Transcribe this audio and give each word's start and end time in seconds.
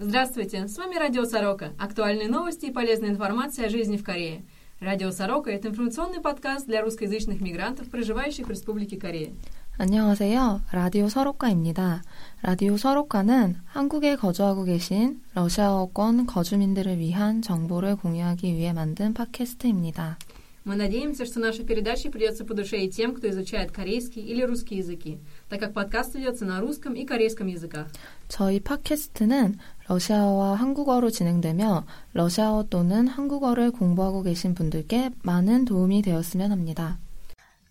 Здравствуйте, 0.00 0.68
с 0.68 0.76
вами 0.76 0.96
Радио 0.96 1.24
Сорока. 1.24 1.72
Актуальные 1.78 2.28
новости 2.28 2.66
и 2.66 2.72
полезная 2.72 3.10
информация 3.10 3.66
о 3.66 3.68
жизни 3.70 3.96
в 3.96 4.04
Корее. 4.04 4.42
Радио 4.78 5.10
Сорока – 5.10 5.52
это 5.52 5.68
информационный 5.68 6.20
подкаст 6.20 6.66
для 6.66 6.82
русскоязычных 6.82 7.40
мигрантов, 7.40 7.88
проживающих 7.88 8.46
в 8.46 8.50
Республике 8.50 8.98
Корея. 8.98 9.32
안녕하세요. 9.78 10.62
라디오 10.72 11.08
서로카입니다. 11.08 12.02
라디오 12.42 12.76
서로카는 12.76 13.56
한국에 13.66 14.16
거주하고 14.16 14.64
계신 14.64 15.20
러시아어권 15.34 16.26
거주민들을 16.26 16.98
위한 16.98 17.42
정보를 17.42 17.96
공유하기 17.96 18.54
위해 18.54 18.72
만든 18.72 19.12
팟캐스트입니다. 19.14 20.18
Мы 20.66 20.74
надеемся, 20.74 21.24
что 21.26 21.38
наша 21.38 21.62
передача 21.62 22.10
придется 22.10 22.44
по 22.44 22.52
душе 22.52 22.78
и 22.78 22.90
тем, 22.90 23.14
кто 23.14 23.30
изучает 23.30 23.70
корейский 23.70 24.20
или 24.20 24.42
русский 24.42 24.78
языки, 24.78 25.20
так 25.48 25.60
как 25.60 25.72
подкаст 25.72 26.16
ведется 26.16 26.44
на 26.44 26.58
русском 26.60 26.94
и 26.94 27.04
корейском 27.04 27.46
языках. 27.46 27.86
저희 28.28 28.58
팟캐스트는 28.58 29.60
러시아어와 29.90 30.54
한국어로 30.54 31.10
진행되며 31.10 31.86
러시아어 32.12 32.64
또는 32.68 33.06
한국어를 33.06 33.70
공부하고 33.70 34.22
계신 34.22 34.54
분들께 34.54 35.10
많은 35.22 35.64
도움이 35.64 36.02
되었으면 36.02 36.50
합니다. 36.52 36.98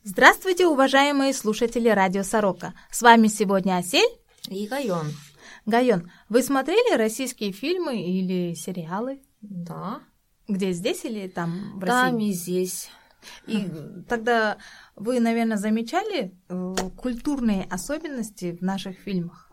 Здравствуйте, 0.04 0.66
уважаемые 0.66 1.34
слушатели 1.34 1.90
Радио 1.90 2.22
Сорока. 2.22 2.74
С 2.92 3.02
вами 3.02 3.28
сегодня 3.28 3.78
Асель 3.78 4.08
и 4.50 4.68
Гайон. 4.68 5.08
Гайон, 5.66 6.12
вы 6.30 6.44
смотрели 6.44 6.96
российские 6.96 7.52
фильмы 7.52 8.00
или 8.02 8.54
сериалы? 8.54 9.24
Да. 9.42 10.02
Где, 10.48 10.74
здесь 10.74 11.06
или 11.06 11.28
там, 11.28 11.80
в 11.80 11.84
России? 11.84 11.90
Там 11.90 12.20
и 12.20 12.32
здесь. 12.34 12.90
И 13.48 13.68
тогда 14.08 14.58
вы, 14.96 15.20
наверное, 15.20 15.58
замечали 15.58 16.38
э, 16.50 16.76
культурные 16.96 17.64
особенности 17.64 18.56
в 18.56 18.62
наших 18.62 19.00
фильмах? 19.00 19.50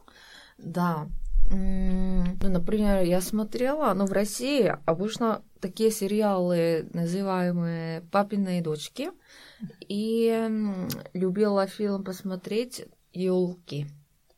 Да. 0.59 1.09
ну, 1.50 2.50
например, 2.50 3.04
я 3.04 3.22
смотрела, 3.22 3.94
ну, 3.94 4.06
в 4.06 4.12
России 4.12 4.76
обычно 4.86 5.44
такие 5.60 5.92
сериалы, 5.92 6.90
называемые 6.94 8.02
«Папины 8.12 8.62
дочки», 8.62 9.12
и 9.88 10.48
любила 11.14 11.68
фильм 11.68 12.04
посмотреть 12.04 12.86
«Елки». 13.14 13.88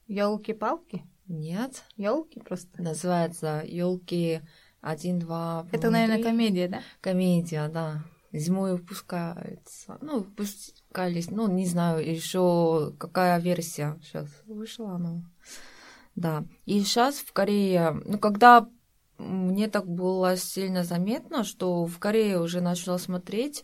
Елки-палки? 0.07 1.03
Нет. 1.27 1.83
Елки 1.97 2.39
просто. 2.39 2.81
Называется 2.81 3.63
«Елки 3.65 4.41
один, 4.81 5.19
два. 5.19 5.67
Это, 5.71 5.89
наверное, 5.89 6.23
комедия, 6.23 6.67
да? 6.67 6.81
Комедия, 7.01 7.67
да. 7.67 8.03
Зимой 8.31 8.73
выпускается. 8.73 9.97
Ну, 10.01 10.19
выпускались, 10.19 11.31
ну, 11.31 11.47
не 11.51 11.65
знаю, 11.65 12.07
еще 12.07 12.93
какая 12.97 13.39
версия 13.39 13.99
сейчас 14.03 14.27
вышла, 14.45 14.97
ну. 14.97 15.23
Да. 16.19 16.43
И 16.65 16.81
сейчас 16.81 17.15
в 17.15 17.31
Корее, 17.31 18.01
ну, 18.05 18.19
когда 18.19 18.67
мне 19.17 19.69
так 19.69 19.87
было 19.87 20.35
сильно 20.35 20.83
заметно, 20.83 21.45
что 21.45 21.85
в 21.85 21.97
Корее 21.97 22.41
уже 22.41 22.59
начала 22.59 22.97
смотреть 22.97 23.63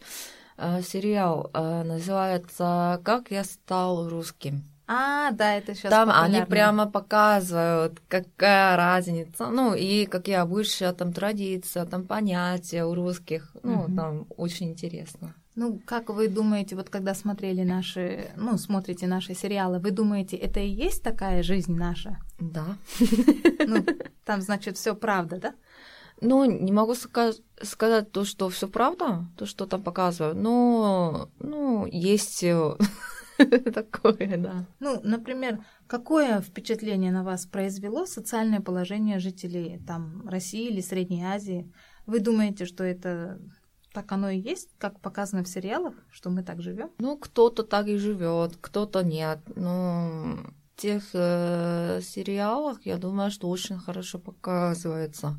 э, 0.57 0.81
сериал, 0.81 1.51
э, 1.53 1.83
называется 1.83 3.01
«Как 3.03 3.29
я 3.31 3.43
стал 3.43 4.07
русским». 4.07 4.63
А, 4.87 5.31
да, 5.31 5.55
это 5.55 5.75
сейчас 5.75 5.89
Там 5.89 6.07
популярно. 6.07 6.37
они 6.37 6.45
прямо 6.45 6.85
показывают, 6.89 7.99
какая 8.07 8.77
разница. 8.77 9.47
Ну, 9.47 9.73
и 9.73 10.05
какие 10.05 10.35
обычаи, 10.35 10.93
там 10.93 11.11
традиции, 11.11 11.83
там 11.85 12.05
понятия 12.05 12.85
у 12.85 12.93
русских. 12.93 13.53
Ну, 13.63 13.81
угу. 13.81 13.95
там 13.95 14.27
очень 14.37 14.69
интересно. 14.69 15.35
Ну, 15.55 15.79
как 15.85 16.09
вы 16.09 16.27
думаете, 16.27 16.75
вот 16.75 16.89
когда 16.89 17.13
смотрели 17.13 17.63
наши, 17.63 18.31
ну, 18.35 18.57
смотрите 18.57 19.07
наши 19.07 19.33
сериалы, 19.33 19.79
вы 19.79 19.91
думаете, 19.91 20.35
это 20.35 20.59
и 20.59 20.67
есть 20.67 21.01
такая 21.03 21.43
жизнь 21.43 21.75
наша? 21.75 22.19
Да. 22.39 22.77
Ну, 23.67 23.83
там, 24.25 24.41
значит, 24.41 24.77
все 24.77 24.95
правда, 24.95 25.39
да? 25.39 25.55
Ну, 26.21 26.45
не 26.45 26.71
могу 26.71 26.93
сказать 26.93 28.11
то, 28.11 28.25
что 28.25 28.49
все 28.49 28.67
правда, 28.67 29.27
то, 29.37 29.45
что 29.45 29.65
там 29.65 29.81
показывают, 29.81 30.37
но, 30.37 31.29
ну, 31.39 31.87
есть 31.87 32.43
э, 32.43 32.75
Такое, 33.73 34.37
да. 34.37 34.65
Ну, 34.79 34.99
например, 35.03 35.63
какое 35.87 36.41
впечатление 36.41 37.11
на 37.11 37.23
вас 37.23 37.45
произвело 37.45 38.05
социальное 38.05 38.61
положение 38.61 39.19
жителей 39.19 39.81
там, 39.85 40.27
России 40.27 40.69
или 40.69 40.81
Средней 40.81 41.23
Азии? 41.23 41.71
Вы 42.05 42.19
думаете, 42.19 42.65
что 42.65 42.83
это 42.83 43.39
так 43.95 44.11
оно 44.11 44.29
и 44.29 44.37
есть, 44.37 44.69
как 44.77 44.99
показано 44.99 45.43
в 45.43 45.47
сериалах, 45.47 45.93
что 46.11 46.29
мы 46.29 46.43
так 46.43 46.61
живем? 46.61 46.89
Ну, 46.97 47.17
кто-то 47.17 47.63
так 47.63 47.87
и 47.87 47.95
живет, 47.97 48.57
кто-то 48.59 49.03
нет. 49.03 49.39
Но 49.55 50.37
в 50.75 50.81
тех 50.81 51.03
э, 51.13 52.01
сериалах, 52.03 52.85
я 52.85 52.97
думаю, 52.97 53.31
что 53.31 53.49
очень 53.49 53.79
хорошо 53.79 54.19
показывается, 54.19 55.37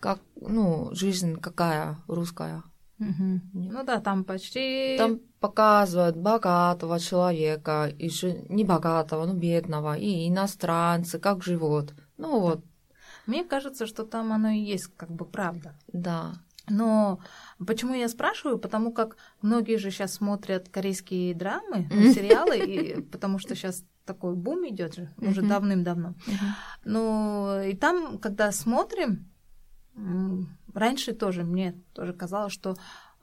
как, 0.00 0.18
ну, 0.40 0.88
жизнь 0.92 1.36
какая 1.36 1.98
русская. 2.08 2.62
Угу. 3.00 3.40
Ну 3.52 3.84
да, 3.84 4.00
там 4.00 4.24
почти... 4.24 4.96
Там 4.96 5.20
показывают 5.38 6.16
богатого 6.16 6.98
человека, 6.98 7.92
и 7.98 8.10
не 8.48 8.64
богатого, 8.64 9.26
но 9.26 9.34
бедного, 9.34 9.98
и 9.98 10.26
иностранцы, 10.26 11.18
как 11.18 11.42
живут. 11.42 11.92
Ну 12.16 12.40
вот. 12.40 12.64
Мне 13.26 13.44
кажется, 13.44 13.86
что 13.86 14.04
там 14.04 14.32
оно 14.32 14.48
и 14.48 14.58
есть 14.58 14.88
как 14.96 15.10
бы 15.10 15.26
правда. 15.26 15.74
Да. 15.92 16.32
Но 16.70 17.20
почему 17.66 17.94
я 17.94 18.08
спрашиваю? 18.08 18.58
Потому 18.58 18.92
как 18.92 19.16
многие 19.42 19.76
же 19.76 19.90
сейчас 19.90 20.14
смотрят 20.14 20.68
корейские 20.68 21.34
драмы, 21.34 21.88
ну, 21.90 22.12
сериалы, 22.12 22.58
и, 22.58 23.02
потому 23.02 23.38
что 23.38 23.54
сейчас 23.54 23.84
такой 24.04 24.34
бум 24.34 24.66
идет 24.68 24.94
же, 24.94 25.10
уже 25.18 25.42
давным-давно. 25.42 26.14
Ну, 26.84 27.62
и 27.62 27.76
там, 27.76 28.18
когда 28.18 28.52
смотрим, 28.52 29.28
раньше 30.72 31.12
тоже 31.12 31.44
мне 31.44 31.74
тоже 31.92 32.12
казалось, 32.12 32.52
что 32.52 32.76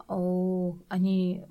о, 0.07 0.77
они 0.87 1.45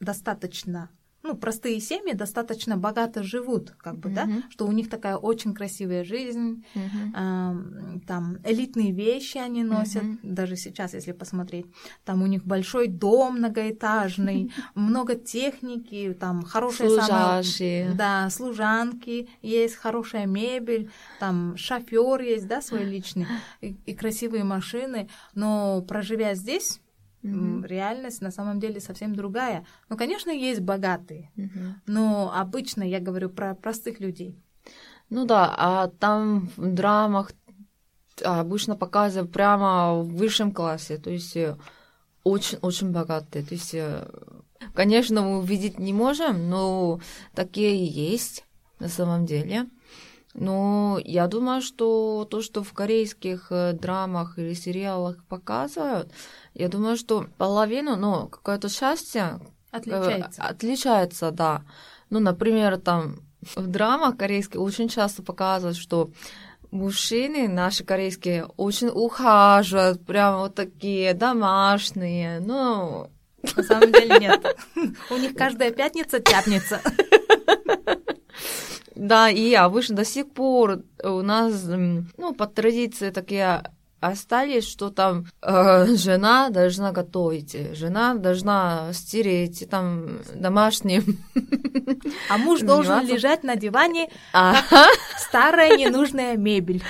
достаточно 0.00 0.90
ну, 1.26 1.36
простые 1.36 1.80
семьи 1.80 2.14
достаточно 2.14 2.76
богато 2.76 3.22
живут, 3.22 3.74
как 3.78 3.98
бы, 3.98 4.08
uh-huh. 4.08 4.14
да, 4.14 4.28
что 4.50 4.66
у 4.66 4.72
них 4.72 4.88
такая 4.88 5.16
очень 5.16 5.54
красивая 5.54 6.04
жизнь, 6.04 6.64
uh-huh. 6.74 7.96
э, 7.96 8.00
там 8.06 8.38
элитные 8.44 8.92
вещи 8.92 9.38
они 9.38 9.64
носят, 9.64 10.04
uh-huh. 10.04 10.18
даже 10.22 10.56
сейчас, 10.56 10.94
если 10.94 11.12
посмотреть, 11.12 11.66
там 12.04 12.22
у 12.22 12.26
них 12.26 12.44
большой 12.44 12.88
дом 12.88 13.38
многоэтажный, 13.38 14.52
много 14.74 15.14
техники, 15.16 16.16
там 16.18 16.42
хорошая 16.42 16.88
Служащие. 16.88 17.92
да, 17.94 18.30
служанки, 18.30 19.28
есть 19.42 19.76
хорошая 19.76 20.26
мебель, 20.26 20.90
там 21.18 21.56
шофер 21.56 22.20
есть, 22.20 22.46
да, 22.46 22.62
свой 22.62 22.84
личный, 22.84 23.26
и, 23.60 23.76
и 23.86 23.94
красивые 23.94 24.44
машины, 24.44 25.08
но 25.34 25.82
проживя 25.82 26.34
здесь 26.34 26.80
Mm-hmm. 27.34 27.66
Реальность 27.66 28.20
на 28.20 28.30
самом 28.30 28.60
деле 28.60 28.80
совсем 28.80 29.14
другая. 29.14 29.64
Ну, 29.88 29.96
конечно, 29.96 30.30
есть 30.30 30.60
богатые, 30.60 31.30
mm-hmm. 31.36 31.72
но 31.86 32.32
обычно 32.34 32.82
я 32.82 33.00
говорю 33.00 33.30
про 33.30 33.54
простых 33.54 34.00
людей. 34.00 34.38
Ну 35.10 35.24
да, 35.24 35.54
а 35.56 35.88
там 35.88 36.48
в 36.56 36.72
драмах 36.74 37.32
обычно 38.24 38.76
показывают 38.76 39.32
прямо 39.32 39.94
в 40.02 40.08
высшем 40.16 40.52
классе, 40.52 40.98
то 40.98 41.10
есть 41.10 41.36
очень-очень 42.24 42.88
э, 42.88 42.92
богатые. 42.92 43.44
То 43.44 43.54
есть, 43.54 43.74
э, 43.74 44.08
конечно, 44.74 45.22
мы 45.22 45.38
увидеть 45.38 45.78
не 45.78 45.92
можем, 45.92 46.48
но 46.48 47.00
такие 47.34 47.86
есть 47.86 48.44
на 48.78 48.88
самом 48.88 49.26
деле. 49.26 49.66
Но 50.38 51.00
я 51.02 51.28
думаю, 51.28 51.62
что 51.62 52.26
то, 52.30 52.42
что 52.42 52.62
в 52.62 52.74
корейских 52.74 53.46
э, 53.48 53.72
драмах 53.72 54.38
или 54.38 54.52
сериалах 54.52 55.24
показывают, 55.24 56.12
я 56.52 56.68
думаю, 56.68 56.98
что 56.98 57.26
половину, 57.38 57.96
ну, 57.96 58.28
какое-то 58.28 58.68
счастье 58.68 59.40
э, 59.72 59.76
отличается. 59.78 60.42
Отличается, 60.42 61.30
да. 61.30 61.62
Ну, 62.10 62.20
например, 62.20 62.76
там 62.76 63.20
в 63.56 63.66
драмах 63.66 64.18
корейских 64.18 64.60
очень 64.60 64.90
часто 64.90 65.22
показывают, 65.22 65.78
что 65.78 66.10
мужчины 66.70 67.48
наши 67.48 67.82
корейские 67.82 68.44
очень 68.58 68.88
ухаживают, 68.88 70.04
прям 70.04 70.40
вот 70.40 70.54
такие 70.54 71.14
домашние, 71.14 72.40
ну... 72.40 73.10
На 73.56 73.62
самом 73.62 73.92
деле 73.92 74.18
нет. 74.18 74.44
У 75.10 75.16
них 75.16 75.34
каждая 75.34 75.70
пятница 75.70 76.20
тяпница. 76.20 76.82
Да, 78.96 79.28
и 79.28 79.52
обычно 79.52 79.96
до 79.96 80.04
сих 80.04 80.32
пор 80.32 80.80
у 81.04 81.20
нас, 81.22 81.64
ну, 82.16 82.34
по 82.34 82.46
традиции 82.46 83.10
такие 83.10 83.62
остались, 84.00 84.66
что 84.66 84.90
там 84.90 85.26
э, 85.42 85.86
жена 85.96 86.48
должна 86.48 86.92
готовить, 86.92 87.76
жена 87.76 88.14
должна 88.14 88.92
стереть, 88.92 89.68
там 89.70 90.18
домашние. 90.34 91.02
А 92.30 92.38
муж 92.38 92.60
должен 92.62 93.06
лежать 93.06 93.42
на 93.44 93.56
диване, 93.56 94.08
как 94.32 94.64
старая 95.18 95.76
ненужная 95.76 96.36
мебель. 96.36 96.82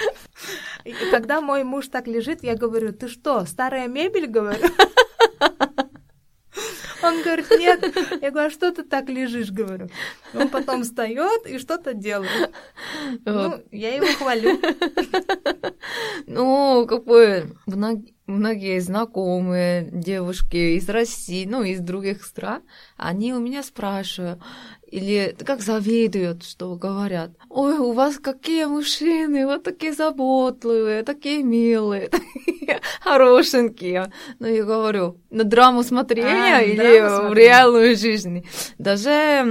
И 0.84 0.94
когда 1.10 1.40
мой 1.40 1.64
муж 1.64 1.88
так 1.88 2.06
лежит, 2.06 2.44
я 2.44 2.54
говорю, 2.54 2.92
ты 2.92 3.08
что, 3.08 3.44
старая 3.46 3.88
мебель, 3.88 4.26
говорю? 4.26 4.68
Он 7.06 7.22
говорит, 7.22 7.50
нет. 7.50 7.96
Я 8.20 8.30
говорю, 8.30 8.48
а 8.48 8.50
что 8.50 8.70
ты 8.72 8.82
так 8.82 9.08
лежишь, 9.08 9.50
говорю. 9.50 9.88
Он 10.34 10.48
потом 10.48 10.82
встает 10.82 11.46
и 11.46 11.58
что-то 11.58 11.94
делает. 11.94 12.50
Ну, 13.24 13.62
я 13.72 13.94
его 13.94 14.06
хвалю. 14.18 14.60
Ну, 16.26 16.86
как 16.88 17.04
бы 17.04 17.56
многие 18.26 18.80
знакомые 18.80 19.88
девушки 19.92 20.76
из 20.76 20.88
России, 20.88 21.46
ну, 21.46 21.62
из 21.62 21.80
других 21.80 22.24
стран, 22.24 22.62
они 22.96 23.32
у 23.32 23.38
меня 23.38 23.62
спрашивают, 23.62 24.40
или 24.86 25.36
как 25.44 25.60
завидуют, 25.60 26.44
что 26.44 26.76
говорят, 26.76 27.30
ой, 27.48 27.78
у 27.78 27.92
вас 27.92 28.18
какие 28.18 28.64
мужчины, 28.66 29.46
вот 29.46 29.62
такие 29.64 29.92
заботливые, 29.92 31.02
такие 31.02 31.42
милые, 31.42 32.08
такие 32.08 32.80
хорошенькие. 33.00 34.12
Ну, 34.38 34.46
я 34.46 34.64
говорю, 34.64 35.20
на 35.30 35.44
драму 35.44 35.82
смотрения 35.82 36.56
а, 36.56 36.62
или 36.62 37.30
в 37.30 37.34
реальную 37.34 37.96
жизнь. 37.96 38.46
Даже 38.78 39.46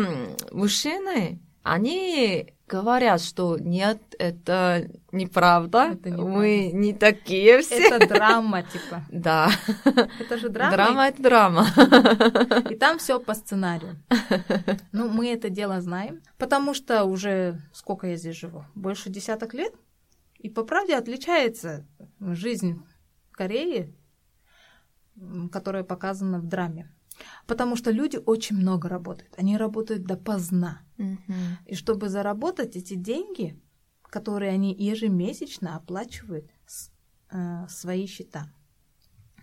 мужчины, 0.52 1.40
они 1.64 2.55
говорят, 2.68 3.22
что 3.22 3.58
нет, 3.58 4.02
это 4.18 4.90
неправда, 5.12 5.92
это 5.94 6.10
неправда. 6.10 6.32
мы 6.32 6.72
не 6.74 6.94
такие 6.94 7.62
все. 7.62 7.76
Это 7.76 8.08
драма, 8.08 8.64
типа. 8.64 9.04
Да. 9.12 9.50
Это 10.20 10.38
же 10.38 10.50
драма. 10.50 10.72
Драма— 10.72 11.08
это 11.08 11.22
драма. 11.22 11.68
И 12.70 12.76
там 12.76 12.98
все 12.98 13.20
по 13.20 13.34
сценарию. 13.34 13.98
Ну, 14.92 15.10
мы 15.10 15.32
это 15.32 15.50
дело 15.50 15.82
знаем, 15.82 16.22
потому 16.38 16.74
что 16.74 17.06
уже 17.06 17.62
сколько 17.74 18.08
я 18.08 18.16
здесь 18.16 18.36
живу? 18.36 18.66
Больше 18.76 19.10
десяток 19.10 19.54
лет. 19.54 19.74
И 20.40 20.50
по 20.50 20.64
правде 20.64 20.96
отличается 20.96 21.86
жизнь 22.20 22.82
в 23.32 23.36
Корее, 23.36 23.94
которая 25.52 25.84
показана 25.84 26.40
в 26.40 26.48
драме. 26.48 26.92
Потому 27.48 27.76
что 27.76 27.92
люди 27.92 28.18
очень 28.18 28.56
много 28.56 28.90
работают. 28.90 29.34
Они 29.38 29.58
работают 29.58 30.04
допоздна. 30.04 30.82
Угу. 30.98 31.34
И 31.68 31.76
чтобы 31.76 32.10
заработать 32.10 32.76
эти 32.76 32.96
деньги, 32.96 33.60
которые 34.04 34.52
они 34.52 34.74
ежемесячно 34.74 35.76
оплачивают 35.76 36.50
с, 36.66 36.92
э, 37.32 37.68
свои 37.70 38.08
счета. 38.08 38.50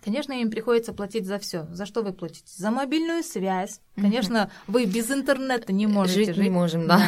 Конечно, 0.03 0.33
им 0.33 0.49
приходится 0.51 0.93
платить 0.93 1.25
за 1.25 1.39
все. 1.39 1.65
За 1.71 1.85
что 1.85 2.01
вы 2.01 2.11
платите? 2.11 2.51
За 2.57 2.71
мобильную 2.71 3.23
связь. 3.23 3.79
Конечно, 3.95 4.51
вы 4.67 4.85
без 4.85 5.09
интернета 5.09 5.71
не 5.71 5.87
можете 5.87 6.25
жить. 6.25 6.35
Жить 6.35 6.43
не 6.43 6.49
можем, 6.49 6.87
да. 6.87 7.01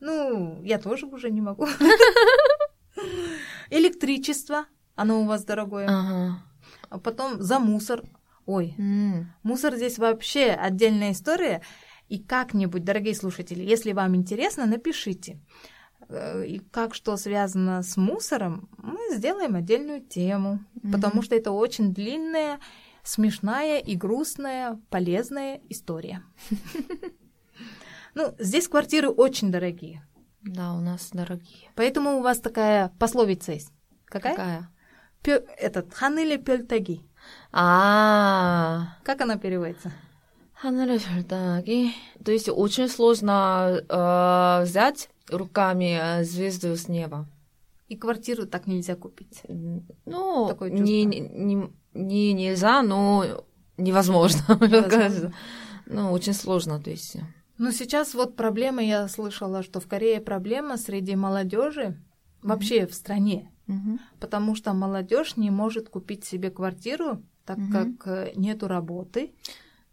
Ну, 0.00 0.60
я 0.64 0.78
тоже 0.78 1.06
уже 1.06 1.30
не 1.30 1.40
могу. 1.40 1.68
Электричество, 3.70 4.66
оно 4.94 5.22
у 5.22 5.26
вас 5.26 5.44
дорогое. 5.44 5.86
Ага. 5.86 6.42
А 6.88 6.98
потом 6.98 7.40
за 7.40 7.58
мусор. 7.58 8.02
Ой, 8.46 8.74
mm. 8.78 9.24
мусор 9.42 9.74
здесь 9.76 9.98
вообще 9.98 10.50
отдельная 10.50 11.12
история. 11.12 11.62
И 12.08 12.18
как-нибудь, 12.18 12.84
дорогие 12.84 13.14
слушатели, 13.14 13.62
если 13.62 13.92
вам 13.92 14.14
интересно, 14.14 14.66
напишите. 14.66 15.40
Э, 16.08 16.44
и 16.46 16.60
как 16.60 16.94
что 16.94 17.16
связано 17.16 17.82
с 17.82 17.96
мусором, 17.96 18.68
мы 18.78 19.16
сделаем 19.16 19.56
отдельную 19.56 20.00
тему, 20.00 20.60
mm-hmm. 20.76 20.92
потому 20.92 21.22
что 21.22 21.34
это 21.34 21.50
очень 21.50 21.92
длинная, 21.92 22.60
смешная 23.02 23.80
и 23.80 23.96
грустная, 23.96 24.80
полезная 24.90 25.60
история. 25.68 26.22
Ну, 28.14 28.34
здесь 28.38 28.66
квартиры 28.66 29.10
очень 29.10 29.52
дорогие. 29.52 30.02
Да, 30.40 30.72
у 30.72 30.80
нас 30.80 31.10
дорогие. 31.12 31.68
Поэтому 31.74 32.16
у 32.16 32.22
вас 32.22 32.40
такая 32.40 32.90
пословица 32.98 33.52
есть. 33.52 33.70
Какая? 34.06 34.34
Какая? 34.34 34.70
Этот 35.58 35.92
ханыле 35.92 36.38
пельтаги. 36.38 37.02
А. 37.51 38.97
Как 39.03 39.21
она 39.21 39.37
переводится? 39.37 39.91
하늘의 40.61 40.99
별따기. 40.99 41.91
То 42.23 42.31
есть 42.31 42.47
очень 42.49 42.87
сложно 42.87 43.81
э, 43.89 44.63
взять 44.63 45.09
руками 45.29 46.23
звезду 46.23 46.75
с 46.75 46.87
неба. 46.87 47.27
И 47.87 47.97
квартиру 47.97 48.45
так 48.45 48.67
нельзя 48.67 48.95
купить. 48.95 49.41
Ну, 50.05 50.47
Такое 50.47 50.69
не, 50.69 51.03
не, 51.03 51.69
не 51.93 52.33
нельзя, 52.33 52.83
но 52.83 53.43
невозможно. 53.77 54.43
невозможно. 54.61 55.33
ну, 55.87 56.11
очень 56.11 56.33
сложно, 56.33 56.79
то 56.79 56.89
есть. 56.89 57.17
Ну, 57.57 57.71
сейчас 57.71 58.13
вот 58.13 58.35
проблема, 58.35 58.83
я 58.83 59.07
слышала, 59.07 59.63
что 59.63 59.79
в 59.79 59.87
Корее 59.87 60.21
проблема 60.21 60.77
среди 60.77 61.15
молодежи 61.15 61.81
mm-hmm. 61.81 62.47
вообще 62.47 62.87
в 62.87 62.93
стране. 62.93 63.51
Mm-hmm. 63.68 63.98
Потому 64.20 64.54
что 64.54 64.72
молодежь 64.74 65.36
не 65.36 65.50
может 65.50 65.88
купить 65.88 66.24
себе 66.24 66.50
квартиру 66.50 67.22
так 67.46 67.58
угу. 67.58 67.72
как 67.72 68.06
э, 68.06 68.32
нету 68.34 68.68
работы. 68.68 69.32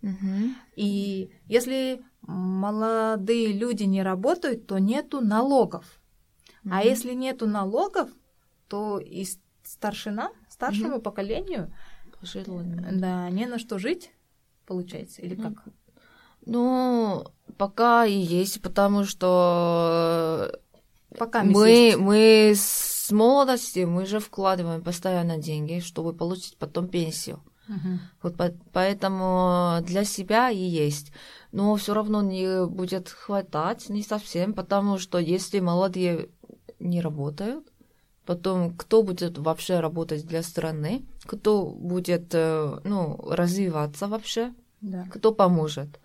Угу. 0.01 0.55
И 0.75 1.29
если 1.45 2.03
молодые 2.21 3.53
люди 3.53 3.83
не 3.83 4.03
работают, 4.03 4.67
то 4.67 4.79
нету 4.79 5.21
налогов. 5.21 6.01
Угу. 6.65 6.73
А 6.73 6.83
если 6.83 7.13
нету 7.13 7.47
налогов, 7.47 8.09
то 8.67 8.99
и 8.99 9.25
старшина, 9.63 10.31
старшему 10.49 10.95
угу. 10.95 11.03
поколению, 11.03 11.71
Желание. 12.21 12.89
да, 12.91 13.29
не 13.29 13.45
на 13.45 13.59
что 13.59 13.77
жить, 13.77 14.11
получается, 14.65 15.21
или 15.21 15.35
как? 15.35 15.53
Ну, 16.45 17.25
пока 17.57 18.05
и 18.05 18.17
есть, 18.17 18.61
потому 18.61 19.03
что 19.05 20.59
пока 21.17 21.43
мы, 21.43 21.69
есть. 21.69 21.97
мы 21.97 22.51
с 22.55 22.92
молодости 23.11 23.79
мы 23.79 24.05
же 24.05 24.19
вкладываем 24.19 24.83
постоянно 24.83 25.37
деньги, 25.37 25.79
чтобы 25.79 26.13
получить 26.13 26.57
потом 26.57 26.87
пенсию. 26.87 27.41
Uh-huh. 27.67 27.97
Вот 28.21 28.35
по- 28.35 28.53
поэтому 28.71 29.79
для 29.83 30.03
себя 30.03 30.49
и 30.49 30.57
есть. 30.57 31.11
Но 31.51 31.75
все 31.75 31.93
равно 31.93 32.21
не 32.21 32.65
будет 32.65 33.09
хватать, 33.09 33.89
не 33.89 34.03
совсем, 34.03 34.53
потому 34.53 34.97
что 34.97 35.17
если 35.17 35.59
молодые 35.59 36.29
не 36.79 37.01
работают, 37.01 37.65
потом 38.25 38.75
кто 38.75 39.03
будет 39.03 39.37
вообще 39.37 39.79
работать 39.79 40.25
для 40.25 40.43
страны, 40.43 41.05
кто 41.25 41.65
будет 41.65 42.33
э, 42.33 42.79
ну, 42.83 43.17
развиваться 43.29 44.07
вообще, 44.07 44.53
да. 44.81 45.05
кто 45.11 45.33
поможет. 45.33 45.99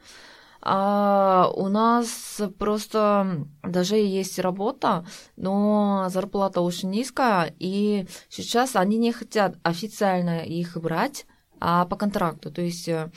А 0.70 1.50
у 1.54 1.68
нас 1.68 2.42
просто 2.58 3.46
даже 3.62 3.96
есть 3.96 4.38
работа, 4.38 5.06
но 5.34 6.08
зарплата 6.10 6.60
очень 6.60 6.90
низкая, 6.90 7.54
и 7.58 8.06
сейчас 8.28 8.76
они 8.76 8.98
не 8.98 9.12
хотят 9.12 9.56
официально 9.62 10.40
их 10.40 10.76
брать, 10.76 11.24
а 11.58 11.86
по 11.86 11.96
контракту. 11.96 12.50
То 12.50 12.60
есть 12.60 12.86
э, 12.86 13.08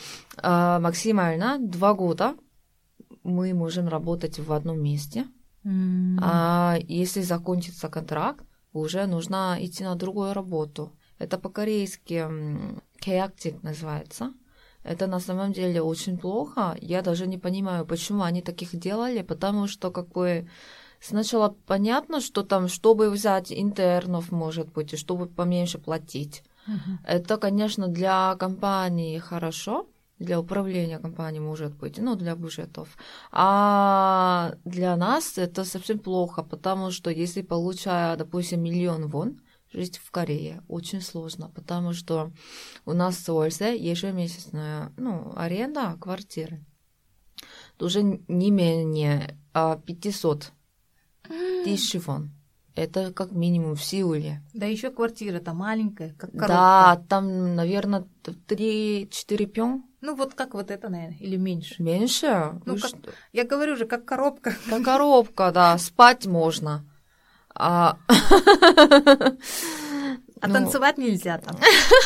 максимально 0.42 1.58
два 1.60 1.94
года 1.94 2.36
мы 3.24 3.54
можем 3.54 3.90
работать 3.90 4.40
в 4.40 4.54
одном 4.54 4.82
месте. 4.82 5.26
Mm. 5.66 6.20
А 6.22 6.78
если 6.88 7.20
закончится 7.20 7.90
контракт, 7.90 8.46
уже 8.72 9.06
нужно 9.08 9.58
идти 9.60 9.84
на 9.84 9.96
другую 9.96 10.32
работу. 10.34 10.94
Это 11.20 11.38
по-корейски 11.38 12.26
кеактик 13.02 13.62
называется. 13.62 14.32
Это 14.84 15.08
на 15.08 15.20
самом 15.20 15.54
деле 15.54 15.82
очень 15.82 16.18
плохо. 16.18 16.76
Я 16.82 17.02
даже 17.02 17.28
не 17.28 17.38
понимаю, 17.38 17.86
почему 17.86 18.24
они 18.24 18.42
таких 18.42 18.76
делали, 18.76 19.22
потому 19.22 19.68
что 19.68 19.92
как 19.92 20.08
бы 20.10 20.48
сначала 21.00 21.56
понятно, 21.68 22.20
что 22.22 22.44
там, 22.44 22.68
чтобы 22.68 23.10
взять 23.10 23.52
интернов, 23.52 24.32
может 24.32 24.72
быть, 24.74 24.94
и 24.94 24.98
чтобы 24.98 25.28
поменьше 25.28 25.78
платить. 25.78 26.44
Uh-huh. 26.68 26.98
Это, 27.06 27.38
конечно, 27.38 27.88
для 27.88 28.36
компании 28.36 29.20
хорошо, 29.20 29.88
для 30.20 30.40
управления 30.40 31.00
компанией 31.00 31.42
может 31.42 31.74
быть, 31.74 31.98
ну, 31.98 32.16
для 32.16 32.36
бюджетов. 32.36 32.90
А 33.32 34.54
для 34.66 34.96
нас 34.96 35.38
это 35.38 35.66
совсем 35.66 36.00
плохо, 36.00 36.44
потому 36.44 36.92
что 36.92 37.10
если 37.10 37.42
получая, 37.42 38.16
допустим, 38.18 38.62
миллион 38.62 39.08
вон, 39.08 39.42
жить 39.74 39.98
в 39.98 40.12
Корее 40.12 40.64
очень 40.68 41.02
сложно, 41.02 41.50
потому 41.50 41.94
что 41.94 42.32
у 42.86 42.94
нас 42.94 43.16
в 43.18 43.26
Сеульсе 43.26 43.78
ежемесячная 43.78 44.92
ну, 44.98 45.34
аренда 45.36 45.98
квартиры 46.00 46.64
уже 47.80 48.04
не 48.04 48.52
менее 48.52 49.38
500 49.54 50.52
а, 51.24 51.64
тысяч 51.64 52.06
вон. 52.06 52.32
Это 52.74 53.12
как 53.12 53.32
минимум 53.32 53.76
в 53.76 53.84
Сеуле. 53.84 54.42
Да 54.54 54.66
еще 54.66 54.92
квартира-то 54.92 55.54
маленькая, 55.54 56.14
как 56.18 56.32
коробка. 56.32 56.48
Да, 56.48 57.04
там, 57.10 57.56
наверное, 57.56 58.08
3-4 58.24 59.46
пён. 59.48 59.84
Ну, 60.00 60.16
вот 60.16 60.36
как 60.36 60.54
вот 60.54 60.72
это, 60.72 60.88
наверное, 60.88 61.18
или 61.18 61.36
меньше. 61.36 61.84
Меньше? 61.84 62.62
Ну, 62.66 62.78
как, 62.78 62.92
я 63.34 63.44
говорю 63.44 63.76
же, 63.76 63.86
как 63.86 64.06
коробка. 64.06 64.56
Как 64.70 64.84
коробка, 64.84 65.52
да, 65.52 65.78
спать 65.78 66.26
можно. 66.26 66.86
А, 67.56 67.98
а 70.42 70.48
ну... 70.48 70.54
танцевать 70.54 70.98
нельзя 70.98 71.38
там. 71.38 71.56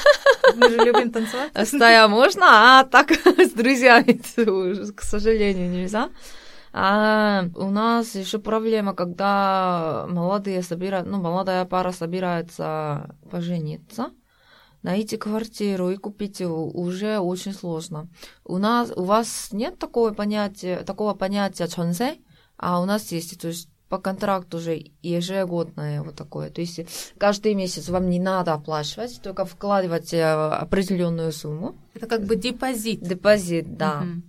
Мы 0.56 0.70
же 0.70 0.78
любим 0.78 1.12
танцевать. 1.12 1.52
Стоя 1.68 2.08
можно, 2.08 2.80
а 2.80 2.84
так 2.84 3.12
с 3.26 3.52
друзьями, 3.52 4.22
к 4.92 5.02
сожалению, 5.02 5.70
нельзя. 5.70 6.10
А 6.78 7.46
у 7.56 7.70
нас 7.70 8.16
еще 8.16 8.38
проблема, 8.38 8.94
когда 8.94 10.06
молодые 10.10 10.62
собирают, 10.62 11.08
ну, 11.08 11.22
молодая 11.22 11.64
пара 11.64 11.94
собирается 11.94 13.16
пожениться, 13.32 14.12
найти 14.84 15.16
квартиру 15.16 15.90
и 15.90 15.96
купить 15.96 16.42
уже 16.42 17.20
очень 17.20 17.54
сложно. 17.54 18.10
У 18.44 18.58
нас, 18.58 18.92
у 18.94 19.04
вас 19.04 19.50
нет 19.54 19.80
такого 19.80 20.12
понятия, 20.12 20.84
такого 20.84 21.14
понятия 21.14 21.70
чонсе, 21.70 22.18
а 22.58 22.82
у 22.82 22.86
нас 22.86 23.10
есть, 23.14 23.40
то 23.40 23.48
есть 23.48 23.70
по 23.90 23.98
контракту 24.00 24.58
уже 24.58 24.92
ежегодное 25.02 26.02
вот 26.02 26.16
такое. 26.16 26.50
То 26.50 26.62
есть 26.62 26.80
каждый 27.18 27.54
месяц 27.54 27.90
вам 27.90 28.10
не 28.10 28.20
надо 28.20 28.54
оплачивать, 28.54 29.22
только 29.22 29.46
вкладывать 29.46 30.14
э, 30.14 30.24
определенную 30.24 31.32
сумму. 31.32 31.76
Это 31.94 32.08
как 32.08 32.24
бы 32.26 32.36
депозит. 32.36 33.02
Депозит, 33.02 33.78
да. 33.78 34.02
Мгм. 34.02 34.24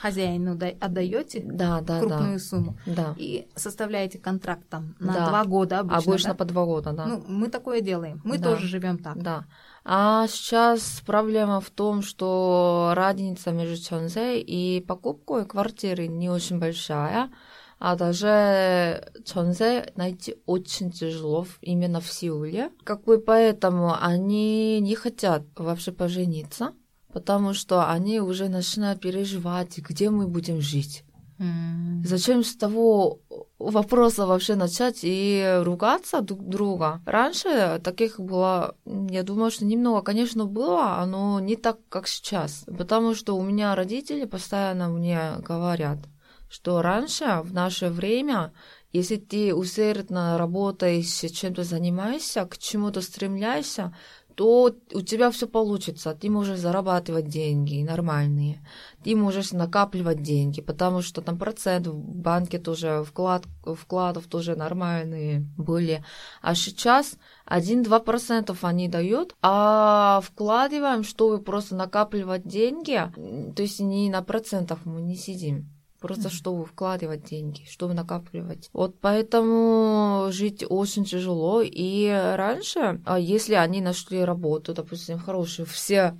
Хозяину 0.00 0.54
да- 0.54 0.74
отдаете 0.80 1.40
Да, 1.44 1.80
да, 1.80 1.98
крупную 1.98 2.34
да. 2.34 2.38
сумму 2.38 2.78
Да. 2.86 3.14
и 3.16 3.48
составляете 3.56 4.18
контракт 4.18 4.68
там 4.68 4.94
на 5.00 5.12
Да. 5.12 5.28
два 5.28 5.44
года 5.44 5.80
обычно. 5.80 5.98
Обычно 5.98 6.30
да? 6.30 6.34
по 6.36 6.44
два 6.44 6.64
года, 6.66 6.92
да. 6.92 7.06
Ну, 7.06 7.24
мы 7.26 7.48
такое 7.48 7.80
делаем. 7.80 8.20
Мы 8.22 8.38
Да. 8.38 8.50
тоже 8.50 8.68
живем 8.68 8.98
так. 8.98 9.20
Да. 9.20 9.44
А 9.84 10.26
сейчас 10.28 11.02
проблема 11.04 11.60
в 11.60 11.70
том, 11.70 12.02
что 12.02 12.92
разница 12.94 13.50
между 13.50 13.82
чонзе 13.82 14.38
и 14.40 14.80
покупкой 14.82 15.46
квартиры 15.46 16.06
не 16.06 16.28
очень 16.30 16.58
большая, 16.60 17.30
а 17.78 17.96
даже 17.96 19.12
чонзе 19.24 19.92
найти 19.96 20.36
очень 20.46 20.90
тяжело 20.90 21.46
именно 21.60 22.00
в 22.00 22.12
Сеуле. 22.12 22.70
Как 22.84 23.04
бы 23.04 23.18
поэтому 23.18 23.94
они 24.00 24.80
не 24.80 24.94
хотят 24.94 25.42
вообще 25.56 25.92
пожениться, 25.92 26.72
потому 27.12 27.54
что 27.54 27.88
они 27.88 28.20
уже 28.20 28.48
начинают 28.48 29.00
переживать, 29.00 29.78
где 29.78 30.10
мы 30.10 30.26
будем 30.26 30.60
жить. 30.60 31.04
М. 31.38 32.02
Зачем 32.04 32.42
с 32.42 32.56
того 32.56 33.20
вопроса 33.58 34.26
вообще 34.26 34.56
начать 34.56 35.00
и 35.02 35.60
ругаться 35.62 36.20
друг 36.20 36.44
друга? 36.44 37.00
Раньше 37.06 37.80
таких 37.84 38.18
было, 38.18 38.74
я 38.84 39.22
думаю, 39.22 39.52
что 39.52 39.64
немного, 39.64 40.02
конечно, 40.02 40.46
было, 40.46 41.04
но 41.06 41.38
не 41.38 41.54
так, 41.54 41.78
как 41.88 42.08
сейчас. 42.08 42.64
Потому 42.66 43.14
что 43.14 43.36
у 43.36 43.42
меня 43.42 43.74
родители 43.76 44.24
постоянно 44.24 44.88
мне 44.88 45.34
говорят, 45.38 45.98
что 46.48 46.82
раньше, 46.82 47.40
в 47.42 47.52
наше 47.52 47.88
время, 47.88 48.52
если 48.92 49.16
ты 49.16 49.54
усердно 49.54 50.38
работаешь, 50.38 51.06
чем-то 51.06 51.64
занимаешься, 51.64 52.46
к 52.46 52.58
чему-то 52.58 53.00
стремляешься, 53.00 53.94
то 54.38 54.72
у 54.94 55.00
тебя 55.00 55.32
все 55.32 55.48
получится. 55.48 56.14
Ты 56.14 56.30
можешь 56.30 56.60
зарабатывать 56.60 57.26
деньги 57.26 57.82
нормальные. 57.82 58.64
Ты 59.02 59.16
можешь 59.16 59.50
накапливать 59.50 60.22
деньги, 60.22 60.60
потому 60.60 61.02
что 61.02 61.22
там 61.22 61.36
процент 61.38 61.88
в 61.88 61.94
банке 61.96 62.60
тоже, 62.60 63.02
вклад, 63.04 63.46
вкладов 63.64 64.28
тоже 64.28 64.54
нормальные 64.54 65.44
были. 65.56 66.04
А 66.40 66.54
сейчас 66.54 67.16
1-2% 67.48 68.56
они 68.62 68.88
дают, 68.88 69.34
а 69.42 70.20
вкладываем, 70.22 71.02
чтобы 71.02 71.42
просто 71.42 71.74
накапливать 71.74 72.46
деньги, 72.46 73.10
то 73.56 73.62
есть 73.62 73.80
не 73.80 74.08
на 74.08 74.22
процентах 74.22 74.78
мы 74.84 75.02
не 75.02 75.16
сидим. 75.16 75.68
Просто 76.00 76.30
чтобы 76.30 76.64
вкладывать 76.64 77.24
деньги, 77.24 77.62
чтобы 77.68 77.92
накапливать. 77.94 78.70
Вот 78.72 79.00
поэтому 79.00 80.28
жить 80.30 80.64
очень 80.68 81.04
тяжело. 81.04 81.60
И 81.60 82.08
раньше, 82.36 83.00
а 83.04 83.18
если 83.18 83.54
они 83.54 83.80
нашли 83.80 84.24
работу, 84.24 84.74
допустим, 84.74 85.18
хорошую, 85.18 85.66
все, 85.66 86.16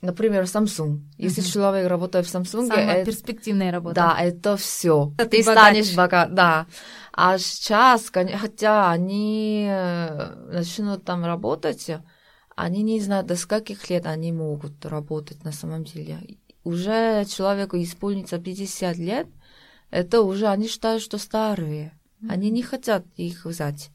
например, 0.00 0.44
Samsung. 0.44 1.00
Если 1.18 1.42
Мгм. 1.42 1.50
человек 1.50 1.88
работает 1.88 2.26
в 2.26 2.34
Samsung, 2.34 2.68
Самая 2.68 2.94
это- 2.96 3.04
перспективная 3.10 3.70
работа. 3.70 3.94
да, 3.96 4.16
это 4.18 4.56
все. 4.56 5.12
Да, 5.18 5.24
Ты 5.24 5.30
ты 5.30 5.42
станешь 5.42 5.94
богач. 5.94 5.96
богат, 5.96 6.34
да. 6.34 6.66
А 7.12 7.36
сейчас, 7.38 8.10
хотя 8.10 8.90
они 8.90 9.66
э, 9.68 10.34
начнут 10.52 11.04
там 11.04 11.24
работать, 11.26 11.90
они 12.56 12.82
не 12.82 13.00
знают, 13.00 13.26
до 13.26 13.36
скольких 13.36 13.90
лет 13.90 14.06
они 14.06 14.32
могут 14.32 14.86
работать 14.86 15.44
на 15.44 15.52
самом 15.52 15.84
деле. 15.84 16.18
Уже 16.68 17.24
человеку 17.24 17.78
исполнится 17.78 18.38
50 18.38 18.98
лет, 18.98 19.26
это 19.90 20.20
уже 20.20 20.48
они 20.48 20.68
считают, 20.68 21.02
что 21.02 21.16
старые. 21.16 21.98
Они 22.28 22.50
не 22.50 22.62
хотят 22.62 23.06
их 23.16 23.46
взять. 23.46 23.90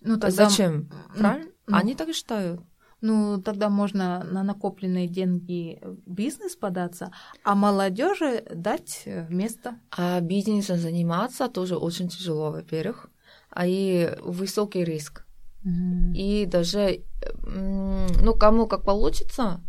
Ну, 0.00 0.18
тогда, 0.18 0.48
Зачем? 0.48 0.88
Правильно? 1.16 1.50
ну, 1.68 1.76
Они 1.76 1.94
так 1.94 2.08
и 2.08 2.12
считают. 2.12 2.60
Ну, 3.00 3.40
тогда 3.40 3.68
можно 3.68 4.24
на 4.24 4.42
накопленные 4.42 5.06
деньги 5.06 5.80
бизнес 6.04 6.56
податься, 6.56 7.12
а 7.44 7.54
молодежи 7.54 8.42
дать 8.52 9.02
э, 9.04 9.28
место. 9.28 9.78
А 9.90 10.20
бизнесом 10.20 10.78
заниматься 10.78 11.48
тоже 11.48 11.76
очень 11.76 12.08
тяжело, 12.08 12.50
во-первых. 12.50 13.08
А 13.50 13.66
и 13.68 14.18
высокий 14.20 14.84
риск. 14.84 15.26
И 16.14 16.46
даже, 16.46 17.02
ну, 17.44 18.34
кому 18.34 18.66
как 18.66 18.84
получится, 18.84 19.60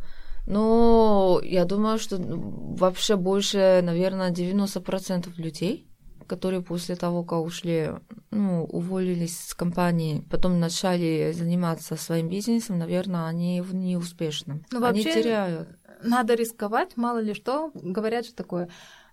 но 0.48 1.40
я 1.44 1.66
думаю, 1.66 2.00
что 2.00 2.18
ну, 2.18 2.76
вообще 2.76 3.16
больше, 3.18 3.82
наверное, 3.84 4.32
90% 4.32 5.28
людей, 5.38 5.88
которые 6.26 6.62
после 6.62 6.96
того, 6.96 7.24
как 7.24 7.42
ушли, 7.42 7.92
ну, 8.32 8.64
уволились 8.66 9.38
с 9.40 9.54
компании, 9.54 10.26
потом 10.32 10.60
начали 10.60 11.32
заниматься 11.34 11.96
своим 11.98 12.30
бизнесом, 12.30 12.80
наверное, 12.80 13.26
они 13.28 13.62
в 13.62 13.76
неуспешном. 13.76 14.64
Ну, 14.72 14.84
они 14.86 15.04
вообще- 15.04 15.22
теряют. 15.22 15.70
Надо 16.04 16.36
рисковать, 16.36 16.96
мало 16.96 17.20
ли 17.20 17.34
что. 17.34 17.72
Говорят 17.74 18.26
же 18.26 18.34
такое, 18.34 18.70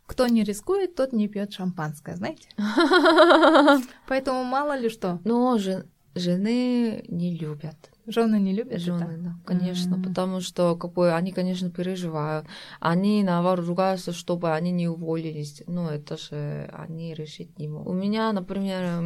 кто 0.06 0.26
не 0.28 0.44
рискует, 0.44 0.94
тот 0.94 1.12
не 1.12 1.28
пьет 1.28 1.52
шампанское, 1.52 2.14
знаете? 2.16 2.48
Поэтому 4.06 4.44
мало 4.44 4.78
ли 4.78 4.88
что. 4.88 5.18
Но 5.24 5.58
жен- 5.58 5.90
жены 6.14 7.04
не 7.08 7.36
любят. 7.36 7.90
Жены 8.06 8.38
не 8.38 8.52
любят 8.52 8.80
Жены, 8.80 9.04
это? 9.04 9.18
да, 9.22 9.34
конечно, 9.44 9.94
М. 9.94 10.02
потому 10.02 10.40
что 10.40 10.76
как 10.76 10.92
бы 10.92 11.12
они, 11.12 11.32
конечно, 11.32 11.70
переживают. 11.70 12.46
Они, 12.80 13.22
наоборот, 13.22 13.66
ругаются, 13.66 14.12
чтобы 14.12 14.52
они 14.52 14.72
не 14.72 14.88
уволились. 14.88 15.62
Ну, 15.66 15.88
это 15.88 16.16
же 16.16 16.70
они 16.72 17.14
решить 17.14 17.58
не 17.58 17.68
могут. 17.68 17.88
У 17.88 17.92
меня, 17.94 18.32
например, 18.32 19.00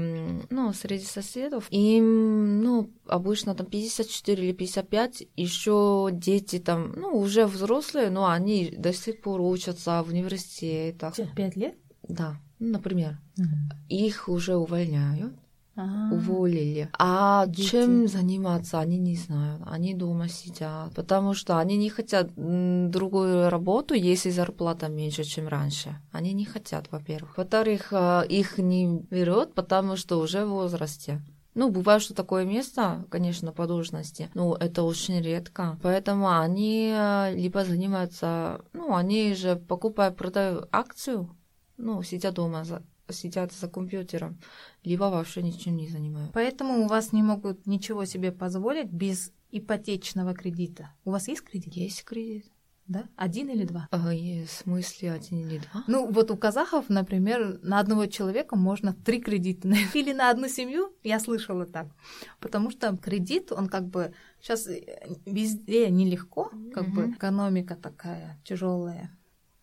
ну, 0.50 0.72
среди 0.72 1.04
соседов, 1.04 1.66
им, 1.70 2.60
ну, 2.62 2.90
обычно 3.06 3.54
там 3.54 3.66
54 3.66 4.44
или 4.44 4.52
55, 4.52 5.22
еще 5.36 6.08
дети 6.12 6.58
там, 6.58 6.92
ну, 6.96 7.16
уже 7.16 7.46
взрослые, 7.46 8.10
но 8.10 8.26
они 8.28 8.74
до 8.76 8.92
сих 8.92 9.20
пор 9.22 9.40
учатся 9.40 10.02
в 10.02 10.08
университетах. 10.08 11.14
Пять 11.36 11.56
лет? 11.56 11.74
Да, 12.08 12.36
ну, 12.58 12.72
например. 12.72 13.18
Их 13.88 14.28
уже 14.28 14.56
увольняют 14.56 15.34
А. 15.78 16.11
уволили. 16.12 16.90
А 16.99 17.47
Дети. 17.47 17.70
чем 17.70 18.08
заниматься, 18.08 18.80
они 18.80 18.99
не 18.99 19.14
знают. 19.14 19.62
Они 19.64 19.94
дома 19.94 20.28
сидят, 20.28 20.92
потому 20.94 21.35
что 21.35 21.58
они 21.58 21.76
не 21.76 21.88
хотят 21.88 22.30
другую 22.35 23.49
работу, 23.49 23.94
если 23.94 24.30
зарплата 24.30 24.88
меньше, 24.88 25.23
чем 25.23 25.47
раньше. 25.47 25.94
Они 26.11 26.32
не 26.32 26.44
хотят, 26.44 26.88
во-первых. 26.90 27.37
Во-вторых, 27.37 27.92
э, 27.92 28.26
их 28.28 28.58
не 28.58 29.02
берут, 29.11 29.54
потому 29.54 29.97
что 29.97 30.18
уже 30.18 30.44
в 30.44 30.50
возрасте. 30.50 31.23
Ну, 31.54 31.70
бывает, 31.70 32.02
что 32.02 32.14
такое 32.14 32.44
место, 32.44 33.04
конечно, 33.08 33.52
по 33.52 33.66
должности, 33.66 34.30
но 34.35 34.56
это 34.58 34.82
очень 34.82 35.20
редко. 35.20 35.78
Поэтому 35.82 36.28
они 36.28 36.92
э, 36.92 37.35
либо 37.37 37.64
занимаются, 37.64 38.61
ну, 38.73 38.97
они 38.97 39.35
же 39.35 39.54
покупают, 39.54 40.16
продают 40.16 40.68
акцию, 40.73 41.28
ну, 41.76 42.02
сидя 42.02 42.32
дома, 42.32 42.64
сидят 43.12 43.52
за 43.52 43.68
компьютером, 43.68 44.38
либо 44.84 45.04
вообще 45.04 45.42
ничем 45.42 45.76
не 45.76 45.88
занимаются. 45.88 46.32
Поэтому 46.32 46.84
у 46.84 46.88
вас 46.88 47.12
не 47.12 47.22
могут 47.22 47.66
ничего 47.66 48.04
себе 48.04 48.32
позволить 48.32 48.90
без 48.90 49.32
ипотечного 49.50 50.34
кредита. 50.34 50.90
У 51.04 51.10
вас 51.10 51.28
есть 51.28 51.42
кредит? 51.42 51.74
Есть 51.74 52.04
кредит? 52.04 52.46
Да? 52.86 53.04
Один 53.16 53.50
или 53.50 53.64
два? 53.64 53.86
А, 53.90 54.14
есть, 54.14 54.50
в 54.50 54.56
смысле 54.62 55.12
один 55.12 55.46
или 55.46 55.58
два? 55.58 55.84
Ну, 55.86 56.10
вот 56.10 56.30
у 56.30 56.36
казахов, 56.38 56.86
например, 56.88 57.58
на 57.62 57.80
одного 57.80 58.06
человека 58.06 58.56
можно 58.56 58.94
три 58.94 59.20
кредита. 59.20 59.68
Или 59.94 60.14
на 60.14 60.30
одну 60.30 60.48
семью, 60.48 60.94
я 61.04 61.20
слышала 61.20 61.66
так. 61.66 61.88
Потому 62.40 62.70
что 62.70 62.96
кредит, 62.96 63.52
он 63.52 63.68
как 63.68 63.86
бы 63.88 64.14
сейчас 64.40 64.66
везде 65.26 65.90
нелегко, 65.90 66.50
как 66.72 66.88
бы 66.88 67.02
Мгм. 67.02 67.12
экономика 67.12 67.76
такая 67.76 68.40
тяжелая. 68.42 69.10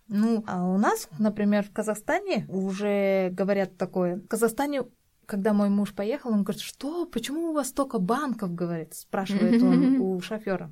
Ну, 0.07 0.43
а 0.47 0.65
у 0.67 0.77
нас, 0.77 1.09
например, 1.17 1.63
в 1.63 1.71
Казахстане 1.71 2.45
уже 2.47 3.29
говорят 3.31 3.77
такое. 3.77 4.17
В 4.17 4.27
Казахстане 4.27 4.83
когда 5.25 5.53
мой 5.53 5.69
муж 5.69 5.93
поехал, 5.93 6.31
он 6.31 6.43
говорит, 6.43 6.61
что, 6.61 7.05
почему 7.05 7.49
у 7.49 7.53
вас 7.53 7.69
столько 7.69 7.99
банков, 7.99 8.53
говорит, 8.53 8.93
спрашивает 8.93 9.61
он 9.61 9.99
у 9.99 10.21
шофера. 10.21 10.71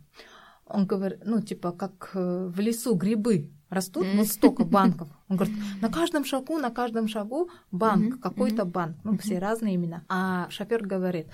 Он 0.66 0.86
говорит, 0.86 1.22
ну, 1.26 1.42
типа, 1.42 1.72
как 1.72 2.12
э, 2.14 2.52
в 2.54 2.60
лесу 2.60 2.96
грибы 2.96 3.52
растут, 3.70 4.06
вот 4.16 4.28
столько 4.28 4.64
банков. 4.78 5.10
Он 5.28 5.38
говорит, 5.38 5.56
на 5.82 5.90
каждом 5.90 6.24
шагу, 6.24 6.58
на 6.58 6.70
каждом 6.70 7.08
шагу 7.08 7.50
банк, 7.72 8.22
какой-то 8.22 8.66
банк, 8.66 8.98
ну, 9.04 9.18
все 9.18 9.40
разные 9.40 9.76
имена. 9.76 10.04
А 10.08 10.48
шофер 10.50 10.86
говорит, 10.86 11.28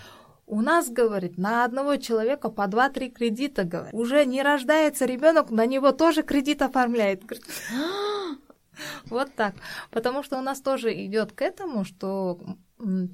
у 0.49 0.61
нас, 0.61 0.89
говорит, 0.89 1.37
на 1.37 1.63
одного 1.63 1.97
человека 1.97 2.49
по 2.49 2.63
2-3 2.67 3.09
кредита, 3.09 3.63
говорит. 3.63 3.93
Уже 3.93 4.25
не 4.25 4.41
рождается 4.41 5.05
ребенок, 5.05 5.51
на 5.51 5.65
него 5.65 5.91
тоже 5.91 6.23
кредит 6.23 6.61
оформляет. 6.61 7.23
Говорит, 7.23 7.45
Вот 9.05 9.33
так. 9.35 9.55
Потому 9.91 10.23
что 10.23 10.39
у 10.39 10.41
нас 10.41 10.61
тоже 10.61 10.93
идет 11.05 11.33
к 11.33 11.41
этому, 11.41 11.83
что 11.83 12.39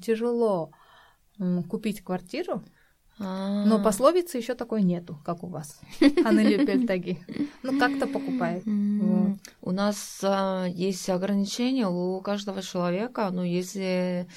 тяжело 0.00 0.70
купить 1.68 2.02
квартиру. 2.02 2.62
Но 3.18 3.82
пословицы 3.82 4.36
еще 4.36 4.54
такой 4.54 4.82
нету, 4.82 5.18
как 5.24 5.42
у 5.42 5.46
вас. 5.46 5.80
Анели 6.24 6.64
Пельтаги. 6.64 7.18
Ну, 7.62 7.78
как-то 7.78 8.06
покупает. 8.06 8.62
Вот. 8.66 9.38
У 9.62 9.70
нас 9.72 10.20
а, 10.22 10.66
есть 10.66 11.08
ограничения 11.08 11.88
у 11.88 12.20
каждого 12.20 12.62
человека. 12.62 13.30
Ну, 13.32 13.42
если 13.42 14.28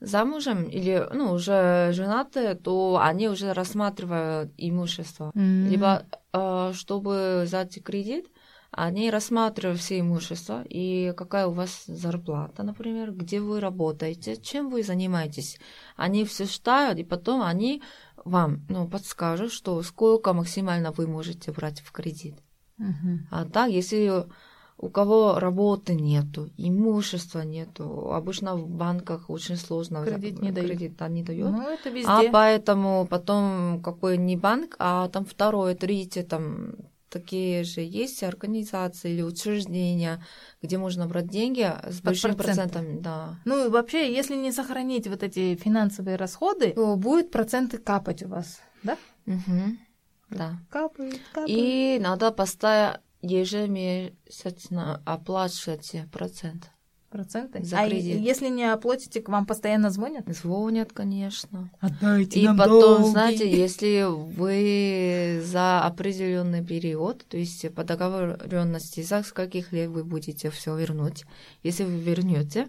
замужем 0.00 0.64
или 0.64 1.06
ну, 1.12 1.32
уже 1.32 1.90
женаты, 1.92 2.54
то 2.54 2.98
они 3.02 3.28
уже 3.28 3.52
рассматривают 3.52 4.52
имущество. 4.56 5.32
М. 5.34 5.66
Либо, 5.66 6.06
а, 6.32 6.72
чтобы 6.72 7.42
взять 7.44 7.82
кредит, 7.82 8.26
они 8.70 9.10
рассматривают 9.10 9.80
все 9.80 10.00
имущества 10.00 10.62
и 10.68 11.14
какая 11.16 11.46
у 11.46 11.52
вас 11.52 11.84
зарплата, 11.86 12.62
например, 12.62 13.12
где 13.12 13.40
вы 13.40 13.60
работаете, 13.60 14.36
чем 14.36 14.68
вы 14.68 14.82
занимаетесь. 14.82 15.58
Они 15.96 16.24
все 16.24 16.46
считают, 16.46 16.98
и 16.98 17.04
потом 17.04 17.42
они 17.42 17.82
вам 18.24 18.66
ну, 18.68 18.86
подскажут, 18.88 19.52
что 19.52 19.82
сколько 19.82 20.32
максимально 20.32 20.92
вы 20.92 21.06
можете 21.06 21.52
брать 21.52 21.80
в 21.80 21.90
кредит. 21.92 22.36
Мгм. 22.76 23.28
А 23.30 23.44
так, 23.46 23.70
если 23.70 24.26
у 24.78 24.90
кого 24.90 25.38
работы 25.38 25.94
нету, 25.94 26.50
имущества 26.58 27.40
нету, 27.40 28.12
обычно 28.12 28.56
в 28.56 28.68
банках 28.68 29.30
очень 29.30 29.56
сложно 29.56 30.04
Кредит 30.04 30.40
не 30.42 30.52
дают. 30.52 30.70
Кредит 30.70 30.96
да, 30.96 31.08
не 31.08 31.22
дают. 31.22 31.50
Ну, 31.50 31.62
это 31.62 31.88
везде. 31.88 32.10
А 32.10 32.22
поэтому 32.30 33.06
потом 33.08 33.80
какой 33.82 34.18
не 34.18 34.36
банк, 34.36 34.76
а 34.78 35.08
там 35.08 35.24
второе, 35.24 35.74
третье, 35.74 36.24
там 36.24 36.74
такие 37.08 37.64
же 37.64 37.80
есть 37.80 38.22
организации 38.22 39.12
или 39.12 39.22
учреждения, 39.22 40.22
где 40.60 40.76
можно 40.76 41.06
брать 41.06 41.28
деньги 41.28 41.72
с 41.88 42.02
большим 42.02 42.36
процентом, 42.36 43.00
да. 43.00 43.38
Ну 43.46 43.66
и 43.66 43.68
вообще, 43.70 44.12
если 44.12 44.36
не 44.36 44.52
сохранить 44.52 45.06
вот 45.06 45.22
эти 45.22 45.54
финансовые 45.54 46.16
расходы, 46.16 46.72
то 46.72 46.96
будет 46.96 47.30
проценты 47.30 47.78
капать 47.78 48.22
у 48.22 48.28
вас, 48.28 48.60
да? 48.82 48.98
Мгм. 49.24 49.78
Да. 50.28 50.58
Капает, 50.70 51.20
капает. 51.32 51.48
И 51.48 51.98
надо 52.00 52.32
постоянно 52.32 53.00
ежемесячно 53.26 55.02
оплачивать 55.04 55.96
процент. 56.12 56.70
Проценты? 57.08 57.64
за 57.64 57.80
а 57.80 57.88
кредит. 57.88 58.20
если 58.20 58.48
не 58.48 58.64
оплатите, 58.64 59.22
к 59.22 59.28
вам 59.28 59.46
постоянно 59.46 59.90
звонят? 59.90 60.26
Звонят, 60.28 60.92
конечно. 60.92 61.70
Отдайте 61.80 62.40
И 62.40 62.46
потом, 62.46 63.06
знаете, 63.06 63.48
если 63.48 64.04
вы 64.06 65.40
за 65.42 65.82
определенный 65.82 66.64
период, 66.64 67.24
то 67.28 67.36
есть 67.36 67.72
по 67.74 67.84
договоренности, 67.84 69.02
за 69.02 69.22
скольких 69.22 69.72
лет 69.72 69.88
вы 69.88 70.04
будете 70.04 70.50
все 70.50 70.76
вернуть, 70.76 71.24
если 71.62 71.84
вы 71.84 71.96
вернете, 72.00 72.68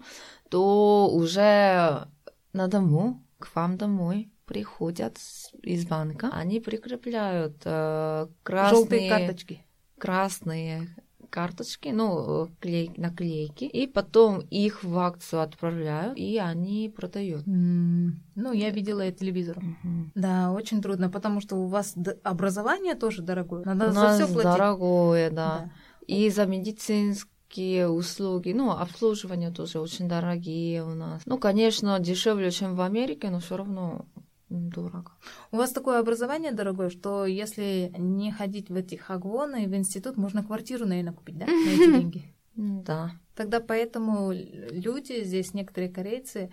то 0.49 1.09
уже 1.11 2.07
на 2.53 2.67
дому, 2.67 3.23
к 3.39 3.53
вам 3.55 3.77
домой 3.77 4.31
приходят 4.45 5.17
из 5.61 5.85
банка, 5.85 6.29
они 6.31 6.59
прикрепляют 6.59 7.57
э, 7.65 8.27
красные, 8.43 8.79
Желтые 8.79 9.09
карточки. 9.09 9.66
Красные 9.97 10.87
карточки, 11.29 11.89
ну, 11.89 12.49
клей, 12.61 12.91
наклейки, 12.97 13.65
и 13.65 13.85
потом 13.85 14.39
их 14.49 14.83
в 14.83 14.97
акцию 14.97 15.41
отправляют, 15.41 16.17
и 16.17 16.37
они 16.37 16.89
продают. 16.95 17.45
М, 17.47 18.23
Ну, 18.35 18.53
я 18.53 18.69
видела 18.69 19.01
это 19.01 19.19
телевизором. 19.19 19.77
Мгм. 19.83 20.11
Да, 20.15 20.51
очень 20.51 20.81
трудно, 20.81 21.09
потому 21.09 21.41
что 21.41 21.57
у 21.57 21.67
вас 21.67 21.95
образование 22.23 22.95
тоже 22.95 23.21
дорогое. 23.21 23.63
Надо 23.65 23.89
У 23.89 23.91
за 23.91 23.99
нас 23.99 24.15
все 24.15 24.33
платить. 24.33 24.43
дорогое, 24.43 25.29
да. 25.29 25.35
Да. 25.35 25.71
И 26.07 26.29
за 26.29 26.45
медицинские 26.45 27.89
услуги, 27.89 28.53
ну, 28.53 28.71
обслуживание 28.71 29.51
тоже 29.51 29.79
очень 29.79 30.07
дорогие 30.07 30.83
у 30.83 30.93
нас. 30.95 31.21
Ну, 31.25 31.37
конечно, 31.37 31.99
дешевле, 31.99 32.51
чем 32.51 32.75
в 32.75 32.81
Америке, 32.81 33.29
но 33.29 33.39
все 33.39 33.57
равно 33.57 34.05
дорого. 34.49 35.11
У 35.51 35.57
вас 35.57 35.71
такое 35.71 35.99
образование 35.99 36.51
дорогое, 36.51 36.89
что 36.89 37.25
если 37.25 37.91
не 37.97 38.31
ходить 38.31 38.69
в 38.69 38.75
эти 38.75 38.95
хагвоны, 38.95 39.67
в 39.67 39.75
институт, 39.75 40.17
можно 40.17 40.43
квартиру, 40.43 40.85
наверное, 40.85 41.13
купить, 41.13 41.37
да, 41.37 41.45
на 41.45 41.69
эти 41.69 41.91
деньги. 41.91 42.23
Да. 42.55 43.11
Тогда 43.35 43.59
поэтому 43.59 44.31
люди 44.31 45.23
здесь, 45.23 45.53
некоторые 45.53 45.91
корейцы, 45.91 46.51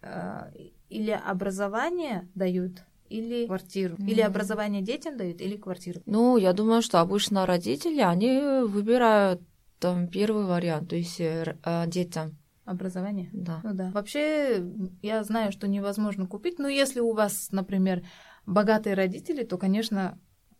э, 0.00 0.52
или 0.88 1.10
образование 1.10 2.28
дают, 2.34 2.82
или 3.10 3.46
квартиру. 3.46 3.96
Или 4.06 4.22
Мгм. 4.22 4.30
образование 4.30 4.82
детям 4.82 5.16
дают, 5.16 5.40
или 5.40 5.56
квартиру. 5.56 6.00
Ну, 6.06 6.38
я 6.38 6.52
думаю, 6.52 6.82
что 6.82 7.00
обычно 7.00 7.46
родители, 7.46 8.00
они 8.00 8.40
выбирают 8.66 9.42
там 9.78 10.08
первый 10.08 10.44
вариант, 10.44 10.90
то 10.90 10.96
есть 10.96 11.20
э, 11.20 11.54
детям, 11.86 12.36
Образование. 12.68 13.30
да. 13.32 13.60
Ну 13.64 13.72
да. 13.72 13.90
Вообще, 13.92 14.62
я 15.00 15.24
знаю, 15.24 15.52
что 15.52 15.66
невозможно 15.66 16.26
купить, 16.26 16.58
но 16.58 16.68
если 16.68 17.00
у 17.00 17.14
вас, 17.14 17.48
например, 17.50 18.02
богатые 18.44 18.94
родители, 18.94 19.42
то, 19.42 19.56
конечно, 19.56 20.18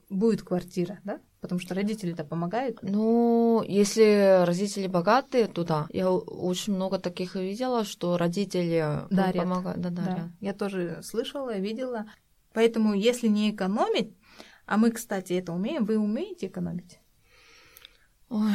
будет 0.09 0.43
квартира, 0.43 1.01
да? 1.05 1.21
Потому 1.43 1.61
что 1.61 1.75
родители-то 1.75 2.25
помогают. 2.25 2.79
Ну, 2.83 3.63
если 3.63 4.43
родители 4.47 4.87
богатые, 4.87 5.49
то 5.49 5.65
да. 5.65 5.87
Я 5.91 6.11
очень 6.11 6.75
много 6.75 6.99
таких 6.99 7.35
видела, 7.35 7.85
что 7.85 8.17
родители 8.17 9.05
Дарят. 9.11 9.37
помогают. 9.37 9.81
Да, 9.81 9.91
дарят. 9.91 10.17
Да, 10.17 10.31
я 10.41 10.55
тоже 10.55 11.01
слышала, 11.03 11.59
видела. 11.59 12.07
Поэтому, 12.55 12.95
если 12.95 13.29
не 13.29 13.51
экономить, 13.51 14.17
а 14.65 14.79
мы, 14.79 14.91
кстати, 14.93 15.35
это 15.35 15.53
умеем, 15.53 15.85
вы 15.85 15.99
умеете 15.99 16.47
экономить? 16.47 17.01
Ой, 18.31 18.55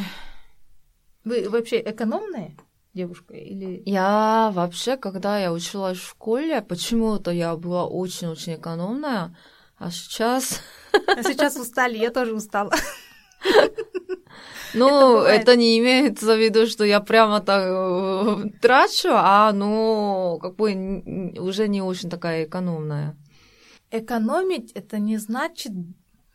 Вы 1.24 1.50
вообще 1.50 1.82
экономная 1.82 2.56
девушка 2.94 3.34
или... 3.34 3.82
Я 3.86 4.52
вообще, 4.54 4.98
когда 4.98 5.40
я 5.40 5.52
училась 5.52 5.98
в 5.98 6.10
школе, 6.10 6.62
почему-то 6.62 7.32
я 7.32 7.56
была 7.56 7.86
очень-очень 7.86 8.56
экономная, 8.56 9.36
а 9.78 9.92
сейчас... 9.92 10.62
А 11.08 11.24
сейчас 11.24 11.58
устали, 11.58 11.98
я 11.98 12.12
тоже 12.12 12.34
устала. 12.34 12.72
Ну, 14.74 15.20
это, 15.20 15.56
не 15.56 15.78
имеется 15.80 16.36
в 16.36 16.40
виду, 16.40 16.66
что 16.66 16.84
я 16.84 17.00
прямо 17.00 17.42
так 17.42 17.64
э, 17.64 18.50
трачу, 18.60 19.10
а, 19.12 19.52
ну, 19.54 20.40
как 20.42 20.56
бы 20.56 20.74
уже 21.38 21.68
не 21.68 21.82
очень 21.82 22.10
такая 22.10 22.46
экономная. 22.46 23.16
Экономить 23.92 24.72
это 24.72 24.98
не 24.98 25.18
значит 25.18 25.74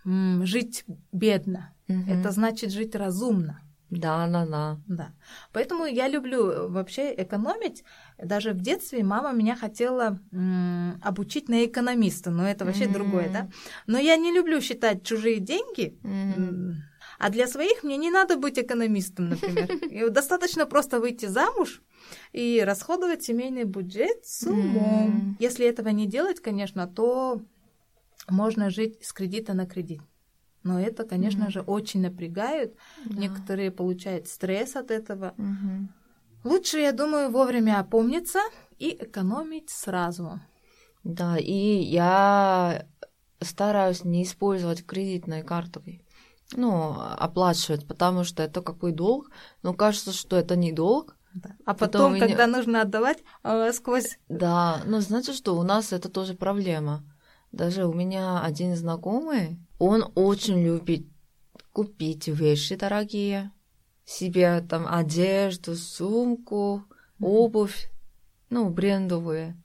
жить 0.05 0.85
бедно. 1.13 1.75
Это 1.89 2.31
значит 2.31 2.71
жить 2.71 2.95
разумно. 2.95 3.61
Да, 3.91 4.27
да, 4.27 4.47
да. 4.47 4.81
Да. 4.87 5.13
Поэтому 5.53 5.87
я 5.87 6.09
люблю 6.09 6.51
э, 6.51 6.69
вообще 6.69 7.15
экономить. 7.17 7.85
Даже 8.19 8.53
в 8.53 8.61
детстве 8.61 9.03
мама 9.03 9.33
меня 9.33 9.57
хотела 9.57 10.19
м, 10.33 11.01
обучить 11.03 11.49
на 11.49 11.65
экономиста, 11.65 12.31
но 12.31 12.47
это 12.47 12.65
вообще 12.65 12.85
М. 12.85 12.93
другое, 12.93 13.31
да. 13.33 13.49
Но 13.87 13.99
я 13.99 14.17
не 14.17 14.33
люблю 14.33 14.61
считать 14.61 15.05
чужие 15.05 15.39
деньги. 15.41 15.99
М, 16.05 16.83
А 17.19 17.31
для 17.31 17.47
своих 17.49 17.83
мне 17.83 17.97
не 17.97 18.11
надо 18.11 18.37
быть 18.37 18.59
экономистом, 18.59 19.31
например. 19.31 19.69
И 19.91 20.09
достаточно 20.11 20.67
просто 20.67 21.01
выйти 21.01 21.27
замуж 21.27 21.83
и 22.33 22.63
расходовать 22.65 23.23
семейный 23.25 23.65
бюджет 23.65 24.25
с 24.25 24.47
умом. 24.47 25.37
Если 25.41 25.67
этого 25.67 25.89
не 25.89 26.07
делать, 26.07 26.41
конечно, 26.41 26.87
то 26.87 27.41
можно 28.29 28.71
жить 28.71 29.05
с 29.05 29.13
кредита 29.13 29.55
на 29.55 29.67
кредит. 29.67 30.01
Но 30.63 30.81
это, 30.81 31.05
конечно 31.05 31.45
Мгм. 31.45 31.51
же, 31.51 31.61
очень 31.61 32.01
напрягает. 32.03 32.77
Да. 33.05 33.21
Некоторые 33.21 33.71
получают 33.71 34.29
стресс 34.29 34.77
от 34.77 34.91
этого. 34.91 35.35
Мгм. 35.37 35.89
Лучше, 36.45 36.79
я 36.79 36.93
думаю, 36.93 37.31
вовремя 37.31 37.81
опомниться 37.81 38.41
и 38.79 38.97
экономить 39.01 39.71
сразу. 39.71 40.41
Да, 41.05 41.37
и 41.39 41.53
я 41.53 42.87
стараюсь 43.41 44.05
не 44.05 44.25
использовать 44.25 44.85
кредитные 44.85 45.43
карты, 45.43 46.05
ну, 46.57 46.95
оплачивать, 46.99 47.87
потому 47.87 48.25
что 48.25 48.43
это 48.43 48.63
какой 48.63 48.93
долг, 48.93 49.31
но 49.63 49.75
кажется, 49.75 50.13
что 50.13 50.37
это 50.37 50.57
не 50.57 50.73
долг. 50.73 51.17
А 51.65 51.75
Потом 51.75 52.13
потом, 52.13 52.19
когда 52.19 52.47
нужно 52.47 52.83
отдавать 52.83 53.19
э, 53.45 53.73
сквозь... 53.73 54.19
Да, 54.29 54.83
но 54.87 55.01
знаете, 55.01 55.33
что 55.33 55.57
у 55.57 55.63
нас 55.63 55.93
это 55.93 56.09
тоже 56.09 56.35
проблема. 56.35 57.05
Даже 57.53 57.87
у 57.87 57.93
меня 57.93 58.43
один 58.43 58.75
знакомый, 58.75 59.59
он 59.79 60.11
очень 60.15 60.63
любит 60.63 61.07
купить 61.73 62.29
вещи 62.29 62.77
дорогие, 62.77 63.53
себе 64.05 64.61
там 64.69 64.87
одежду, 64.89 65.77
сумку, 65.77 66.85
обувь, 67.21 67.91
ну, 68.51 68.69
брендовые. 68.71 69.57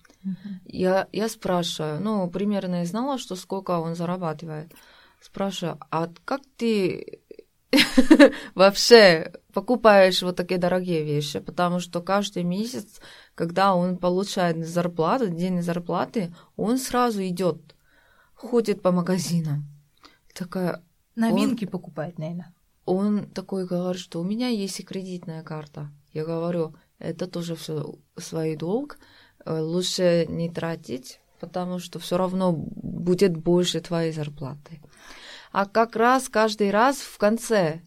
Я, 0.65 1.07
я 1.11 1.27
спрашиваю, 1.27 1.99
ну, 2.01 2.29
примерно 2.29 2.75
я 2.75 2.85
знала, 2.85 3.17
что 3.17 3.35
сколько 3.35 3.79
он 3.79 3.95
зарабатывает. 3.95 4.73
Спрашиваю, 5.21 5.79
а 5.89 6.09
как 6.25 6.41
ты 6.57 7.19
вообще 8.55 9.33
покупаешь 9.53 10.21
вот 10.21 10.35
такие 10.35 10.59
дорогие 10.59 11.03
вещи? 11.03 11.39
Потому 11.39 11.79
что 11.79 12.01
каждый 12.01 12.43
месяц, 12.43 13.01
когда 13.35 13.73
он 13.73 13.97
получает 13.97 14.65
зарплату, 14.65 15.29
день 15.29 15.61
зарплаты, 15.61 16.33
он 16.55 16.77
сразу 16.77 17.25
идет, 17.25 17.75
ходит 18.33 18.81
по 18.81 18.91
магазинам. 18.91 19.72
Такая, 20.33 20.83
Новинки 21.15 21.65
покупать, 21.65 22.17
наверное. 22.17 22.53
он 22.85 23.25
такой 23.29 23.65
говорит, 23.65 24.01
что 24.01 24.19
у 24.19 24.23
меня 24.23 24.47
есть 24.47 24.79
и 24.79 24.83
кредитная 24.83 25.43
карта. 25.43 25.91
Я 26.11 26.25
говорю, 26.25 26.75
это 26.99 27.27
тоже 27.27 27.55
все 27.55 27.95
свой 28.17 28.55
долг, 28.55 28.97
э, 29.45 29.59
лучше 29.59 30.25
не 30.27 30.49
тратить, 30.49 31.19
потому 31.39 31.79
что 31.79 31.99
все 31.99 32.17
равно 32.17 32.53
будет 32.53 33.35
больше 33.35 33.81
твоей 33.81 34.11
зарплаты. 34.11 34.81
А 35.51 35.65
как 35.65 35.95
раз 35.95 36.29
каждый 36.29 36.71
раз 36.71 36.97
в 36.97 37.17
конце 37.17 37.81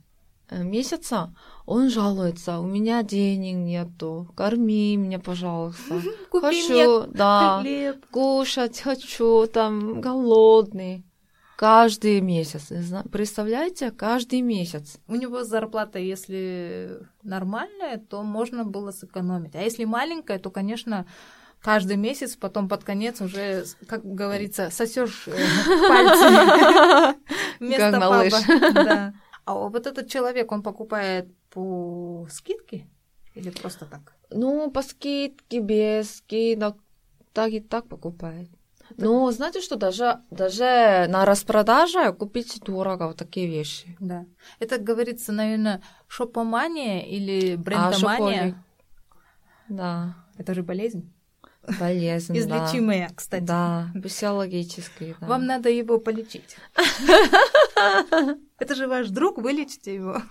э, 0.49 0.63
месяца 0.63 1.35
он 1.65 1.91
жалуется, 1.91 2.61
у 2.61 2.67
меня 2.67 3.03
денег 3.03 3.57
нету, 3.57 4.31
корми 4.37 4.97
меня, 4.97 5.19
пожалуйста. 5.19 6.01
Купи 6.31 6.47
хочу, 6.47 6.73
мне 6.73 7.07
да, 7.13 7.59
хлеб. 7.61 8.07
кушать 8.11 8.81
хочу, 8.81 9.47
там, 9.47 10.01
голодный. 10.01 11.05
Каждый 11.57 12.21
месяц. 12.21 12.71
Представляете, 13.11 13.91
каждый 13.91 14.43
месяц. 14.43 14.99
У 15.09 15.15
него 15.15 15.43
зарплата, 15.43 15.99
если 15.99 17.01
нормальная, 17.23 17.97
то 17.97 18.23
можно 18.23 18.65
было 18.65 18.91
сэкономить. 18.91 19.57
А 19.57 19.63
если 19.63 19.85
маленькая, 19.85 20.39
то, 20.39 20.51
конечно, 20.51 21.07
каждый 21.63 21.97
месяц, 21.97 22.37
потом 22.37 22.69
под 22.69 22.85
конец 22.85 23.23
уже, 23.23 23.65
как 23.89 24.05
говорится, 24.05 24.71
сосешь 24.71 25.29
пальцы 25.89 27.19
вместо 27.61 27.91
Как 27.91 28.01
малыш. 28.01 28.33
Да. 28.75 29.15
А 29.47 29.55
вот 29.55 29.87
этот 29.87 30.09
человек, 30.11 30.53
он 30.53 30.63
покупает 30.63 31.29
по 31.51 32.27
скидке 32.31 32.87
или 33.35 33.49
просто 33.49 33.87
так? 33.87 34.15
Ну, 34.31 34.71
по 34.71 34.83
скидке, 34.83 35.61
без 35.61 36.17
скидок, 36.17 36.77
так 37.33 37.53
и 37.53 37.61
так 37.61 37.89
покупает. 37.89 38.51
Но 38.97 39.31
знаете 39.33 39.61
что, 39.61 39.77
даже, 39.77 40.21
даже 40.31 41.07
на 41.09 41.25
распродаже 41.25 42.13
купить 42.13 42.61
дорого 42.65 43.09
вот 43.09 43.17
такие 43.17 43.47
вещи. 43.47 43.97
Да. 44.01 44.25
Это 44.59 44.79
говорится, 44.79 45.33
наверное, 45.33 45.83
шопомания 46.09 47.01
или 47.01 47.55
А 47.55 47.57
брендомания. 47.59 47.95
шопоник? 47.99 48.55
Да, 49.69 50.15
Это 50.39 50.55
же 50.55 50.63
болезнь. 50.63 51.13
болезнь, 51.81 52.33
да. 52.35 52.39
Излечимая, 52.39 53.11
кстати. 53.15 53.43
Да, 53.43 53.89
физиологический, 53.95 55.17
да. 55.21 55.27
Вам 55.27 55.47
надо 55.47 55.69
его 55.69 55.99
полечить. 55.99 56.57
Это 58.59 58.75
же 58.75 58.87
ваш 58.89 59.09
друг, 59.09 59.39
вылечите 59.39 59.95
его. 59.95 60.23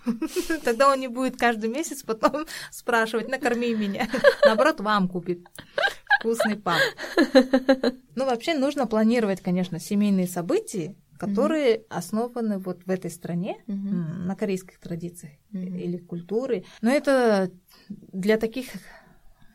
Тогда 0.64 0.92
он 0.92 1.00
не 1.00 1.08
будет 1.08 1.38
каждый 1.38 1.70
месяц 1.70 2.04
потом 2.04 2.46
спрашивать, 2.72 3.28
накорми 3.30 3.74
меня. 3.76 4.08
Наоборот, 4.46 4.80
вам 4.80 5.08
купит 5.10 5.46
вкусный 6.26 6.58
пап. 6.58 6.82
Ну, 8.16 8.26
вообще 8.26 8.54
нужно 8.54 8.88
планировать, 8.88 9.42
конечно, 9.42 9.80
семейные 9.80 10.28
события, 10.28 10.96
которые 11.20 11.84
основаны 11.90 12.58
вот 12.60 12.84
в 12.86 12.90
этой 12.90 13.12
стране, 13.12 13.58
м, 13.68 14.26
на 14.26 14.36
корейских 14.36 14.80
традициях 14.80 15.34
Мгм. 15.52 15.76
или 15.76 15.98
культуре. 15.98 16.64
Но 16.82 16.92
это 16.92 17.52
для 17.90 18.38
таких 18.38 18.68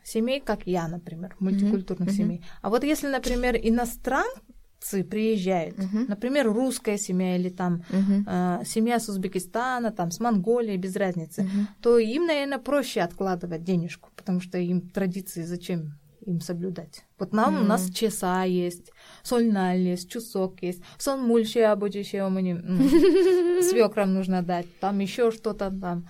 семей, 0.03 0.41
как 0.41 0.65
я, 0.65 0.87
например, 0.87 1.35
мультикультурных 1.39 2.09
мгм. 2.09 2.17
семей. 2.17 2.43
А 2.61 2.69
вот 2.69 2.83
если, 2.83 3.07
например, 3.07 3.55
иностранцы 3.55 5.03
приезжают, 5.09 5.77
Мгм. 5.77 6.05
например, 6.07 6.51
русская 6.51 6.97
семья 6.97 7.35
или 7.35 7.49
там 7.49 7.83
Мгм. 7.89 8.25
э, 8.27 8.61
семья 8.65 8.99
с 8.99 9.09
Узбекистана, 9.09 9.91
там 9.91 10.09
с 10.11 10.19
Монголии, 10.19 10.77
без 10.77 10.95
разницы, 10.95 11.43
Мгм. 11.43 11.67
то 11.81 11.97
им, 11.99 12.25
наверное, 12.25 12.57
проще 12.57 13.01
откладывать 13.01 13.63
денежку, 13.63 14.09
потому 14.15 14.39
что 14.39 14.57
им 14.57 14.81
традиции 14.89 15.43
зачем 15.43 15.99
им 16.25 16.39
соблюдать. 16.41 17.03
Вот 17.17 17.33
нам 17.33 17.61
у 17.61 17.63
нас 17.63 17.89
чеса 17.89 18.43
есть, 18.43 18.91
сольналь 19.23 19.79
есть, 19.79 20.09
чусок 20.09 20.61
есть, 20.63 20.81
сон 20.97 21.21
мульче 21.21 21.65
обучение 21.67 23.61
свекрам 23.63 24.13
нужно 24.13 24.41
дать, 24.41 24.67
там 24.79 24.99
еще 24.99 25.31
что-то 25.31 25.71
там, 25.71 26.07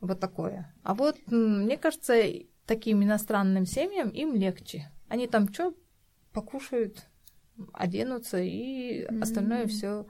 вот 0.00 0.20
такое. 0.20 0.72
А 0.82 0.94
вот 0.94 1.16
мне 1.30 1.76
кажется, 1.76 2.14
таким 2.66 3.02
иностранным 3.02 3.66
семьям 3.66 4.08
им 4.10 4.34
легче. 4.34 4.90
Они 5.08 5.26
там 5.26 5.52
что 5.52 5.74
покушают, 6.32 7.06
оденутся 7.72 8.38
и 8.40 9.02
остальное 9.22 9.62
М. 9.62 9.68
все 9.68 10.06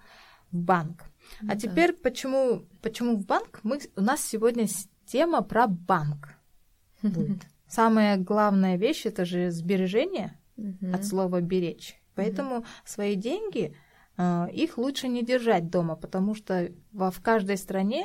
в 0.51 0.57
банк. 0.57 1.03
А 1.43 1.55
Да. 1.55 1.57
теперь 1.57 1.93
почему, 1.93 2.65
почему 2.83 3.17
в 3.17 3.27
банк? 3.27 3.61
Мы, 3.63 3.81
у 3.97 4.01
нас 4.01 4.21
сегодня 4.23 4.67
тема 5.07 5.43
про 5.43 5.67
банк 5.67 6.29
будет. 7.03 7.43
Самая 7.75 8.17
главная 8.17 8.77
вещь 8.77 9.05
это 9.07 9.25
же 9.25 9.51
сбережение 9.51 10.39
Мгм. 10.57 10.95
от 10.95 11.05
слова 11.05 11.41
беречь. 11.41 12.01
Поэтому 12.15 12.65
свои 12.85 13.17
деньги 13.17 13.75
э, 14.17 14.47
их 14.53 14.79
лучше 14.79 15.09
не 15.09 15.25
держать 15.25 15.69
дома, 15.71 15.97
потому 15.97 16.37
что 16.37 16.71
во, 16.93 17.11
в 17.11 17.21
каждой 17.21 17.57
стране 17.57 18.05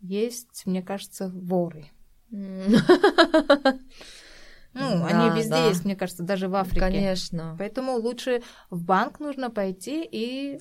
есть, 0.00 0.64
мне 0.64 0.82
кажется, 0.82 1.30
воры. 1.34 1.84
Ну, 4.76 4.80
Да, 4.80 5.06
они 5.06 5.38
везде 5.38 5.50
да. 5.50 5.68
есть, 5.68 5.84
мне 5.84 5.94
кажется, 5.94 6.24
даже 6.24 6.48
в 6.48 6.54
Африке. 6.56 6.80
Конечно. 6.80 7.54
Поэтому 7.58 7.92
лучше 7.94 8.42
в 8.70 8.82
банк 8.82 9.20
нужно 9.20 9.48
пойти 9.48 10.04
и 10.10 10.58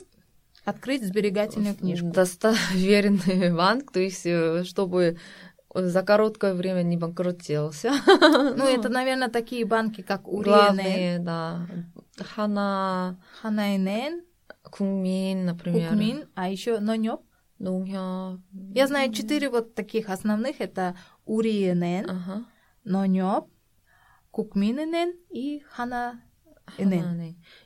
открыть 0.66 1.04
сберегательную 1.04 1.74
книжку. 1.76 2.12
Достоверный 2.12 3.52
банк, 3.56 3.92
то 3.92 4.00
есть 4.00 4.26
э, 4.28 4.64
чтобы 4.66 5.18
за 5.74 6.04
короткое 6.04 6.54
время 6.54 6.84
не 6.84 6.98
банкротился. 6.98 7.92
Ну, 8.58 8.66
это, 8.66 8.90
наверное, 8.90 9.30
такие 9.30 9.66
банки, 9.66 10.02
как 10.02 10.24
главные, 10.24 11.20
да. 11.20 11.68
Хана, 12.18 13.20
Ханайнен, 13.42 14.24
Кумин, 14.64 15.46
например. 15.46 15.90
Кукмин, 15.90 16.26
а 16.36 16.50
еще 16.50 16.80
Нонёп. 16.80 17.22
Нунгё. 17.60 18.40
Я 18.74 18.88
знаю 18.88 19.14
четыре 19.14 19.50
вот 19.50 19.74
таких 19.74 20.10
основных. 20.10 20.60
Это 20.60 20.96
Уриенен, 21.26 22.10
Ага. 22.10 22.46
Нонёп, 22.84 23.50
Кукминенен 24.32 25.14
и 25.30 25.64
Хана. 25.70 26.22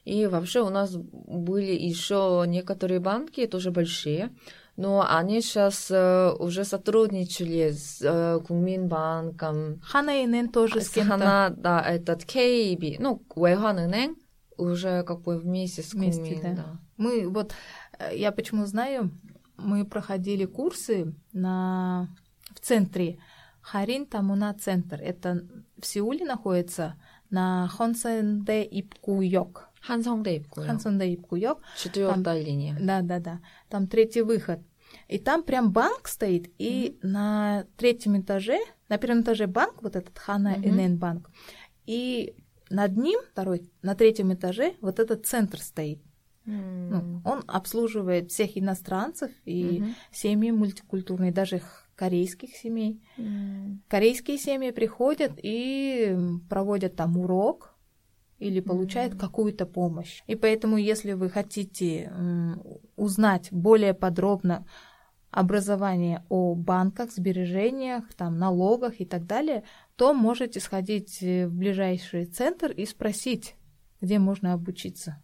И 0.06 0.26
вообще 0.28 0.62
у 0.62 0.70
нас 0.70 0.96
были 0.96 1.72
еще 1.72 2.44
некоторые 2.48 3.00
банки, 3.00 3.46
тоже 3.48 3.72
большие, 3.72 4.36
но 4.78 5.06
они 5.10 5.42
сейчас 5.42 5.90
э, 5.90 6.32
уже 6.40 6.64
сотрудничали 6.64 7.72
с 7.72 8.00
э, 8.02 8.40
Куминбанком. 8.48 9.82
Ханэнэн 9.82 10.50
тоже 10.50 10.82
с 10.82 10.90
кем-то. 10.90 11.18
Хана, 11.18 11.50
да, 11.50 11.82
этот 11.82 12.24
КБ, 12.24 13.00
ну, 13.00 13.24
Уэйханэнэн 13.36 14.16
уже 14.58 15.04
как 15.04 15.22
бы 15.24 15.40
вместе 15.40 15.82
с 15.82 15.94
вместе, 15.94 16.40
да. 16.42 16.52
да. 16.52 16.80
Мы 16.98 17.28
вот, 17.28 17.54
э, 17.98 18.16
я 18.16 18.32
почему 18.32 18.68
знаю, 18.68 19.12
мы 19.58 19.84
проходили 19.84 20.46
курсы 20.46 21.16
на, 21.34 22.16
в 22.54 22.60
центре 22.60 23.18
Харин 23.62 24.06
Тамуна 24.06 24.54
Центр. 24.54 25.00
Это 25.02 25.44
в 25.82 25.86
Сеуле 25.88 26.24
находится 26.24 26.96
на 27.32 27.68
Хонсенде 27.68 28.64
Ипкуйок. 28.64 29.68
Хансонде 29.82 30.38
Ипкуйок. 30.38 30.68
Хансонде 30.68 31.14
Ипкуйок. 31.16 31.60
Четвертая 31.78 32.44
линия. 32.44 32.78
Да, 32.80 33.02
да, 33.02 33.20
да. 33.20 33.40
Там 33.70 33.88
третий 33.88 34.22
выход. 34.22 34.60
И 35.10 35.20
там 35.20 35.44
прям 35.44 35.72
банк 35.72 36.08
стоит, 36.08 36.50
и 36.58 36.98
на 37.02 37.66
третьем 37.76 38.20
этаже, 38.20 38.58
на 38.90 38.98
первом 38.98 39.22
этаже 39.22 39.48
банк, 39.48 39.84
вот 39.84 39.96
этот 39.96 40.18
Хана 40.18 40.58
Мгм. 40.58 40.76
НН 40.78 40.98
банк, 40.98 41.30
и 41.86 42.36
над 42.70 42.98
ним, 42.98 43.20
второй, 43.32 43.70
на 43.82 43.96
третьем 43.96 44.34
этаже, 44.34 44.76
вот 44.82 45.00
этот 45.00 45.26
центр 45.26 45.60
стоит. 45.60 46.00
Ну, 46.46 47.22
он 47.26 47.44
обслуживает 47.48 48.32
всех 48.32 48.58
иностранцев 48.58 49.32
и 49.44 49.82
Мгм. 49.82 49.96
семьи 50.12 50.52
мультикультурные, 50.52 51.34
даже 51.34 51.62
корейских 51.96 52.56
семей. 52.56 53.02
М. 53.18 53.82
Корейские 53.90 54.38
семьи 54.38 54.72
приходят 54.72 55.34
и 55.36 56.18
проводят 56.50 56.96
там 56.96 57.18
урок 57.18 57.77
или 58.40 58.60
получают 58.60 59.14
Мгм. 59.14 59.20
какую-то 59.20 59.66
помощь. 59.66 60.22
И 60.28 60.36
поэтому, 60.36 60.78
если 60.78 61.14
вы 61.14 61.30
хотите 61.30 62.12
узнать 62.96 63.50
более 63.52 63.94
подробно 63.94 64.66
образование 65.32 66.24
о 66.30 66.56
банках, 66.56 67.12
сбережениях, 67.12 68.14
там, 68.16 68.38
налогах 68.38 69.00
и 69.02 69.06
так 69.06 69.26
далее, 69.26 69.64
то 69.96 70.14
можете 70.14 70.60
сходить 70.60 71.22
э, 71.22 71.48
в 71.48 71.54
ближайший 71.54 72.26
центр 72.26 72.72
и 72.72 72.86
спросить, 72.86 73.56
где 74.02 74.20
можно 74.20 74.54
обучиться. 74.54 75.22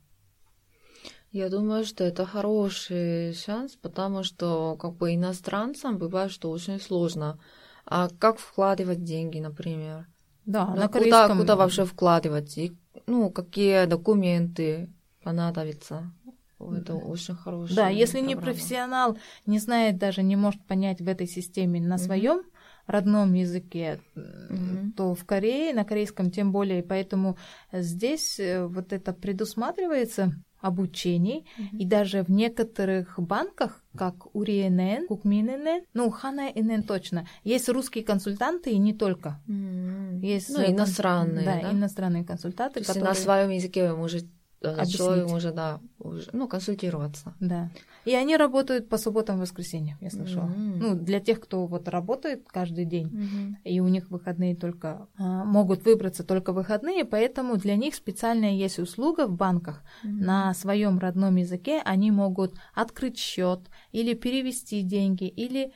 Я 1.31 1.49
думаю, 1.49 1.83
что 1.83 2.03
это 2.03 2.25
хороший 2.25 3.33
шанс, 3.33 3.75
потому 3.75 4.23
что 4.23 4.77
как 4.77 4.97
бы 4.97 5.15
иностранцам 5.15 5.97
бывает, 5.97 6.31
что 6.31 6.51
очень 6.51 6.79
сложно. 6.79 7.39
А 7.85 8.07
как 8.19 8.37
вкладывать 8.37 9.03
деньги, 9.03 9.39
например? 9.39 10.07
Да, 10.45 10.65
Ну, 10.67 10.75
на 10.75 10.87
куда, 10.87 10.89
корейском. 10.89 11.37
куда 11.39 11.55
вообще 11.55 11.85
вкладывать? 11.85 12.57
И, 12.57 12.73
ну, 13.07 13.29
какие 13.29 13.85
документы 13.85 14.89
понадобятся? 15.23 16.11
Это 16.59 16.95
очень 16.95 17.35
хорошая 17.35 17.75
Да, 17.75 17.89
если 17.89 18.19
не 18.21 18.35
профессионал, 18.35 19.17
не 19.45 19.59
знает 19.59 19.97
даже, 19.97 20.23
не 20.23 20.35
может 20.35 20.65
понять 20.65 21.01
в 21.01 21.07
этой 21.07 21.27
системе 21.27 21.81
на 21.81 21.97
своем 21.97 22.43
родном 22.87 23.33
языке, 23.33 23.99
Мгм. 24.15 24.93
то 24.93 25.15
в 25.15 25.25
Корее, 25.25 25.73
на 25.73 25.83
корейском 25.83 26.31
тем 26.31 26.51
более. 26.51 26.83
Поэтому 26.83 27.37
здесь 27.71 28.39
э, 28.39 28.65
вот 28.65 28.93
это 28.93 29.13
предусматривается 29.13 30.33
обучение. 30.63 31.43
Мгм. 31.57 31.77
И 31.77 31.85
даже 31.85 32.23
в 32.23 32.29
некоторых 32.31 33.19
банках, 33.19 33.83
как 33.95 34.33
Уриенен, 34.35 35.05
Кукминенен, 35.07 35.83
ну, 35.93 36.09
Хана 36.09 36.49
НН 36.55 36.83
точно, 36.83 37.27
есть 37.43 37.69
русские 37.69 38.03
консультанты 38.03 38.71
и 38.71 38.77
не 38.77 38.93
только. 38.93 39.39
М. 39.47 40.19
Есть 40.21 40.49
Ну, 40.49 40.61
э, 40.61 40.71
иностранные, 40.71 41.45
да, 41.45 41.59
да? 41.61 41.71
иностранные 41.71 42.23
консультанты, 42.23 42.75
То 42.75 42.79
есть 42.79 42.87
которые... 42.87 43.09
на 43.09 43.15
своем 43.15 43.49
языке 43.51 43.91
вы 43.91 43.97
можете 43.97 44.27
объяснить. 44.71 44.97
человек 44.97 45.29
может, 45.29 45.55
да, 45.55 45.79
уже, 45.99 46.29
ну, 46.33 46.47
консультироваться. 46.47 47.35
Да. 47.39 47.69
И 48.05 48.13
они 48.13 48.35
работают 48.37 48.89
по 48.89 48.97
субботам 48.97 49.37
и 49.37 49.41
воскресеньям, 49.41 49.97
я 50.01 50.09
слышала. 50.09 50.45
Мгм. 50.45 50.79
Ну, 50.79 50.95
для 50.95 51.19
тех, 51.19 51.39
кто 51.39 51.65
вот 51.67 51.87
работает 51.87 52.47
каждый 52.47 52.85
день, 52.85 53.07
Мгм. 53.07 53.57
и 53.63 53.79
у 53.79 53.87
них 53.87 54.09
выходные 54.09 54.55
только 54.55 55.07
а, 55.17 55.43
могут 55.45 55.85
выбраться 55.85 56.23
только 56.23 56.51
выходные, 56.53 57.05
поэтому 57.05 57.57
для 57.57 57.75
них 57.75 57.95
специальная 57.95 58.51
есть 58.51 58.79
услуга 58.79 59.27
в 59.27 59.35
банках. 59.35 59.83
На 60.03 60.53
своем 60.53 60.99
родном 60.99 61.35
языке 61.37 61.81
они 61.85 62.11
могут 62.11 62.55
открыть 62.73 63.17
счет 63.17 63.59
или 63.91 64.13
перевести 64.13 64.81
деньги, 64.81 65.27
или 65.27 65.71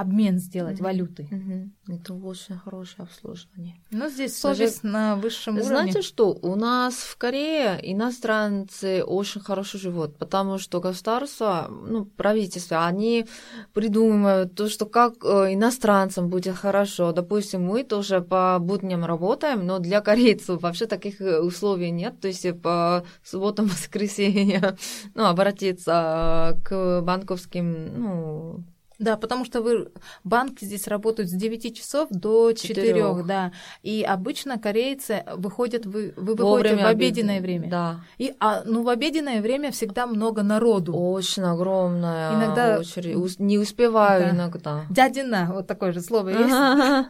обмен 0.00 0.38
сделать 0.38 0.74
Мгм. 0.80 0.84
валютой. 0.84 1.28
Мгм. 1.30 1.72
Это 1.88 2.14
очень 2.14 2.56
хорошее 2.56 3.04
обслуживание. 3.06 3.76
Но 3.90 4.08
здесь 4.08 4.40
Даже- 4.42 4.56
совесть 4.56 4.82
на 4.84 5.14
высшем 5.16 5.54
Знаете 5.62 5.90
уровне. 5.98 6.02
что? 6.02 6.30
У 6.42 6.56
нас 6.56 6.94
в 6.94 7.16
Корее 7.16 7.78
иностранцы 7.82 9.04
очень 9.04 9.40
хорошо 9.40 9.78
живут, 9.78 10.16
потому 10.18 10.58
что 10.58 10.80
государство, 10.80 11.68
ну, 11.70 12.06
правительство, 12.06 12.86
они 12.86 13.26
придумывают 13.72 14.54
то, 14.54 14.68
что 14.68 14.86
как 14.86 15.14
э, 15.24 15.54
иностранцам 15.54 16.28
будет 16.28 16.56
хорошо. 16.56 17.12
Допустим, 17.12 17.62
мы 17.62 17.84
тоже 17.84 18.20
по 18.20 18.58
будням 18.60 19.04
работаем, 19.04 19.64
но 19.66 19.78
для 19.78 20.00
корейцев 20.00 20.60
вообще 20.62 20.86
таких 20.86 21.20
э, 21.20 21.40
условий 21.40 21.90
нет. 21.90 22.20
То 22.20 22.28
есть 22.28 22.46
по 22.62 23.04
субботам, 23.22 23.66
воскресеньям, 23.68 24.76
ну, 25.14 25.26
обратиться 25.26 26.54
э, 26.56 26.60
к 26.64 27.00
банковским, 27.02 28.00
ну, 28.00 28.64
Да, 28.98 29.16
потому 29.16 29.44
что 29.44 29.60
вы, 29.60 29.88
банки 30.22 30.64
здесь 30.64 30.86
работают 30.86 31.28
с 31.28 31.32
9 31.32 31.76
часов 31.76 32.08
до 32.10 32.52
4, 32.52 32.74
Четырёх. 32.74 33.26
да. 33.26 33.50
И 33.82 34.02
обычно 34.02 34.58
корейцы 34.58 35.24
выходят, 35.36 35.84
вы, 35.84 36.14
вы 36.16 36.34
выходите 36.34 36.76
в 36.76 36.78
обед- 36.78 36.86
обеденное 36.86 37.40
время. 37.40 37.68
Да. 37.70 38.00
И, 38.18 38.34
а, 38.38 38.62
ну, 38.64 38.82
в 38.84 38.88
обеденное 38.88 39.42
время 39.42 39.72
всегда 39.72 40.06
много 40.06 40.42
народу. 40.42 40.94
Очень 40.94 41.42
огромная 41.42 42.34
Иногда- 42.36 42.78
очередь. 42.78 43.38
Не 43.40 43.58
успеваю 43.58 44.22
Да. 44.24 44.30
иногда. 44.30 44.84
Дядина, 44.90 45.50
вот 45.52 45.66
такое 45.66 45.92
же 45.92 46.00
слово 46.00 46.28
есть. 46.30 47.08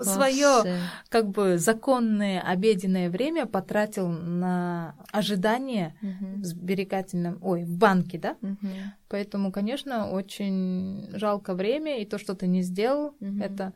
Свое 0.00 0.78
как 1.08 1.28
бы 1.28 1.58
законное 1.58 2.40
обеденное 2.40 3.10
время 3.10 3.46
потратил 3.46 4.08
на 4.08 4.94
ожидание 5.12 5.94
в 6.00 6.44
сберегательном, 6.44 7.38
ой, 7.42 7.64
в 7.64 7.76
банке, 7.76 8.18
да? 8.18 8.36
Поэтому, 9.08 9.52
конечно, 9.52 10.10
очень 10.10 11.08
жалко 11.12 11.54
время, 11.54 12.00
и 12.00 12.04
то, 12.06 12.18
что 12.18 12.34
ты 12.34 12.46
не 12.46 12.62
сделал, 12.62 13.14
это 13.20 13.72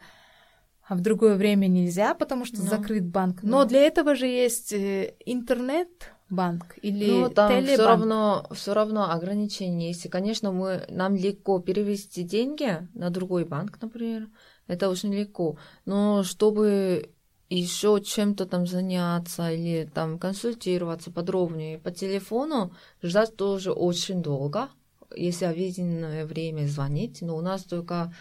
а 0.88 0.94
в 0.94 1.00
другое 1.00 1.34
время 1.34 1.66
нельзя, 1.66 2.14
потому 2.14 2.44
что 2.44 2.58
Ну, 2.58 2.68
закрыт 2.68 3.04
банк. 3.04 3.42
ну. 3.42 3.50
Но 3.50 3.64
для 3.64 3.80
этого 3.80 4.14
же 4.14 4.26
есть 4.26 4.72
э, 4.72 5.14
интернет-банк 5.26 6.76
или 6.80 7.10
Ну, 7.10 7.28
там 7.28 7.50
все 7.50 7.60
телебанк. 7.62 7.88
равно, 7.88 8.46
все 8.52 8.72
равно 8.72 9.10
ограничения 9.10 9.88
есть. 9.88 10.06
И, 10.06 10.08
конечно, 10.08 10.52
мы, 10.52 10.84
нам 10.88 11.16
легко 11.16 11.58
перевести 11.58 12.22
деньги 12.22 12.86
на 12.94 13.10
другой 13.10 13.44
банк, 13.44 13.78
например. 13.82 14.28
Это 14.66 14.88
очень 14.88 15.14
легко. 15.14 15.56
Но 15.84 16.22
чтобы 16.22 17.10
еще 17.48 18.00
чем-то 18.04 18.46
там 18.46 18.66
заняться 18.66 19.50
или 19.50 19.88
там 19.92 20.18
консультироваться 20.18 21.10
подробнее 21.10 21.78
по 21.78 21.90
телефону, 21.90 22.72
ждать 23.02 23.36
тоже 23.36 23.72
очень 23.72 24.22
долго, 24.22 24.68
если 25.14 25.44
обеденное 25.44 26.26
время 26.26 26.66
звонить. 26.66 27.22
Но 27.22 27.36
у 27.36 27.40
нас 27.40 27.62
только 27.62 28.12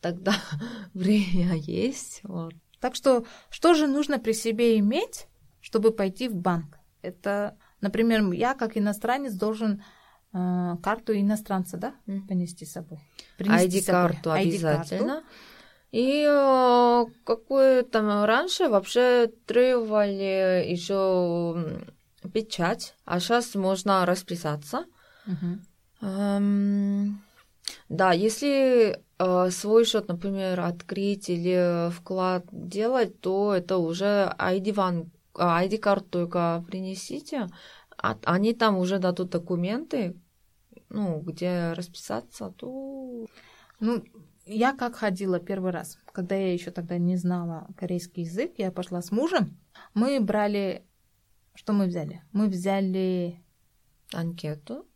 тогда 0.00 0.34
время 0.94 1.54
есть. 1.56 2.20
Вот. 2.24 2.54
Так 2.80 2.96
что, 2.96 3.24
что 3.48 3.74
же 3.74 3.86
нужно 3.86 4.18
при 4.18 4.32
себе 4.32 4.78
иметь, 4.78 5.28
чтобы 5.60 5.92
пойти 5.92 6.28
в 6.28 6.34
банк? 6.34 6.78
Это, 7.00 7.56
например, 7.80 8.28
я 8.32 8.54
как 8.54 8.76
иностранец 8.76 9.34
должен 9.34 9.84
э, 10.32 10.76
карту 10.82 11.12
иностранца, 11.12 11.76
да, 11.76 11.94
понести 12.28 12.64
с 12.64 12.72
собой. 12.72 12.98
ID-карту 13.38 14.30
ID-карту. 14.30 14.32
обязательно. 14.32 15.22
И 15.92 16.24
э, 16.26 17.04
какое 17.24 17.82
там 17.82 18.24
раньше 18.24 18.68
вообще 18.68 19.30
требовали 19.46 20.64
еще 20.66 21.82
печать, 22.32 22.94
а 23.04 23.20
сейчас 23.20 23.54
можно 23.54 24.06
расписаться. 24.06 24.86
Эм, 26.00 27.22
да, 27.90 28.12
если 28.12 29.02
э, 29.18 29.50
свой 29.50 29.84
счет, 29.84 30.08
например, 30.08 30.60
открыть 30.60 31.28
или 31.28 31.90
вклад 31.90 32.46
делать, 32.50 33.20
то 33.20 33.54
это 33.54 33.76
уже 33.76 34.34
ID, 34.38 34.72
ван, 34.72 35.12
а, 35.34 35.62
ID-карту 35.62 36.08
только 36.10 36.64
принесите. 36.66 37.48
А, 37.98 38.16
они 38.24 38.54
там 38.54 38.78
уже 38.78 38.98
дадут 38.98 39.28
документы, 39.30 40.16
ну, 40.88 41.20
где 41.20 41.74
расписаться, 41.74 42.52
то 42.56 43.26
Ну, 43.80 44.02
я 44.44 44.72
как 44.72 44.96
ходила 44.96 45.38
первый 45.38 45.70
раз, 45.70 45.98
когда 46.12 46.34
я 46.34 46.52
еще 46.52 46.70
тогда 46.70 46.98
не 46.98 47.16
знала 47.16 47.68
корейский 47.76 48.24
язык, 48.24 48.54
я 48.58 48.72
пошла 48.72 49.02
с 49.02 49.10
мужем. 49.10 49.58
Мы 49.94 50.20
брали... 50.20 50.84
Что 51.54 51.72
мы 51.72 51.86
взяли? 51.86 52.22
Мы 52.32 52.48
взяли 52.48 53.40
анкету. 54.12 54.86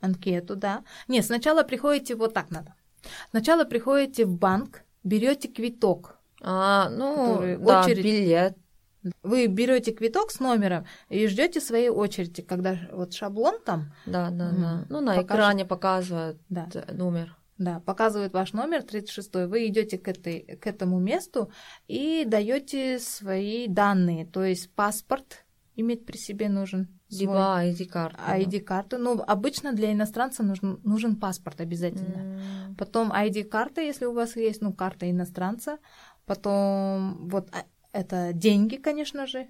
анкету, 0.00 0.56
да. 0.56 0.84
Нет, 1.08 1.24
сначала 1.24 1.62
приходите, 1.62 2.14
вот 2.14 2.34
так 2.34 2.50
надо. 2.50 2.74
Сначала 3.30 3.64
приходите 3.64 4.24
в 4.24 4.36
банк, 4.36 4.84
берете 5.02 5.48
квиток. 5.48 6.18
А, 6.40 6.88
ну, 6.90 7.40
да, 7.58 7.82
очередь. 7.82 8.04
билет. 8.04 8.56
Вы 9.22 9.46
берете 9.48 9.92
квиток 9.92 10.30
с 10.30 10.40
номером 10.40 10.86
и 11.10 11.26
ждете 11.26 11.60
своей 11.60 11.90
очереди, 11.90 12.42
когда 12.42 12.78
вот 12.90 13.12
шаблон 13.12 13.60
там, 13.64 13.92
Да, 14.06 14.30
да, 14.30 14.50
да. 14.50 14.84
Ну, 14.88 15.00
на 15.00 15.16
Покажет. 15.16 15.30
экране 15.30 15.64
показывают 15.66 16.38
да, 16.48 16.68
номер. 16.90 17.36
Да, 17.58 17.80
показывает 17.80 18.32
ваш 18.32 18.52
номер 18.52 18.82
36, 18.82 19.34
вы 19.46 19.66
идете 19.68 19.98
к, 19.98 20.08
этой, 20.08 20.58
к 20.60 20.66
этому 20.66 20.98
месту 20.98 21.50
и 21.86 22.24
даете 22.26 22.98
свои 22.98 23.68
данные, 23.68 24.26
то 24.26 24.44
есть 24.44 24.70
паспорт 24.74 25.44
иметь 25.76 26.06
при 26.06 26.16
себе 26.16 26.48
нужен. 26.48 26.88
Либо 27.10 27.60
ID-карту. 27.62 28.18
ID-карту. 28.18 28.98
Ну, 28.98 29.22
обычно 29.24 29.72
для 29.72 29.92
иностранца 29.92 30.42
нужен, 30.42 30.80
нужен 30.84 31.16
паспорт 31.16 31.60
обязательно. 31.60 32.18
М, 32.68 32.76
Потом 32.76 33.12
ID-карта, 33.12 33.80
если 33.80 34.06
у 34.06 34.12
вас 34.12 34.36
есть, 34.36 34.62
ну, 34.62 34.72
карта 34.72 35.08
иностранца. 35.08 35.78
Потом 36.26 37.28
вот 37.28 37.48
а, 37.52 37.64
это 37.92 38.32
деньги, 38.32 38.76
конечно 38.76 39.26
же. 39.26 39.48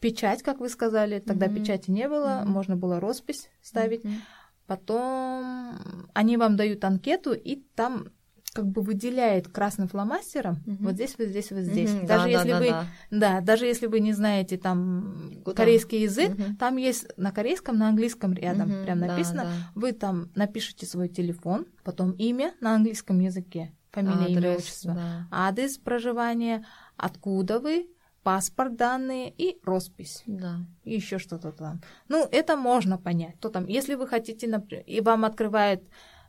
Печать, 0.00 0.42
как 0.42 0.58
вы 0.60 0.68
сказали. 0.68 1.20
Тогда 1.20 1.46
Мгм. 1.46 1.56
печати 1.56 1.90
не 1.90 2.08
было, 2.08 2.40
Мгм. 2.42 2.50
можно 2.52 2.76
было 2.76 2.98
роспись 3.00 3.48
ставить. 3.62 4.04
мгм. 4.04 4.14
Потом 4.70 6.06
они 6.14 6.36
вам 6.36 6.54
дают 6.54 6.84
анкету, 6.84 7.32
и 7.32 7.56
там 7.74 8.06
как 8.52 8.66
бы 8.68 8.82
выделяет 8.82 9.48
красным 9.48 9.88
фломастером 9.88 10.62
Мгм. 10.64 10.76
вот 10.84 10.94
здесь, 10.94 11.16
вот 11.18 11.26
здесь, 11.26 11.50
вот 11.50 11.62
здесь. 11.62 11.90
Мгм, 11.92 12.06
Даже 12.06 12.28
да, 12.28 12.38
если 12.38 12.52
да, 12.52 12.58
вы, 12.60 12.66
да, 12.68 12.86
да, 13.10 13.40
даже 13.40 13.66
если 13.66 13.86
вы 13.86 13.98
не 13.98 14.12
знаете 14.12 14.58
там 14.58 15.32
Куда? 15.44 15.56
корейский 15.56 16.02
язык, 16.02 16.36
Мгм. 16.36 16.56
там 16.56 16.76
есть 16.76 17.08
на 17.16 17.32
корейском, 17.32 17.78
на 17.78 17.88
английском 17.88 18.32
рядом 18.32 18.68
Мгм, 18.68 18.82
прям 18.84 19.00
да, 19.00 19.06
написано. 19.08 19.42
да. 19.42 19.50
Вы 19.74 19.90
там 19.90 20.30
напишите 20.36 20.86
свой 20.86 21.08
телефон, 21.08 21.66
потом 21.82 22.12
имя 22.12 22.54
на 22.60 22.76
английском 22.76 23.18
языке, 23.18 23.72
фамилия, 23.90 24.30
имя, 24.30 24.38
Адрес, 24.38 24.60
отчество, 24.60 24.94
да. 24.94 25.26
адрес 25.48 25.78
проживания, 25.78 26.64
откуда 26.96 27.58
вы, 27.58 27.88
паспорт 28.30 28.76
данные 28.76 29.34
и 29.38 29.58
роспись. 29.64 30.22
Да. 30.26 30.60
И 30.84 30.94
еще 30.94 31.18
что-то 31.18 31.50
там. 31.50 31.80
Ну, 32.08 32.28
это 32.30 32.56
можно 32.56 32.96
понять. 32.96 33.40
То 33.40 33.48
там, 33.48 33.66
если 33.66 33.96
вы 33.96 34.06
хотите, 34.06 34.46
например, 34.46 34.84
и 34.86 35.00
вам 35.00 35.24
открывает 35.24 35.82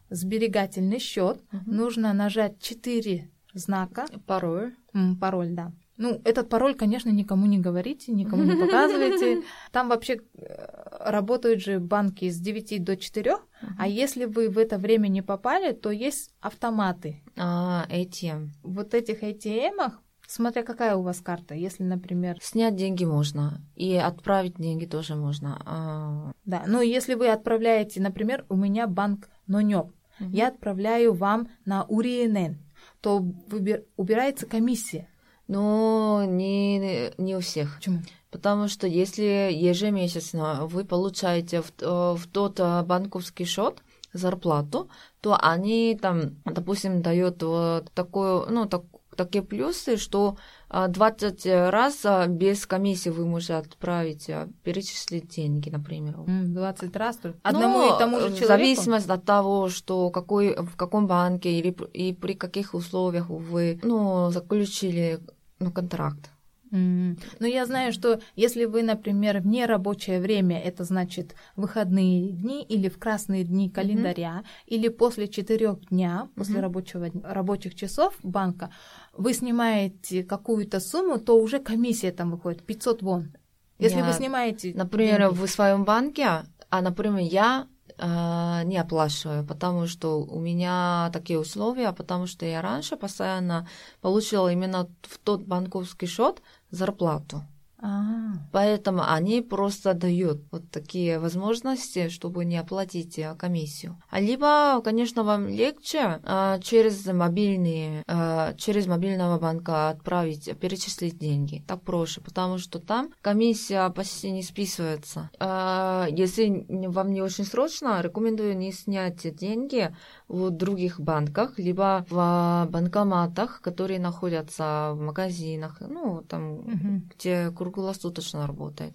сберегательный 0.09 0.99
счет, 0.99 1.37
Мгм. 1.51 1.75
нужно 1.75 2.13
нажать 2.13 2.59
4 2.59 3.29
знака, 3.53 4.05
Пароль. 4.25 4.73
М, 4.93 5.15
пароль, 5.19 5.49
да. 5.51 5.71
Ну, 5.97 6.19
этот 6.25 6.49
пароль, 6.49 6.73
конечно, 6.73 7.11
никому 7.11 7.45
не 7.45 7.59
говорите, 7.59 8.11
никому 8.11 8.43
не 8.43 8.55
показывайте. 8.65 9.43
Там 9.71 9.89
вообще 9.89 10.13
э, 10.15 11.11
работают 11.11 11.61
же 11.61 11.79
банки 11.79 12.29
с 12.29 12.39
9 12.39 12.83
до 12.83 12.95
4, 12.97 13.35
а 13.77 13.87
если 13.87 14.25
вы 14.25 14.49
в 14.49 14.57
это 14.57 14.77
время 14.79 15.07
не 15.09 15.21
попали, 15.21 15.73
то 15.73 15.91
есть 15.91 16.31
автоматы. 16.39 17.21
А, 17.37 17.85
ATM. 17.89 18.49
Вот 18.63 18.93
этих 18.95 19.21
ATM, 19.21 19.91
смотря 20.31 20.63
какая 20.63 20.95
у 20.95 21.01
вас 21.01 21.19
карта, 21.21 21.55
если, 21.55 21.83
например, 21.83 22.37
Снять 22.41 22.75
деньги 22.75 23.05
можно. 23.05 23.61
И 23.75 23.95
отправить 23.95 24.55
деньги 24.57 24.85
тоже 24.85 25.15
можно. 25.15 25.61
А, 25.65 26.31
да, 26.45 26.63
ну, 26.67 26.81
если 26.81 27.15
вы 27.15 27.29
отправляете, 27.29 28.01
например, 28.01 28.45
у 28.49 28.55
меня 28.55 28.87
банк 28.87 29.29
Нонёк, 29.47 29.93
Мгм. 30.19 30.31
я 30.31 30.47
отправляю 30.49 31.13
вам 31.13 31.47
на 31.65 31.83
УРИНН, 31.83 32.57
то 33.01 33.19
выбир- 33.47 33.85
убирается 33.97 34.45
комиссия. 34.45 35.07
Но 35.47 36.23
не, 36.25 37.11
не 37.17 37.35
у 37.35 37.39
всех. 37.41 37.75
Почему? 37.77 37.99
Потому 38.29 38.69
что 38.69 38.87
если 38.87 39.49
ежемесячно 39.51 40.65
вы 40.67 40.85
получаете 40.85 41.61
в, 41.61 41.71
э, 41.81 42.15
в 42.15 42.25
тот 42.31 42.59
э, 42.59 42.83
банковский 42.83 43.43
счет 43.45 43.83
зарплату, 44.13 44.89
то 45.21 45.37
они 45.41 45.97
там, 46.01 46.35
допустим, 46.45 47.01
дают 47.01 47.43
вот 47.43 47.91
такую, 47.93 48.45
ну, 48.49 48.65
так, 48.65 48.83
такие 49.15 49.43
плюсы, 49.43 49.97
что 49.97 50.37
а, 50.69 50.87
20 50.87 51.45
раз 51.69 52.01
а, 52.05 52.27
без 52.27 52.65
комиссии 52.65 53.09
вы 53.09 53.25
можете 53.25 53.55
отправить, 53.55 54.29
а, 54.29 54.47
перечислить 54.63 55.27
деньги, 55.27 55.69
например. 55.69 56.15
М, 56.27 56.53
20 56.53 56.95
раз 56.95 57.17
только? 57.17 57.39
Одному 57.43 57.77
Ну, 57.77 57.95
и 57.95 57.99
тому 57.99 58.19
же 58.19 58.27
в 58.27 58.35
человеку? 58.39 58.47
зависимости 58.47 59.11
от 59.11 59.25
того, 59.25 59.69
что 59.69 60.09
какой, 60.09 60.55
в 60.55 60.75
каком 60.75 61.07
банке 61.07 61.51
или 61.51 61.75
и 61.93 62.13
при 62.13 62.33
каких 62.33 62.73
условиях 62.73 63.29
вы 63.29 63.79
ну, 63.83 64.31
заключили 64.31 65.19
ну, 65.59 65.71
контракт. 65.71 66.30
М. 66.71 67.17
Ну, 67.39 67.47
я 67.47 67.65
знаю, 67.65 67.91
что 67.91 68.21
если 68.35 68.65
вы, 68.65 68.83
например, 68.83 69.41
в 69.41 69.47
нерабочее 69.47 70.21
время, 70.21 70.59
это 70.59 70.83
значит 70.83 71.35
выходные 71.55 72.29
дни 72.29 72.63
или 72.63 72.87
в 72.87 72.97
красные 72.97 73.43
дни 73.43 73.69
календаря, 73.69 74.43
или 74.65 74.87
после 74.87 75.27
четырех 75.27 75.87
дня, 75.89 76.29
после 76.35 76.55
Мгм. 76.55 76.63
рабочего, 76.63 77.11
рабочих 77.23 77.75
часов 77.75 78.17
банка, 78.23 78.71
вы 79.13 79.33
снимаете 79.33 80.23
какую-то 80.23 80.79
сумму, 80.79 81.19
то 81.19 81.37
уже 81.37 81.59
комиссия 81.59 82.11
там 82.11 82.31
выходит 82.31 82.63
500 82.63 83.01
вон. 83.01 83.33
Если 83.79 84.01
вы 84.01 84.07
Нет. 84.07 84.15
снимаете... 84.15 84.73
Например, 84.75 85.29
деньги. 85.29 85.45
в 85.45 85.47
своем 85.47 85.83
банке, 85.83 86.43
а, 86.69 86.81
например, 86.81 87.19
я 87.19 87.67
а, 87.97 88.63
не 88.63 88.77
оплачиваю, 88.77 89.45
потому 89.45 89.87
что 89.87 90.21
у 90.21 90.39
меня 90.39 91.09
такие 91.13 91.39
условия, 91.39 91.91
потому 91.91 92.27
что 92.27 92.45
я 92.45 92.61
раньше 92.61 92.95
постоянно 92.95 93.67
получила 94.01 94.51
именно 94.51 94.89
в 95.01 95.17
тот 95.19 95.41
банковский 95.43 96.07
счет 96.07 96.41
зарплату. 96.71 97.43
А, 97.83 98.33
Поэтому 98.51 99.01
они 99.07 99.41
просто 99.41 99.95
дают 99.95 100.41
вот 100.51 100.69
такие 100.69 101.17
возможности, 101.17 102.09
чтобы 102.09 102.45
не 102.45 102.57
оплатить 102.57 103.17
э, 103.17 103.35
комиссию. 103.35 103.97
А 104.09 104.19
либо, 104.19 104.81
конечно, 104.83 105.23
вам 105.23 105.47
легче 105.47 106.19
а, 106.23 106.59
через 106.59 107.05
мобильные, 107.07 108.03
а, 108.07 108.53
через 108.53 108.85
мобильного 108.85 109.39
банка 109.39 109.89
отправить, 109.89 110.55
перечислить 110.59 111.17
деньги. 111.17 111.63
Так 111.67 111.81
проще, 111.81 112.21
потому 112.21 112.59
что 112.59 112.79
там 112.79 113.09
комиссия 113.21 113.89
почти 113.89 114.29
не 114.29 114.43
списывается. 114.43 115.31
А, 115.39 116.07
Если 116.11 116.65
вам 116.69 117.11
не 117.11 117.21
очень 117.21 117.45
срочно, 117.45 117.99
рекомендую 118.01 118.55
не 118.57 118.71
снять 118.73 119.35
деньги 119.35 119.95
в 120.31 120.49
других 120.51 120.99
банках, 120.99 121.59
либо 121.59 122.05
в 122.09 122.67
банкоматах, 122.69 123.61
которые 123.61 123.99
находятся 123.99 124.91
в 124.93 125.01
магазинах, 125.01 125.77
ну, 125.81 126.23
там, 126.27 126.55
мгм. 126.61 127.09
где 127.15 127.51
круглосуточно 127.51 128.47
работает. 128.47 128.93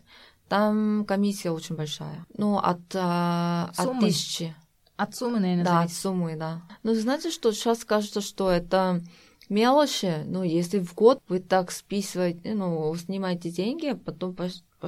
Там 0.48 1.04
комиссия 1.06 1.50
очень 1.50 1.76
большая. 1.76 2.24
Ну, 2.38 2.56
от, 2.58 2.80
а, 2.94 3.70
от 3.76 3.84
Суммы? 3.84 4.00
тысячи. 4.00 4.54
От 4.96 5.14
суммы, 5.14 5.40
наверное, 5.40 5.64
Да, 5.64 5.72
от 5.72 5.88
зависит. 5.88 6.02
суммы, 6.02 6.36
да. 6.36 6.62
Ну, 6.82 6.94
знаете, 6.94 7.30
что 7.30 7.52
сейчас 7.52 7.84
кажется, 7.84 8.20
что 8.22 8.50
это 8.50 9.02
мелочи, 9.50 10.22
ну, 10.24 10.42
если 10.42 10.78
в 10.78 10.94
год 10.94 11.20
вы 11.28 11.40
так 11.40 11.70
списываете, 11.70 12.54
ну, 12.54 12.94
снимаете 12.96 13.50
деньги, 13.50 13.92
потом 13.92 14.34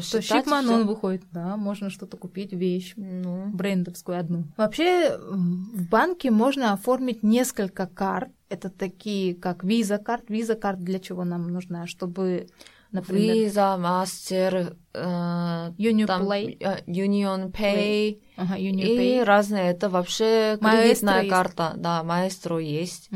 щипманон 0.01 0.81
всё. 0.83 0.87
выходит, 0.87 1.23
да, 1.33 1.57
можно 1.57 1.91
что-то 1.91 2.17
купить, 2.17 2.53
вещь. 2.53 2.95
Ну, 2.97 3.49
брендовскую 3.49 4.19
одну. 4.19 4.45
Вообще 4.57 5.17
в 5.19 5.89
банке 5.89 6.31
можно 6.31 6.73
оформить 6.73 7.23
несколько 7.23 7.87
карт. 7.87 8.31
Это 8.49 8.71
такие, 8.71 9.35
как 9.35 9.65
виза 9.65 9.99
карт. 9.99 10.31
Виза 10.31 10.55
карт 10.55 10.83
для 10.83 10.99
чего 10.99 11.25
нам 11.25 11.49
нужна? 11.53 11.87
Чтобы, 11.87 12.49
например, 12.93 13.37
Visa, 13.37 13.79
Master, 13.79 14.77
э, 14.95 15.73
Union 15.79 16.07
там, 16.07 16.23
Play, 16.23 16.57
э, 16.61 16.83
Union 16.87 17.53
Pay, 17.53 18.21
ага, 18.37 18.57
Union 18.57 18.87
и 18.87 18.99
Pay. 18.99 19.25
разные. 19.25 19.71
Это 19.71 19.91
вообще 19.91 20.59
кредитная 20.61 21.23
есть. 21.23 21.31
карта. 21.31 21.75
Да, 21.77 22.03
маэстро 22.03 22.59
есть. 22.59 23.11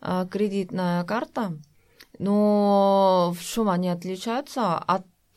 А, 0.00 0.26
кредитная 0.26 1.02
карта, 1.04 1.58
но 2.18 3.34
в 3.36 3.42
чем 3.42 3.68
они 3.68 3.88
отличаются? 3.88 4.78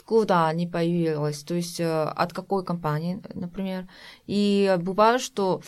Откуда 0.09 0.47
они 0.47 0.65
появились? 0.65 1.43
То 1.43 1.53
есть 1.53 1.79
э, 1.79 2.03
от 2.03 2.33
какой 2.33 2.65
компании, 2.65 3.21
например? 3.35 3.87
И 4.25 4.75
бывает, 4.79 5.21
что, 5.21 5.61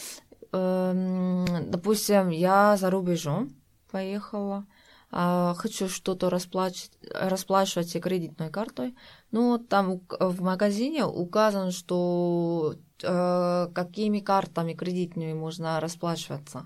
эм, 0.51 1.45
допустим, 1.69 2.29
я 2.29 2.75
за 2.75 2.89
рубежом 2.89 3.51
поехала, 3.91 4.65
а, 5.11 5.53
хочу 5.53 5.87
что-то 5.87 6.31
расплачивать, 6.31 6.91
расплачивать 7.13 8.01
кредитной 8.01 8.49
картой, 8.49 8.95
но 9.29 9.59
там 9.59 10.01
в 10.19 10.41
магазине 10.41 11.05
указано, 11.05 11.69
что 11.69 12.73
э, 13.03 13.67
какими 13.75 14.21
картами 14.21 14.73
кредитными 14.73 15.33
можно 15.33 15.79
расплачиваться. 15.79 16.65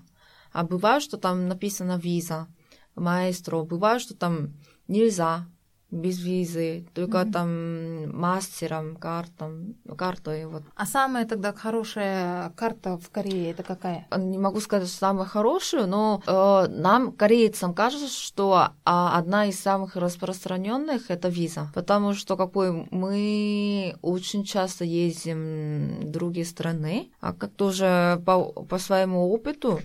А 0.50 0.64
бывает, 0.64 1.02
что 1.02 1.18
там 1.18 1.46
написано 1.46 1.98
виза, 1.98 2.46
маэстро, 2.94 3.64
бывает, 3.64 4.00
что 4.00 4.16
там 4.16 4.54
нельзя 4.88 5.46
без 5.90 6.18
визы, 6.20 6.84
только 6.94 7.18
Мгм. 7.18 7.32
там 7.32 8.18
мастером, 8.20 8.96
картом, 8.96 9.76
картой, 9.96 10.46
вот. 10.46 10.62
А 10.74 10.84
самая 10.84 11.26
тогда 11.26 11.52
хорошая 11.52 12.50
карта 12.56 12.98
в 12.98 13.08
Корее 13.10 13.52
это 13.52 13.62
какая? 13.62 14.06
Не 14.16 14.38
могу 14.38 14.60
сказать, 14.60 14.88
что 14.88 14.98
самую 14.98 15.26
хорошую, 15.26 15.86
но 15.86 16.22
э, 16.26 16.66
нам, 16.68 17.12
корейцам, 17.12 17.72
кажется, 17.72 18.08
что 18.08 18.70
а, 18.84 19.18
одна 19.18 19.46
из 19.46 19.60
самых 19.60 19.94
распространенных 19.96 21.10
это 21.10 21.28
виза, 21.28 21.70
потому 21.74 22.14
что 22.14 22.36
какой 22.36 22.88
мы 22.90 23.96
очень 24.02 24.44
часто 24.44 24.84
ездим 24.84 26.00
в 26.00 26.10
другие 26.10 26.46
страны, 26.46 27.10
а 27.20 27.32
как 27.32 27.52
тоже 27.52 28.20
по, 28.26 28.44
по 28.44 28.78
своему 28.78 29.32
опыту 29.32 29.80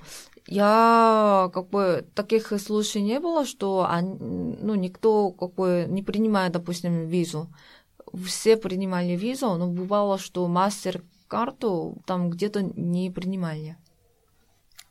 я 0.52 1.50
как 1.54 1.70
бы 1.70 2.06
таких 2.14 2.48
случаев 2.60 3.06
не 3.06 3.22
было, 3.22 3.46
что 3.46 3.88
они, 3.90 4.18
ну, 4.20 4.76
никто 4.76 5.32
как 5.32 5.54
бы 5.54 5.86
не 5.88 6.04
принимает, 6.04 6.52
допустим, 6.52 7.08
визу. 7.08 7.48
Все 8.26 8.58
принимали 8.58 9.16
визу, 9.16 9.56
но 9.56 9.68
бывало, 9.68 10.18
что 10.18 10.46
мастер-карту 10.50 12.02
там 12.06 12.30
где-то 12.30 12.64
не 12.64 13.10
принимали. 13.10 13.78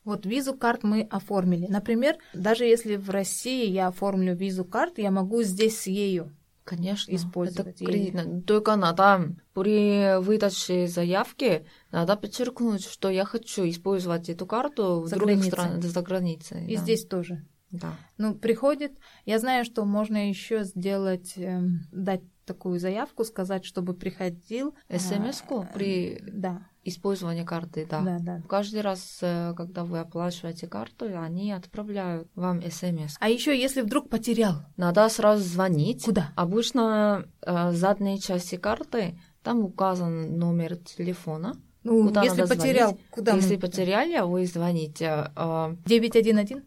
Вот 0.02 0.24
визу 0.24 0.54
карт 0.54 0.82
мы 0.82 1.02
оформили. 1.02 1.66
Например, 1.66 2.16
даже 2.32 2.64
если 2.64 2.96
в 2.96 3.10
России 3.10 3.66
я 3.66 3.88
оформлю 3.88 4.34
визу 4.34 4.64
карт, 4.64 4.96
я 4.96 5.10
могу 5.10 5.42
здесь 5.42 5.78
с 5.78 5.86
ею. 5.86 6.34
Конечно, 6.64 7.14
использовать 7.14 7.80
это 7.80 7.84
кредитно. 7.84 8.42
Только 8.42 8.76
надо 8.76 9.34
при 9.54 10.20
выдаче 10.20 10.86
заявки 10.86 11.66
надо 11.90 12.16
подчеркнуть, 12.16 12.84
что 12.84 13.08
я 13.10 13.24
хочу 13.24 13.68
использовать 13.68 14.28
эту 14.28 14.46
карту 14.46 15.00
в 15.00 15.08
За 15.08 15.16
других 15.16 15.44
странах, 15.44 15.82
за 15.82 16.02
границей. 16.02 16.66
И 16.66 16.76
да. 16.76 16.82
здесь 16.82 17.06
тоже. 17.06 17.44
Да. 17.70 17.96
Ну, 18.18 18.34
приходит. 18.34 18.92
Я 19.24 19.38
знаю, 19.38 19.64
что 19.64 19.84
можно 19.84 20.28
еще 20.28 20.64
сделать, 20.64 21.34
эм, 21.36 21.86
дать 21.92 22.22
такую 22.44 22.80
заявку, 22.80 23.24
сказать, 23.24 23.64
чтобы 23.64 23.94
приходил. 23.94 24.74
а, 24.88 24.98
СМС-ку 24.98 25.66
при 25.72 26.20
Да, 26.26 26.66
использовании 26.84 27.44
карты, 27.44 27.86
да. 27.90 28.00
да, 28.00 28.18
да. 28.20 28.42
Каждый 28.48 28.80
раз, 28.80 29.18
э, 29.20 29.52
когда 29.56 29.84
вы 29.84 29.98
оплачиваете 30.00 30.66
карту, 30.66 31.06
они 31.18 31.52
отправляют 31.52 32.28
вам 32.34 32.60
СМС. 32.62 33.16
А 33.20 33.28
еще, 33.28 33.58
если 33.58 33.82
вдруг 33.82 34.08
потерял, 34.08 34.54
Надо 34.76 35.08
сразу 35.08 35.42
звонить. 35.42 36.04
куда? 36.04 36.32
Обычно 36.36 37.26
э, 37.42 37.72
задней 37.72 38.20
части 38.20 38.56
карты 38.56 39.18
там 39.42 39.60
указан 39.64 40.38
номер 40.38 40.76
телефона. 40.76 41.54
Ну, 41.82 42.08
Куда 42.08 42.22
если 42.24 42.42
надо 42.42 42.54
потерял, 42.56 42.88
звонить? 42.90 43.06
куда 43.10 43.32
Если 43.36 43.54
мы? 43.54 43.60
потеряли, 43.60 44.20
вы 44.20 44.46
звоните. 44.46 45.30
э, 45.36 45.76
911? 45.86 46.62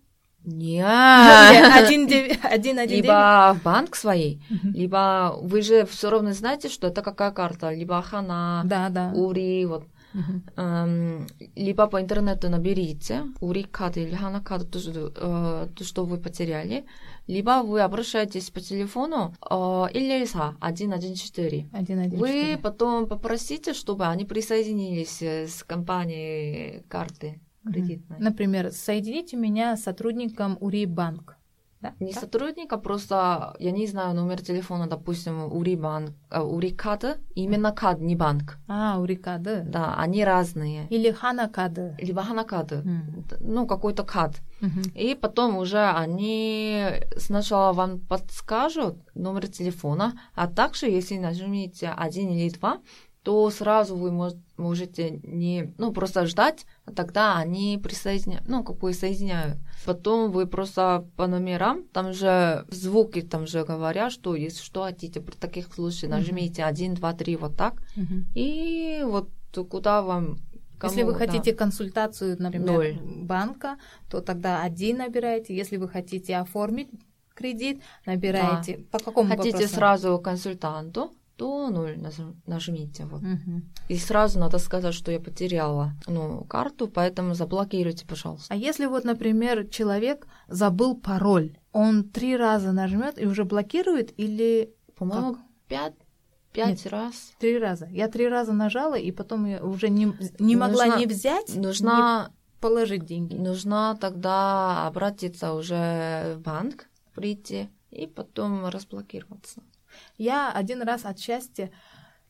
Нет. 0.46 0.86
Один 0.86 2.06
девять- 2.08 2.40
один 2.44 2.78
один 2.80 2.88
девять? 2.90 3.04
Либо 3.06 3.56
в 3.58 3.64
банк 3.64 3.96
своей, 3.96 4.44
либо 4.64 5.36
вы 5.42 5.62
же 5.62 5.86
все 5.86 6.10
равно 6.10 6.34
знаете, 6.34 6.68
что 6.70 6.88
это 6.88 7.02
какая 7.02 7.32
карта, 7.32 7.72
либо 7.72 8.02
Хана, 8.02 8.62
Да, 8.66 8.90
да. 8.90 9.12
Ури, 9.16 9.66
вот. 9.66 9.86
Эм, 10.56 11.28
либо 11.56 11.88
по 11.88 12.02
интернету 12.02 12.50
наберите 12.50 13.24
Ури 13.42 13.64
код 13.64 13.98
или 13.98 14.16
Хана 14.16 14.42
код, 14.42 14.70
то, 14.70 14.80
что, 14.80 15.12
э, 15.16 15.68
то, 15.76 15.84
что 15.84 16.06
вы 16.06 16.18
потеряли, 16.18 16.86
либо 17.28 17.64
вы 17.64 17.82
обращаетесь 17.82 18.50
по 18.50 18.60
телефону 18.60 19.34
э, 19.42 19.88
114 19.92 20.58
114. 20.60 21.68
Один 21.72 22.00
один 22.00 22.20
Вы 22.20 22.28
четыре. 22.28 22.58
потом 22.58 23.08
попросите, 23.08 23.74
чтобы 23.74 24.06
они 24.06 24.26
присоединились 24.26 25.22
э, 25.22 25.48
с 25.48 25.64
компанией 25.64 26.84
карты 26.88 27.40
кредитной. 27.66 28.20
Например, 28.20 28.72
соедините 28.72 29.38
меня 29.38 29.76
с 29.78 29.84
сотрудником 29.84 30.58
Ури 30.60 30.86
Банк. 30.86 31.38
Да? 31.84 31.94
Не 32.00 32.14
так? 32.14 32.24
сотрудника, 32.24 32.78
просто 32.78 33.56
я 33.60 33.72
не 33.72 33.88
знаю 33.88 34.16
номер 34.16 34.42
телефона, 34.42 34.88
допустим, 34.88 35.44
Ури 35.54 35.76
банк, 35.76 36.12
э, 36.32 36.40
Ури 36.42 36.72
кад, 36.72 37.20
именно 37.36 37.74
кад, 37.74 38.00
не 38.02 38.16
банк. 38.16 38.58
А, 38.68 39.00
Ури 39.00 39.16
Кады. 39.16 39.64
Да, 39.66 39.96
они 39.98 40.24
разные. 40.26 40.88
Или 40.90 41.12
Хана 41.12 41.50
Кады. 41.50 41.96
Либо 42.00 42.24
ханакад, 42.24 42.72
М. 42.72 43.26
ну 43.42 43.68
какой-то 43.68 44.04
кад. 44.04 44.42
Мгм. 44.62 44.82
И 44.96 45.16
потом 45.16 45.58
уже 45.58 45.80
они 46.04 46.86
сначала 47.18 47.74
вам 47.74 48.00
подскажут 48.00 48.96
номер 49.16 49.48
телефона, 49.48 50.14
а 50.36 50.48
также 50.48 50.86
если 50.86 51.18
нажмите 51.18 51.90
один 51.90 52.30
или 52.30 52.50
два, 52.50 52.78
то 53.24 53.50
сразу 53.50 53.96
вы 53.96 54.10
мож- 54.12 54.38
можете 54.58 55.22
не, 55.24 55.74
ну, 55.78 55.94
просто 55.94 56.26
ждать, 56.26 56.66
а 56.86 56.92
тогда 56.92 57.38
они 57.38 57.80
присоединяют, 57.82 58.48
ну, 58.48 58.64
как 58.64 58.78
бы 58.78 58.94
соединяют. 58.94 59.58
Потом 59.86 60.32
вы 60.32 60.46
просто 60.46 61.06
по 61.16 61.28
номерам, 61.28 61.84
там 61.94 62.14
же 62.14 62.66
звуки 62.70 63.22
там 63.22 63.48
же 63.48 63.64
говорят, 63.64 64.12
что 64.12 64.36
если 64.36 64.62
что 64.62 64.84
хотите, 64.84 65.22
при 65.22 65.36
таких 65.36 65.74
случаях 65.74 66.12
нажмите 66.12 66.66
1, 66.66 66.96
2, 66.96 67.14
3, 67.14 67.36
вот 67.38 67.56
так, 67.56 67.82
и 68.36 69.04
вот 69.06 69.30
куда 69.70 70.02
вам... 70.02 70.38
Если 70.84 71.02
кому, 71.02 71.14
вы 71.14 71.20
да. 71.20 71.26
хотите 71.26 71.54
консультацию, 71.54 72.36
например, 72.40 72.68
Ноль. 72.68 73.00
банка, 73.24 73.78
то 74.10 74.20
тогда 74.20 74.62
один 74.62 74.98
набираете. 74.98 75.56
Если 75.56 75.78
вы 75.78 75.88
хотите 75.88 76.36
оформить 76.36 76.90
кредит, 77.34 77.82
набираете. 78.06 78.80
По 78.92 79.00
какому 79.00 79.30
Хотите 79.30 79.52
вопросу? 79.52 79.76
сразу 79.76 80.20
консультанту, 80.20 81.12
то 81.44 81.70
ноль 81.70 81.98
наж- 81.98 82.36
нажмите. 82.48 83.06
Вот. 83.06 83.22
Мгм. 83.22 83.64
И 83.90 83.98
сразу 83.98 84.40
надо 84.40 84.60
сказать, 84.60 84.94
что 84.94 85.12
я 85.12 85.20
потеряла 85.20 85.92
ну, 86.08 86.46
карту, 86.46 86.88
поэтому 86.88 87.34
заблокируйте, 87.34 88.06
пожалуйста. 88.06 88.54
А 88.54 88.56
если 88.56 88.86
вот, 88.86 89.04
например, 89.04 89.68
человек 89.68 90.26
забыл 90.48 90.96
пароль, 90.96 91.58
он 91.74 92.04
три 92.06 92.38
раза 92.38 92.72
нажмет 92.72 93.22
и 93.22 93.26
уже 93.26 93.44
блокирует 93.44 94.14
или 94.18 94.70
По-моему, 94.96 95.36
пять, 95.68 95.96
пять 96.54 96.86
раз. 96.86 97.34
три 97.40 97.60
раза? 97.60 97.88
Я 97.88 98.08
три 98.08 98.30
раза 98.30 98.54
нажала, 98.54 98.96
и 98.96 99.12
потом 99.12 99.46
я 99.46 99.62
уже 99.62 99.90
не, 99.90 100.14
не 100.40 100.56
могла 100.56 100.86
Нужно- 100.86 101.00
ни 101.02 101.06
взять, 101.08 101.56
Нужно, 101.56 102.32
положить 102.62 103.04
деньги. 103.06 103.36
нужно 103.36 103.98
тогда 104.00 104.88
обратиться 104.88 105.52
уже 105.54 106.36
в 106.38 106.40
банк, 106.40 106.88
прийти 107.14 107.68
и 107.92 108.08
потом 108.08 108.66
разблокироваться. 108.68 109.62
Я 110.18 110.52
один 110.52 110.82
раз 110.82 111.06
от 111.06 111.20
счастья 111.20 111.72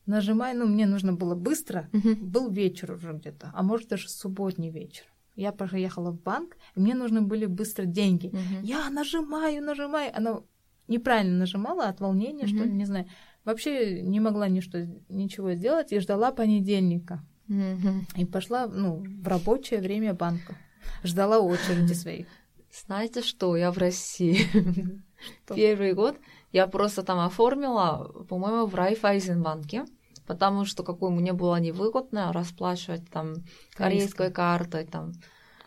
нажимаю, 0.06 0.58
ну, 0.58 0.66
мне 0.66 0.86
нужно 0.86 1.12
было 1.12 1.34
быстро, 1.34 1.88
был 1.92 2.50
вечер 2.50 2.92
уже 2.92 3.12
где-то, 3.12 3.52
а 3.54 3.62
может 3.62 3.88
даже 3.88 4.08
субботний 4.08 4.70
вечер. 4.70 5.04
Я 5.36 5.50
поехала 5.52 6.12
в 6.12 6.22
банк, 6.22 6.56
и 6.76 6.80
мне 6.80 6.94
нужны 6.94 7.20
были 7.20 7.46
быстро 7.46 7.86
деньги. 7.86 8.28
Мгм. 8.28 8.62
Я 8.62 8.88
нажимаю, 8.90 9.62
нажимаю, 9.62 10.16
она 10.16 10.42
неправильно 10.86 11.38
нажимала 11.38 11.88
от 11.88 12.00
волнения, 12.00 12.46
что 12.46 12.64
ли, 12.64 12.70
не 12.70 12.84
знаю. 12.84 13.06
Вообще 13.44 14.00
не 14.00 14.20
могла 14.20 14.48
ничто, 14.48 14.78
ничего 15.08 15.54
сделать 15.54 15.92
и 15.92 15.98
ждала 15.98 16.30
понедельника. 16.32 17.24
Мгм. 17.48 18.06
И 18.16 18.24
пошла 18.24 18.66
ну, 18.66 19.04
в 19.22 19.28
рабочее 19.28 19.80
время 19.80 20.14
банка. 20.14 20.56
Ждала 21.02 21.40
очереди 21.40 21.92
своих. 21.92 22.26
Знаете 22.86 23.22
что, 23.22 23.56
я 23.56 23.70
в 23.70 23.78
России. 23.78 24.46
Что? 25.44 25.54
Первый 25.54 25.94
год 25.94 26.18
я 26.54 26.68
просто 26.68 27.02
там 27.02 27.18
оформила, 27.18 28.12
по-моему, 28.28 28.66
в 28.66 28.74
Райфайзенбанке, 28.76 29.84
потому 30.24 30.64
что 30.64 30.84
какой 30.84 31.10
мне 31.10 31.32
было 31.32 31.58
невыгодно 31.60 32.32
расплачивать 32.32 33.10
там 33.10 33.34
корейской 33.74 34.30
картой, 34.30 34.84
там, 34.86 35.10
и 35.10 35.14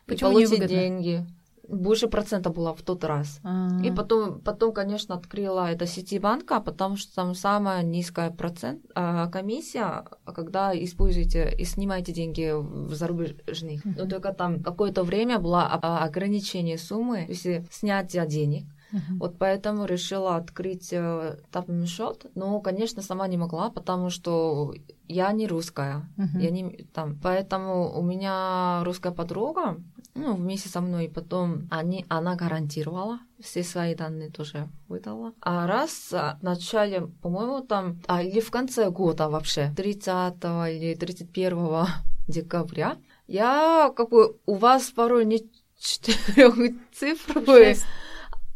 Почему 0.07 0.31
получить 0.31 0.51
невыгодно? 0.51 0.77
деньги. 0.77 1.27
Больше 1.67 2.07
процента 2.07 2.49
было 2.49 2.73
в 2.73 2.81
тот 2.81 3.03
раз. 3.03 3.41
А, 3.43 3.67
И 3.83 3.91
потом, 3.91 4.39
потом, 4.39 4.71
конечно, 4.71 5.15
открыла 5.15 5.69
это 5.69 5.85
сети 5.85 6.19
банка, 6.19 6.61
потому 6.61 6.95
что 6.95 7.13
там 7.13 7.35
самая 7.35 7.83
низкая 7.83 8.31
процент, 8.31 8.79
а, 8.95 9.27
комиссия, 9.27 10.05
когда 10.25 10.71
используете 10.73 11.53
и 11.59 11.65
снимаете 11.65 12.13
деньги 12.13 12.53
в 12.55 12.93
зарубежных. 12.95 13.83
Мгм. 13.83 13.95
Но 13.97 14.05
только 14.05 14.31
там 14.33 14.63
какое-то 14.63 15.03
время 15.03 15.39
было 15.39 15.63
а, 15.63 16.05
ограничение 16.05 16.77
суммы, 16.77 17.25
то 17.25 17.33
есть 17.33 17.73
снятия 17.73 18.25
денег. 18.25 18.63
Мгм. 18.91 19.19
Вот 19.19 19.37
поэтому 19.37 19.85
решила 19.85 20.35
открыть 20.35 20.89
э, 20.91 21.37
там 21.51 21.85
счет. 21.85 22.25
Но, 22.35 22.59
конечно, 22.61 23.01
сама 23.01 23.27
не 23.27 23.37
могла, 23.37 23.69
потому 23.69 24.09
что 24.09 24.73
я 25.07 25.31
не 25.31 25.47
русская. 25.47 26.07
Мгм. 26.17 26.39
Я 26.39 26.51
не 26.51 26.87
там. 26.93 27.17
Поэтому 27.21 27.97
у 27.97 28.01
меня 28.01 28.83
русская 28.83 29.11
подруга, 29.11 29.77
ну, 30.17 30.35
вместе 30.35 30.69
со 30.69 30.81
мной, 30.81 31.05
и 31.05 31.09
потом 31.09 31.67
они, 31.69 32.05
она 32.09 32.35
гарантировала, 32.35 33.19
все 33.39 33.63
свои 33.63 33.95
данные 33.95 34.31
тоже 34.31 34.67
выдала. 34.87 35.33
А 35.41 35.67
раз 35.67 36.11
а, 36.11 36.37
в 36.41 36.43
начале, 36.43 37.07
по-моему, 37.21 37.61
там, 37.61 38.01
а, 38.07 38.23
или 38.23 38.39
в 38.39 38.49
конце 38.49 38.89
года 38.89 39.29
вообще, 39.29 39.71
30 39.75 40.43
или 40.43 40.95
31 40.95 41.85
декабря, 42.27 42.97
я, 43.27 43.93
как 43.95 44.09
бы, 44.09 44.37
у 44.45 44.55
вас 44.55 44.89
пароль 44.89 45.27
не 45.27 45.49
четырехцифровый, 45.79 47.75
Шесть. 47.75 47.85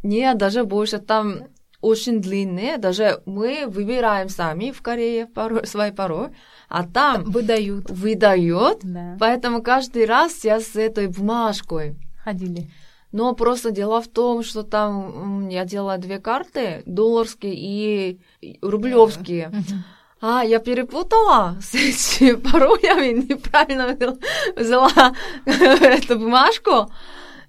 Нет, 0.03 0.37
даже 0.37 0.63
больше, 0.63 0.97
там 0.99 1.43
очень 1.81 2.21
длинные, 2.21 2.77
даже 2.77 3.21
мы 3.25 3.65
выбираем 3.67 4.29
сами 4.29 4.71
в 4.71 4.81
Корее 4.81 5.25
пароль, 5.25 5.65
свой 5.65 5.91
пароль, 5.91 6.29
а 6.69 6.83
там 6.85 7.23
Выдают. 7.23 7.89
выдает, 7.89 8.79
Да. 8.83 9.17
поэтому 9.19 9.63
каждый 9.63 10.05
раз 10.05 10.43
я 10.45 10.59
с 10.59 10.75
этой 10.75 11.07
бумажкой. 11.07 11.95
Ходили. 12.23 12.69
Но 13.11 13.33
просто 13.33 13.71
дело 13.71 13.99
в 14.01 14.07
том, 14.07 14.41
что 14.43 14.63
там 14.63 15.49
я 15.49 15.65
делала 15.65 15.97
две 15.97 16.19
карты, 16.19 16.83
долларские 16.85 17.53
и 17.55 18.19
рублевские. 18.61 19.51
А, 20.21 20.43
я 20.45 20.59
перепутала 20.59 21.57
с 21.61 21.73
этими 21.73 22.33
паролями, 22.35 23.23
неправильно 23.29 23.97
взяла 24.55 25.13
эту 25.45 26.19
бумажку, 26.19 26.91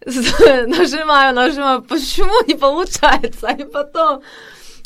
нажимаю, 0.67 1.35
нажимаю, 1.35 1.83
почему 1.83 2.47
не 2.47 2.55
получается? 2.55 3.49
И 3.51 3.65
потом 3.65 4.23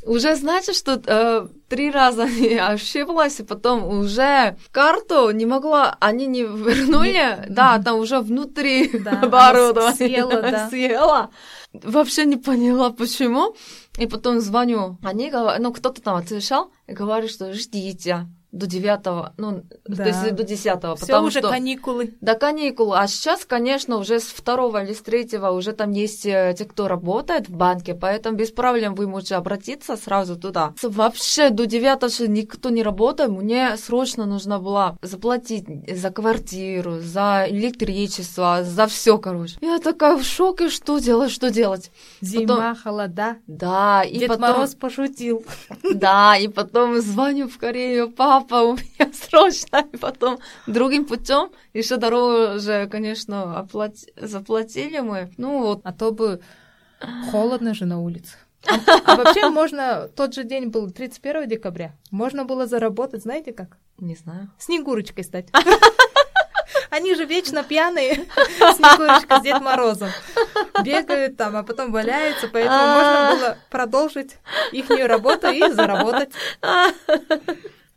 уже, 0.05 0.37
знаете, 0.37 0.73
что 0.73 1.01
э, 1.05 1.49
три 1.69 1.91
раза 1.91 2.25
не 2.41 2.57
ошиблась, 2.59 3.41
и 3.41 3.43
потом 3.45 3.85
уже 3.89 4.57
карту 4.71 5.31
не 5.31 5.47
могла, 5.47 5.97
они 6.01 6.27
не 6.27 6.43
вернули, 6.43 7.13
Не- 7.13 7.47
да, 7.49 7.79
там 7.85 7.99
уже 7.99 8.21
внутри 8.21 8.89
Да, 8.99 9.21
оборудование 9.23 9.95
съела, 9.95 10.43
да. 10.43 10.69
съела. 10.69 11.31
Вообще 11.73 12.25
не 12.25 12.37
поняла, 12.37 12.91
почему. 12.91 13.55
И 13.99 14.07
потом 14.07 14.41
звоню. 14.41 14.99
Они 15.03 15.31
говорят, 15.31 15.59
ну, 15.61 15.73
кто-то 15.73 16.01
там 16.03 16.17
отвечал 16.17 16.71
и 16.87 16.93
говорит, 16.93 17.31
что 17.31 17.53
ждите 17.53 18.27
до 18.57 18.67
девятого, 18.67 19.33
ну, 19.37 19.63
Да. 19.87 19.97
то 20.05 20.09
есть 20.09 20.35
до 20.35 20.43
десятого, 20.43 20.97
Все 20.97 21.07
потому 21.07 21.27
уже 21.29 21.39
что 21.41 21.49
каникулы. 21.51 22.15
до 22.21 22.35
каникулы. 22.35 22.97
А 22.99 23.07
сейчас, 23.07 23.45
конечно, 23.45 23.97
уже 23.99 24.19
с 24.21 24.25
второго 24.25 24.83
или 24.83 24.93
с 24.93 25.01
третьего 25.01 25.51
уже 25.51 25.73
там 25.73 25.91
есть 25.93 26.27
э, 26.27 26.55
те, 26.59 26.65
кто 26.65 26.89
работает 26.89 27.49
в 27.49 27.53
банке, 27.57 27.95
поэтому 27.95 28.37
без 28.37 28.51
проблем 28.51 28.95
вы 28.95 29.07
можете 29.07 29.35
обратиться 29.37 29.97
сразу 29.97 30.37
туда. 30.37 30.73
Вообще 30.83 31.51
до 31.51 31.67
девятого 31.67 32.11
же 32.11 32.29
никто 32.29 32.71
не 32.71 32.83
работает. 32.83 33.31
Мне 33.31 33.77
срочно 33.77 34.27
нужно 34.27 34.59
было 34.59 34.97
заплатить 35.03 35.67
за 36.01 36.11
квартиру, 36.11 36.99
за 37.01 37.47
электричество, 37.49 38.61
за 38.63 38.87
все, 38.87 39.19
короче. 39.19 39.57
Я 39.61 39.79
такая 39.79 40.17
в 40.17 40.25
шоке, 40.25 40.69
что 40.71 40.99
делать, 40.99 41.31
что 41.31 41.51
делать. 41.51 41.91
Зима, 42.21 42.75
холода. 42.75 43.37
Да, 43.47 44.03
и 44.03 44.19
Дед 44.19 44.29
потом... 44.29 44.43
Мороз 44.51 44.75
пошутил. 44.75 45.45
Да, 45.95 46.37
и 46.37 46.49
потом 46.49 47.01
звоню 47.01 47.49
в 47.49 47.59
Корею, 47.59 48.11
папа, 48.11 48.46
у 48.53 48.73
меня 48.77 49.13
срочно, 49.13 49.87
и 49.93 49.97
потом 49.97 50.39
другим 50.67 51.05
путем 51.05 51.51
еще 51.75 51.97
дороже, 51.97 52.89
конечно, 52.91 53.57
оплати- 53.59 54.13
заплатили 54.17 55.01
мы. 55.01 55.31
Ну 55.37 55.63
вот, 55.63 55.81
А 55.85 55.93
то 55.93 56.11
бы 56.13 56.41
холодно 57.31 57.75
же 57.75 57.85
на 57.87 58.01
улице. 58.01 58.37
А, 58.69 58.75
а 59.05 59.17
вообще 59.17 59.49
можно, 59.49 60.09
тот 60.17 60.35
же 60.35 60.43
день 60.45 60.69
был 60.69 60.91
31 60.91 61.49
декабря, 61.49 61.95
можно 62.11 62.45
было 62.45 62.67
заработать, 62.67 63.23
знаете 63.23 63.53
как? 63.53 63.77
не 63.99 64.15
знаю. 64.15 64.51
Снегурочкой 64.59 65.25
стать. 65.25 65.49
Они 66.91 67.15
же 67.15 67.25
вечно 67.25 67.63
пьяные, 67.65 68.27
Снегурочка 68.75 69.39
с 69.39 69.43
Дед 69.43 69.61
Морозом. 69.61 70.09
Бегают 70.85 71.37
там, 71.37 71.57
а 71.57 71.63
потом 71.63 71.93
валяются, 71.93 72.49
поэтому 72.49 72.77
А. 72.79 72.95
можно 73.31 73.37
было 73.37 73.59
продолжить 73.71 74.37
их 74.73 74.89
работу 74.91 75.49
и 75.51 75.71
заработать. 75.73 76.31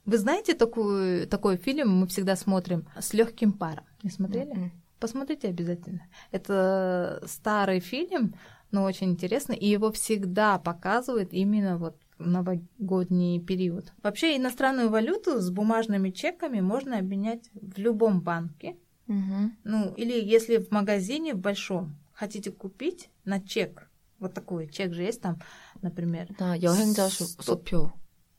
Вы 0.10 0.18
знаете 0.18 0.56
такую, 0.56 1.28
такой 1.28 1.58
фильм, 1.58 1.90
мы 1.90 2.08
всегда 2.08 2.36
смотрим, 2.36 2.88
с 3.00 3.14
легким 3.14 3.54
паром. 3.54 3.86
Не 4.02 4.10
смотрели? 4.10 4.56
Mm-hmm. 4.56 4.72
Посмотрите 5.00 5.50
обязательно. 5.50 6.02
Это 6.32 7.22
старый 7.28 7.80
фильм, 7.80 8.34
но 8.72 8.86
очень 8.86 9.12
интересный, 9.12 9.56
и 9.56 9.68
его 9.68 9.92
всегда 9.92 10.58
показывают 10.58 11.32
именно 11.32 11.78
вот 11.78 11.96
новогодний 12.18 13.40
период. 13.40 13.94
Вообще 14.02 14.36
иностранную 14.36 14.90
валюту 14.90 15.40
с 15.40 15.52
бумажными 15.52 16.10
чеками 16.10 16.60
можно 16.60 16.98
обменять 16.98 17.52
в 17.54 17.78
любом 17.78 18.22
банке. 18.22 18.78
Угу. 19.08 19.52
Ну, 19.64 19.94
или 19.94 20.20
если 20.20 20.58
в 20.58 20.72
магазине 20.72 21.36
в 21.36 21.40
большом 21.40 21.96
хотите 22.14 22.52
купить 22.52 23.12
на 23.26 23.40
чек, 23.40 23.92
вот 24.18 24.34
такой 24.34 24.68
чек 24.70 24.92
же 24.92 25.04
есть 25.04 25.22
там, 25.22 25.40
например. 25.84 26.30
Да, 26.40 26.56
я 26.56 26.74
100... 26.74 27.94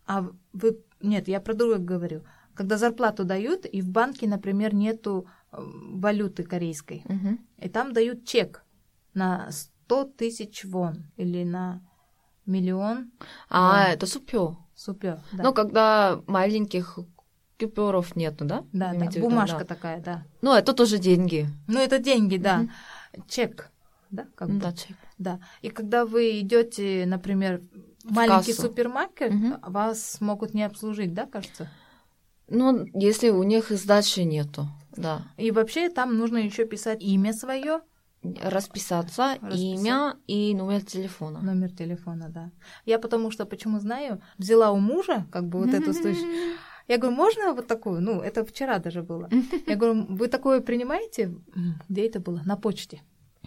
А 0.06 0.26
вы 0.52 0.76
нет, 1.01 1.28
я 1.28 1.40
про 1.40 1.55
другое 1.55 1.78
говорю. 1.78 2.22
Когда 2.55 2.76
зарплату 2.76 3.24
дают, 3.24 3.64
и 3.64 3.80
в 3.80 3.88
банке, 3.88 4.26
например, 4.28 4.74
нету 4.74 5.26
э, 5.53 5.57
валюты 5.61 6.42
корейской, 6.44 7.03
Мгм. 7.09 7.38
и 7.59 7.68
там 7.68 7.92
дают 7.92 8.24
чек 8.24 8.64
на 9.14 9.51
100 9.51 10.05
тысяч 10.05 10.64
вон 10.64 11.05
или 11.16 11.44
на 11.44 11.80
миллион 12.46 13.11
А, 13.48 13.84
Да. 13.84 13.88
это 13.92 14.07
수표. 14.07 14.57
супер. 14.74 15.20
да. 15.32 15.44
Ну, 15.44 15.53
когда 15.55 16.20
маленьких 16.26 16.98
купюров 17.59 18.16
нету, 18.16 18.44
да? 18.44 18.64
Да, 18.72 18.92
да, 18.94 19.11
в 19.11 19.14
виду, 19.14 19.28
бумажка 19.28 19.59
да. 19.59 19.64
такая, 19.64 20.01
да. 20.01 20.24
Ну, 20.42 20.55
это 20.55 20.72
тоже 20.72 20.98
деньги. 20.98 21.46
Ну, 21.68 21.78
это 21.78 21.98
деньги, 21.98 22.36
да. 22.38 22.66
Чек, 23.28 23.70
да, 24.11 24.26
как 24.34 24.48
бы. 24.48 24.59
Да, 24.61 24.72
чек. 24.72 24.96
Да. 25.18 25.38
И 25.61 25.68
когда 25.68 26.07
вы 26.07 26.40
идете, 26.40 27.05
например, 27.07 27.61
маленький 28.05 28.53
кассу. 28.53 28.62
супермаркет, 28.62 29.32
Мгм. 29.32 29.59
вас 29.62 30.20
могут 30.20 30.55
не 30.55 30.62
обслужить, 30.62 31.12
да, 31.14 31.26
кажется? 31.26 31.68
Ну, 32.48 32.86
если 32.94 33.30
у 33.30 33.42
них 33.44 33.70
сдачи 33.70 34.20
нету, 34.20 34.66
да. 34.96 35.22
И 35.36 35.51
вообще 35.51 35.88
там 35.88 36.16
нужно 36.18 36.38
еще 36.38 36.64
писать 36.66 37.03
имя 37.03 37.32
свое, 37.32 37.80
Расписаться, 38.42 39.38
Расписать. 39.40 39.59
имя 39.61 40.16
и 40.26 40.55
номер 40.55 40.82
телефона. 40.82 41.40
номер 41.40 41.70
телефона, 41.70 42.28
да. 42.28 42.51
Я 42.84 42.98
потому 42.98 43.30
что, 43.30 43.46
почему 43.46 43.80
знаю, 43.80 44.20
взяла 44.38 44.72
у 44.72 44.78
мужа, 44.78 45.26
как 45.30 45.48
бы 45.48 45.59
вот 45.61 45.74
эту 45.74 45.94
случай. 45.94 46.26
Я 46.88 46.98
говорю, 46.98 47.16
можно 47.16 47.53
вот 47.55 47.66
такую? 47.68 48.01
Ну, 48.03 48.20
это 48.20 48.44
вчера 48.44 48.78
даже 48.78 49.03
было. 49.03 49.30
Я 49.66 49.76
говорю, 49.76 50.07
вы 50.09 50.26
такое 50.28 50.61
принимаете? 50.61 51.34
Где 51.88 52.09
это 52.09 52.18
было? 52.20 52.42
На 52.44 52.57
почте. 52.57 53.01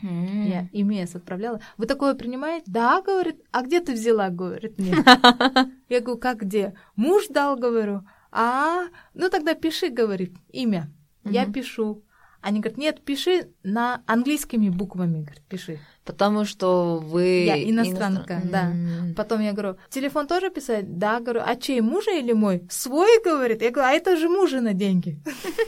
М. 0.04 0.45
Я 0.45 0.68
ИМС 0.74 1.16
отправляла. 1.16 1.62
Вы 1.78 1.86
такое 1.86 2.14
принимаете? 2.14 2.66
Да, 2.68 3.01
говорит. 3.01 3.41
А 3.51 3.62
где 3.62 3.80
ты 3.80 3.93
взяла? 3.93 4.30
Говорит, 4.30 4.78
нет. 4.78 4.95
Я 5.89 6.01
говорю, 6.01 6.20
как 6.20 6.41
где? 6.41 6.74
Муж 6.95 7.28
дал, 7.30 7.56
говорю. 7.56 8.01
А, 8.32 8.88
ну 9.14 9.30
тогда 9.30 9.54
пиши, 9.54 9.89
говорит, 9.89 10.34
имя. 10.49 10.91
Я 11.24 11.45
пишу. 11.45 12.04
Они 12.44 12.60
говорят, 12.60 12.78
нет, 12.78 13.02
пиши 13.02 13.48
на 13.64 14.04
английскими 14.06 14.68
буквами, 14.68 15.22
говорит, 15.22 15.41
пиши. 15.48 15.80
Потому 16.04 16.44
что 16.44 16.98
вы... 17.02 17.46
Я 17.46 17.64
иностранка, 17.64 18.34
иностран- 18.34 18.50
да. 18.52 18.72
М. 18.72 19.16
Потом 19.16 19.39
я 19.39 19.54
говорю, 19.54 19.78
телефон 19.89 20.28
тоже 20.28 20.50
писать? 20.50 20.98
Да, 20.98 21.22
говорю, 21.22 21.41
а 21.46 21.56
чей, 21.56 21.80
мужа 21.80 22.12
или 22.12 22.34
мой? 22.34 22.68
Свой, 22.70 23.24
говорит. 23.24 23.62
Я 23.62 23.72
говорю, 23.72 23.89
а 23.89 23.94
это 23.94 24.18
же 24.18 24.28
мужина 24.28 24.74
деньги. 24.74 25.18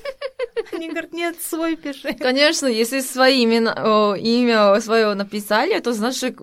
Они 0.74 0.90
говорят, 0.90 1.14
нет, 1.14 1.38
свой 1.42 1.78
пиши. 1.78 2.14
Конечно, 2.14 2.68
если 2.68 3.00
свои 3.00 3.46
имена, 3.46 4.18
имя 4.18 4.78
свое 4.82 5.14
написали, 5.14 5.80
то 5.80 5.94
значит 5.94 6.38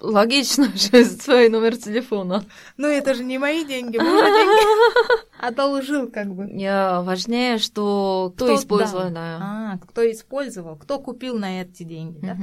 логично 0.00 0.66
же 0.74 1.04
свой 1.04 1.48
номер 1.48 1.76
телефона. 1.76 2.44
Ну, 2.76 2.88
это 2.88 3.14
же 3.14 3.24
не 3.24 3.38
мои 3.38 3.64
деньги, 3.64 3.98
мужа 3.98 4.24
деньги. 4.24 5.28
Одолжил, 5.40 6.10
как 6.10 6.34
бы. 6.34 6.48
Я 6.50 7.02
важнее, 7.02 7.58
что 7.58 8.32
кто, 8.34 8.46
Кто 8.46 8.54
использовал, 8.56 9.10
да. 9.10 9.38
А, 9.40 9.78
кто 9.78 10.10
использовал, 10.10 10.76
кто 10.76 10.98
купил 10.98 11.38
на 11.38 11.62
эти 11.62 11.82
деньги, 11.82 12.18
да? 12.20 12.36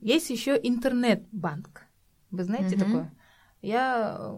Есть 0.00 0.30
еще 0.30 0.58
интернет-банк. 0.62 1.86
Вы 2.30 2.44
знаете 2.44 2.76
такое? 2.78 3.12
Я 3.62 4.36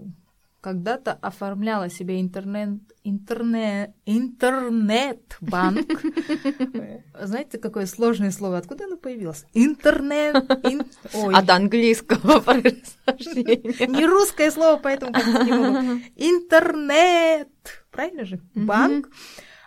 когда-то 0.71 1.12
оформляла 1.23 1.89
себе 1.89 2.21
интернет, 2.21 2.81
интернет, 3.05 3.91
интернет-банк. 4.05 5.87
Знаете, 7.23 7.59
какое 7.59 7.87
сложное 7.87 8.33
слово? 8.33 8.59
Откуда 8.59 8.87
оно 8.87 8.97
появилось? 8.97 9.45
Интернет. 9.55 10.35
ин- 10.64 10.83
Ой, 11.14 11.33
От 11.35 11.49
английского 11.51 12.41
происхождения. 12.47 13.87
не 13.87 14.05
русское 14.07 14.51
слово, 14.51 14.81
поэтому 14.83 15.12
как-то 15.12 15.45
не 15.45 15.53
могу. 15.53 16.01
Интернет. 16.17 17.49
Правильно 17.93 18.25
же? 18.25 18.41
Банк. 18.57 19.09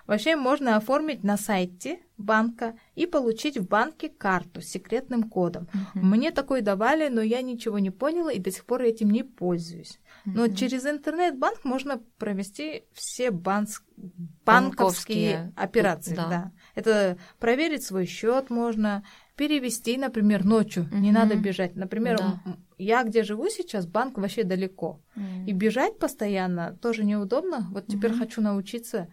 Вообще 0.05 0.35
можно 0.35 0.75
оформить 0.75 1.23
на 1.23 1.37
сайте 1.37 1.99
банка 2.17 2.73
и 2.95 3.05
получить 3.05 3.57
в 3.59 3.67
банке 3.67 4.09
карту 4.09 4.59
с 4.61 4.65
секретным 4.65 5.23
кодом. 5.29 5.67
Мне 5.93 6.31
такой 6.31 6.61
давали, 6.61 7.09
но 7.09 7.21
я 7.21 7.41
ничего 7.43 7.77
не 7.79 7.91
поняла 7.91 8.33
и 8.33 8.39
до 8.39 8.51
сих 8.51 8.65
пор 8.65 8.81
этим 8.81 9.11
не 9.11 9.23
пользуюсь. 9.23 9.99
Но 10.35 10.45
Мгм. 10.45 10.55
через 10.55 10.85
интернет-банк 10.85 11.63
можно 11.65 12.01
провести 12.17 12.83
все 12.93 13.29
банс- 13.29 13.81
банковские 13.97 14.39
Банковские, 14.45 15.53
операции. 15.55 16.15
да. 16.15 16.27
Да. 16.29 16.51
Это 16.75 17.17
проверить 17.39 17.83
свой 17.83 18.05
счет 18.05 18.49
можно, 18.49 19.03
перевести, 19.35 19.97
например, 19.97 20.43
ночью. 20.45 20.87
Не 20.91 21.11
Мгм. 21.11 21.13
надо 21.13 21.35
бежать. 21.35 21.75
Например, 21.75 22.17
Да. 22.17 22.41
я 22.77 23.03
где 23.03 23.23
живу 23.23 23.47
сейчас, 23.49 23.85
банк 23.85 24.17
вообще 24.17 24.43
далеко. 24.43 24.99
М. 25.15 25.45
И 25.45 25.53
бежать 25.53 25.97
постоянно 25.99 26.75
тоже 26.81 27.03
неудобно. 27.05 27.67
Вот 27.71 27.87
теперь 27.87 28.11
Мгм. 28.11 28.19
хочу 28.19 28.41
научиться 28.41 29.07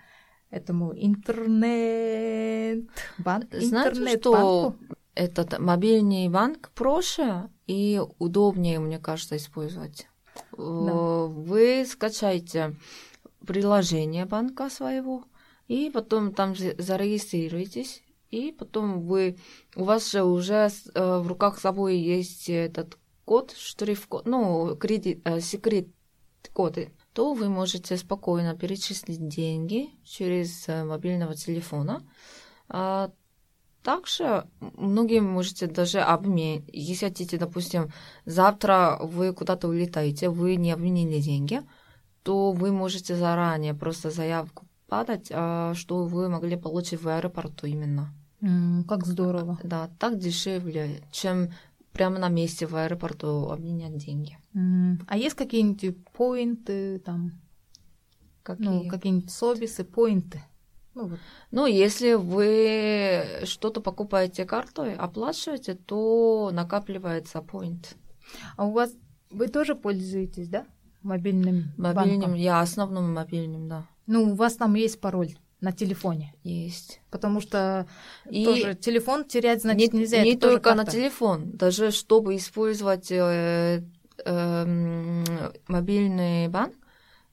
этому 0.51 0.93
интернет 0.97 2.89
банк 3.19 3.47
Знаете, 3.53 3.91
интернет 3.91 4.21
что 4.21 4.77
этот 5.15 5.59
мобильный 5.59 6.29
банк 6.29 6.71
проще 6.75 7.49
и 7.67 8.01
удобнее, 8.19 8.79
мне 8.81 8.99
кажется, 8.99 9.37
использовать. 9.37 10.09
Э, 10.57 11.27
Вы 11.29 11.85
скачаете 11.87 12.77
приложение 13.47 14.25
банка 14.25 14.71
своего, 14.71 15.25
и 15.69 15.91
потом 15.91 16.33
там 16.33 16.55
за- 16.57 16.75
зарегистрируетесь, 16.79 18.03
и 18.31 18.53
потом 18.53 19.01
вы, 19.03 19.39
у 19.77 19.85
вас 19.85 20.11
же 20.11 20.25
уже 20.25 20.69
э, 20.95 21.19
в 21.19 21.27
руках 21.29 21.59
с 21.59 21.63
собой 21.63 21.97
есть 21.99 22.49
этот 22.49 22.99
код, 23.25 23.53
штрих-код, 23.57 24.27
ну, 24.27 24.77
кредит, 24.77 25.21
э, 25.25 25.41
секрет 25.41 25.89
коды, 26.53 26.93
то 27.13 27.35
вы 27.35 27.49
можете 27.49 27.97
спокойно 27.97 28.57
перечислить 28.57 29.27
деньги 29.29 29.91
через 30.05 30.69
э, 30.69 30.85
мобильного 30.85 31.35
телефона. 31.35 32.03
Также 33.87 34.49
многие 34.77 35.21
можете 35.21 35.69
даже 35.69 36.01
обмен. 36.01 36.65
Если 36.73 37.07
хотите, 37.07 37.39
допустим, 37.39 37.93
завтра 38.25 38.99
вы 39.01 39.33
куда-то 39.33 39.69
улетаете, 39.69 40.29
вы 40.29 40.57
не 40.57 40.73
обменили 40.73 41.21
деньги, 41.21 41.63
то 42.25 42.51
вы 42.51 42.73
можете 42.73 43.15
заранее 43.15 43.75
просто 43.75 44.11
заявку 44.11 44.67
подать, 44.89 45.29
а, 45.33 45.73
что 45.75 46.05
вы 46.05 46.29
могли 46.29 46.57
получить 46.57 47.01
в 47.01 47.07
аэропорту 47.07 47.69
именно. 47.69 48.13
Как 48.89 49.07
здорово. 49.07 49.57
Да, 49.63 49.89
так 50.01 50.19
дешевле, 50.19 51.05
чем 51.13 51.51
прямо 51.93 52.19
на 52.19 52.29
месте 52.29 52.67
в 52.67 52.75
аэропорту 52.75 53.51
обменять 53.51 53.97
деньги. 53.99 54.37
А 55.07 55.17
есть 55.17 55.37
какие-нибудь 55.37 56.05
поинты, 56.13 56.99
там, 56.99 57.41
ну, 58.49 58.57
Какие? 58.57 58.89
какие-нибудь 58.89 59.31
сервисы, 59.31 59.85
поинты? 59.85 60.43
Ну, 60.97 61.09
вот. 61.09 61.19
Ну, 61.51 61.67
если 61.67 62.15
вы 62.15 63.45
что-то 63.45 63.81
покупаете 63.83 64.47
картой, 64.47 64.95
оплачиваете, 64.95 65.75
то 65.75 66.51
накапливается 66.53 67.39
point. 67.41 67.95
А 68.57 68.65
у 68.67 68.73
вас 68.73 68.93
вы 69.31 69.49
тоже 69.49 69.75
пользуетесь, 69.75 70.49
да, 70.49 70.65
мобильным 71.03 71.71
Мобильным, 71.77 72.21
банком? 72.21 72.35
я 72.35 72.61
основным 72.61 73.13
мобильным, 73.13 73.69
да, 73.69 73.87
Ну, 74.07 74.33
у 74.33 74.35
вас 74.35 74.57
там 74.57 74.75
есть 74.75 74.99
пароль 74.99 75.37
на 75.61 75.71
телефоне, 75.73 76.33
есть. 76.43 77.01
потому 77.11 77.41
что 77.43 77.87
И 78.31 78.45
тоже 78.45 78.75
телефон 78.75 79.25
терять, 79.27 79.61
значит, 79.63 79.93
не, 79.93 80.01
нельзя. 80.01 80.23
не 80.25 80.33
это 80.33 80.49
только 80.49 80.75
на 80.75 80.87
телефон, 80.87 81.51
даже 81.53 81.91
чтобы 81.91 82.37
использовать 82.37 83.11
э, 83.11 83.83
эм, 84.25 85.25
мобильный 85.69 86.49
банк, 86.49 86.75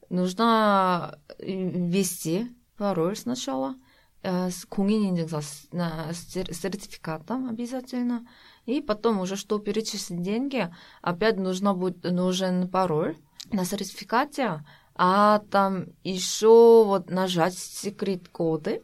нужно 0.09 1.17
ввести 1.39 2.49
пароль 2.76 3.16
сначала 3.16 3.74
э, 4.22 4.50
с 4.50 4.64
공인인증서 4.64 5.40
с- 5.40 5.68
на- 5.72 6.12
с 6.12 6.32
сер- 6.32 6.52
сертификатом 6.52 7.48
обязательно, 7.48 8.26
и 8.66 8.80
потом 8.80 9.20
уже, 9.20 9.36
что 9.36 9.58
перечислить 9.60 10.22
деньги, 10.22 10.68
опять 11.02 11.36
нужно 11.38 11.72
будет, 11.74 12.02
нужен 12.04 12.68
пароль 12.68 13.16
на 13.52 13.64
сертификате, 13.64 14.64
а 14.94 15.38
там 15.50 15.86
еще 16.02 16.84
вот 16.84 17.10
нажать 17.10 17.56
секрет 17.56 18.28
коды, 18.28 18.82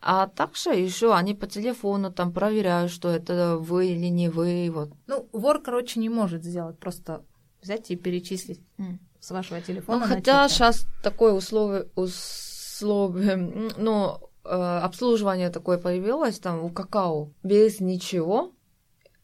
а 0.00 0.28
также 0.28 0.70
еще 0.70 1.12
они 1.12 1.34
по 1.34 1.48
телефону 1.48 2.12
там 2.12 2.32
проверяют, 2.32 2.92
что 2.92 3.08
это 3.08 3.56
вы 3.58 3.88
или 3.88 4.06
не 4.06 4.28
вы, 4.28 4.70
вот. 4.72 4.90
Ну, 5.08 5.28
вор, 5.32 5.60
короче, 5.60 5.98
не 5.98 6.08
может 6.08 6.44
сделать, 6.44 6.78
просто 6.78 7.24
взять 7.60 7.90
и 7.90 7.96
перечислить 7.96 8.60
М. 8.78 9.00
с 9.18 9.32
вашего 9.32 9.58
Ну, 9.58 9.64
телефона. 9.64 9.98
на 9.98 10.06
хотя 10.06 10.46
телефон. 10.46 10.48
сейчас 10.48 10.86
такое 11.02 11.32
условие, 11.32 11.88
условие, 11.96 12.51
м, 12.83 13.71
ну, 13.77 14.17
э, 14.43 14.49
обслуживание 14.49 15.49
такое 15.49 15.77
появилось 15.77 16.39
там 16.39 16.63
у 16.63 16.69
какао 16.69 17.29
без 17.43 17.79
ничего, 17.79 18.51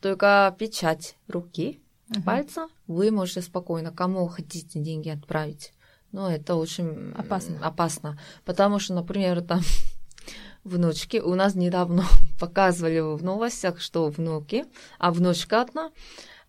только 0.01 0.55
печать 0.57 1.15
руки, 1.27 1.81
Мгм. 2.09 2.23
пальца, 2.23 2.67
вы 2.87 3.11
можете 3.11 3.41
спокойно 3.41 3.91
кому 3.91 4.27
хотите 4.27 4.79
деньги 4.79 5.09
отправить. 5.09 5.73
Но 6.11 6.31
это 6.31 6.55
очень 6.55 7.11
Опасно. 7.11 7.59
опасно, 7.61 8.19
потому 8.45 8.79
что, 8.79 8.95
например, 8.95 9.41
там 9.41 9.61
внучки, 10.63 11.17
у 11.17 11.35
нас 11.35 11.55
недавно 11.55 12.03
показывали 12.39 12.99
в 12.99 13.23
новостях, 13.23 13.79
что 13.79 14.07
внуки, 14.09 14.65
а 14.97 15.11
внучка 15.11 15.61
одна, 15.61 15.91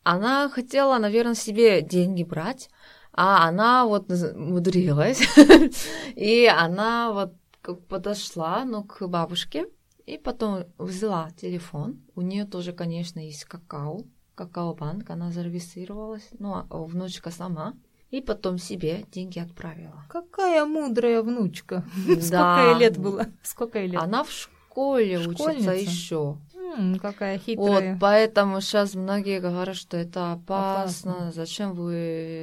она 0.03 0.49
хотела, 0.49 0.99
наверное, 0.99 1.35
себе 1.35 1.83
деньги 1.83 2.23
брать, 2.25 2.71
а 3.13 3.49
она 3.49 3.85
вот 3.87 4.09
мудрилась, 4.37 5.21
и 6.17 6.47
она 6.47 7.13
вот 7.13 7.35
подошла, 7.89 8.65
ну, 8.65 8.85
к 8.85 9.07
бабушке, 9.07 9.67
и 10.07 10.19
потом 10.19 10.65
взяла 10.79 11.31
телефон. 11.41 12.01
У 12.15 12.23
нее 12.23 12.45
тоже, 12.45 12.73
конечно, 12.73 13.21
есть 13.21 13.45
какао, 13.45 14.01
какао-банк, 14.35 15.11
она 15.11 15.31
зарегистрировалась, 15.31 16.29
ну, 16.39 16.55
а 16.55 16.67
внучка 16.71 17.31
сама. 17.31 17.75
и 18.11 18.21
потом 18.21 18.59
себе 18.59 19.05
деньги 19.13 19.39
отправила. 19.39 20.05
Какая 20.09 20.65
мудрая 20.65 21.23
внучка. 21.23 21.85
Да. 22.07 22.21
Сколько 22.21 22.71
ей 22.71 22.79
лет 22.81 22.99
было? 22.99 23.27
Сколько 23.43 23.79
ей 23.79 23.89
лет? 23.89 24.03
Она 24.03 24.25
в 24.25 24.31
школе 24.33 25.19
учится 25.29 25.73
еще. 25.73 26.39
Какая 27.01 27.37
Вот, 27.37 27.45
хитрая. 27.45 27.99
поэтому 28.01 28.61
сейчас 28.61 28.95
многие 28.95 29.41
говорят, 29.41 29.77
что 29.77 29.97
это 29.97 30.33
опасно, 30.33 31.13
Опасно. 31.13 31.33
зачем 31.33 31.73
вы 31.75 31.95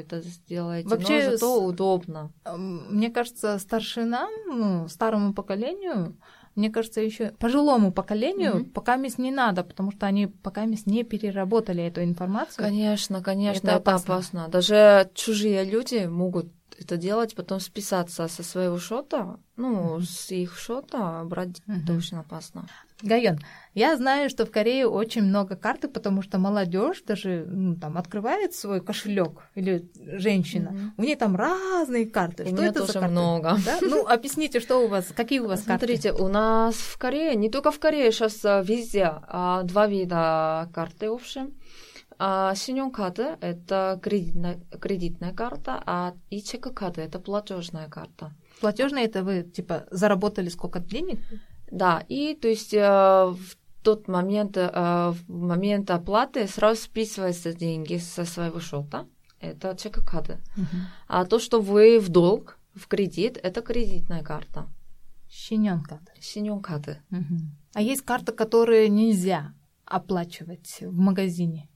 это 0.06 0.22
сделаете. 0.22 0.90
Вообще 0.90 1.26
Но 1.26 1.32
зато 1.32 1.64
удобно. 1.64 2.32
Мне 2.56 3.10
кажется, 3.10 3.58
старшинам, 3.60 4.30
ну, 4.48 4.88
старому 4.88 5.34
поколению, 5.34 6.16
мне 6.56 6.70
кажется, 6.70 7.02
еще 7.02 7.34
пожилому 7.40 7.92
поколению 7.92 8.56
Мгм. 8.56 8.66
пока 8.72 8.96
мисс 8.96 9.18
не 9.18 9.32
надо, 9.32 9.64
потому 9.64 9.92
что 9.92 10.06
они 10.08 10.28
пока 10.28 10.66
мисс 10.66 10.86
не 10.86 11.04
переработали 11.04 11.84
эту 11.84 12.04
информацию. 12.04 12.64
Конечно, 12.66 13.22
конечно, 13.22 13.68
Это 13.68 13.68
это, 13.68 13.76
опасно. 13.78 14.14
опасно. 14.16 14.48
Даже 14.50 15.10
чужие 15.14 15.64
люди 15.64 16.06
могут 16.08 16.48
это 16.80 16.98
делать, 16.98 17.36
потом 17.36 17.60
списаться 17.60 18.28
со 18.28 18.44
своего 18.44 18.80
счета, 18.80 19.38
ну, 19.56 20.00
с 20.00 20.32
их 20.32 20.58
счета 20.60 21.24
брать, 21.24 21.62
это 21.68 21.92
Мгм. 21.92 21.98
очень 21.98 22.18
опасно. 22.18 22.68
Гайон, 23.02 23.40
я 23.76 23.96
знаю, 23.96 24.28
что 24.30 24.46
в 24.46 24.52
Корее 24.52 24.88
очень 24.88 25.22
много 25.22 25.56
карты, 25.56 25.88
потому 25.88 26.24
что 26.24 26.40
молодежь 26.40 27.04
даже 27.04 27.46
ну, 27.48 27.76
там 27.76 27.96
открывает 27.98 28.56
свой 28.56 28.82
кошелек 28.82 29.44
или 29.54 29.88
женщина. 30.18 30.72
Мгм. 30.72 30.94
У 30.98 31.04
нее 31.04 31.16
там 31.16 31.36
разные 31.36 32.08
карты. 32.08 32.44
У 32.44 32.48
что 32.48 32.56
меня 32.56 32.70
это 32.70 32.80
тоже 32.80 32.94
за 32.94 33.00
карты? 33.02 33.12
много. 33.12 33.58
Да? 33.66 33.80
Ну, 33.82 34.08
объясните, 34.08 34.60
что 34.60 34.84
у 34.84 34.88
вас, 34.88 35.14
какие 35.16 35.40
у 35.40 35.48
вас 35.48 35.64
Смотрите, 35.64 36.12
у 36.12 36.28
нас 36.28 36.74
в 36.76 36.98
Корее, 36.98 37.36
не 37.36 37.50
только 37.50 37.70
в 37.72 37.80
Корее, 37.80 38.12
сейчас 38.12 38.44
везде 38.44 39.12
а, 39.28 39.62
два 39.64 39.86
вида 39.86 40.70
карты, 40.74 41.10
в 41.12 41.14
общем. 41.14 41.54
А, 42.20 42.56
синьон-карта– 42.56 43.38
это 43.42 44.00
кредитная, 44.02 44.60
кредитная 44.82 45.34
карта, 45.34 45.84
а 45.86 46.14
и 46.30 46.42
чек-карта– 46.42 47.02
это 47.04 47.20
платежная 47.20 47.88
карта. 47.90 48.12
карты? 48.18 48.36
Платежные 48.60 49.06
это 49.06 49.24
вы 49.24 49.44
типа 49.44 49.86
заработали 49.92 50.50
сколько 50.50 50.80
денег? 50.80 51.20
Да, 51.70 52.04
и 52.08 52.34
то 52.34 52.48
есть 52.48 52.74
э, 52.74 52.80
в 52.80 53.58
тот 53.84 54.08
момент, 54.08 54.58
э, 54.58 54.70
в 54.72 55.30
момент 55.30 55.92
оплаты 55.92 56.48
сразу 56.48 56.82
списываются 56.82 57.54
деньги 57.54 57.98
со 57.98 58.26
своего 58.26 58.60
счета. 58.60 59.06
Это 59.40 59.76
чек-карта. 59.78 60.40
А 61.08 61.26
то, 61.26 61.40
что 61.40 61.62
вы 61.62 62.00
в 62.00 62.10
долг, 62.10 62.58
в 62.74 62.88
кредит, 62.88 63.38
это 63.42 63.62
кредитная 63.62 64.24
карта. 64.24 64.68
Щенян 65.30 65.84
карта. 65.84 66.12
Синьон-карта. 66.20 67.00
А 67.74 67.82
есть 67.82 68.02
карты, 68.02 68.32
которые 68.32 68.90
нельзя 68.90 69.54
оплачивать 69.86 70.80
в 70.82 70.98
магазине. 70.98 71.70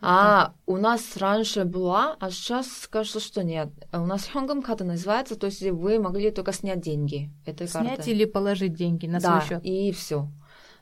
А 0.00 0.52
у 0.66 0.76
нас 0.76 1.16
раньше 1.16 1.64
была, 1.64 2.16
а 2.20 2.30
сейчас 2.30 2.86
кажется, 2.90 3.18
что 3.20 3.42
нет. 3.42 3.68
А 3.90 4.02
У 4.02 4.06
нас 4.06 4.26
현금 4.32 4.62
карта 4.62 4.84
называется, 4.84 5.36
то 5.36 5.46
есть 5.46 5.62
вы 5.62 5.98
могли 5.98 6.30
только 6.30 6.52
снять 6.52 6.80
деньги 6.80 7.30
этой 7.46 7.66
Снять 7.66 7.96
карты. 7.96 8.10
или 8.10 8.24
положить 8.24 8.74
деньги 8.74 9.06
на 9.06 9.20
да, 9.20 9.40
свой 9.40 9.48
счет. 9.58 9.64
и 9.64 9.92
все. 9.92 10.28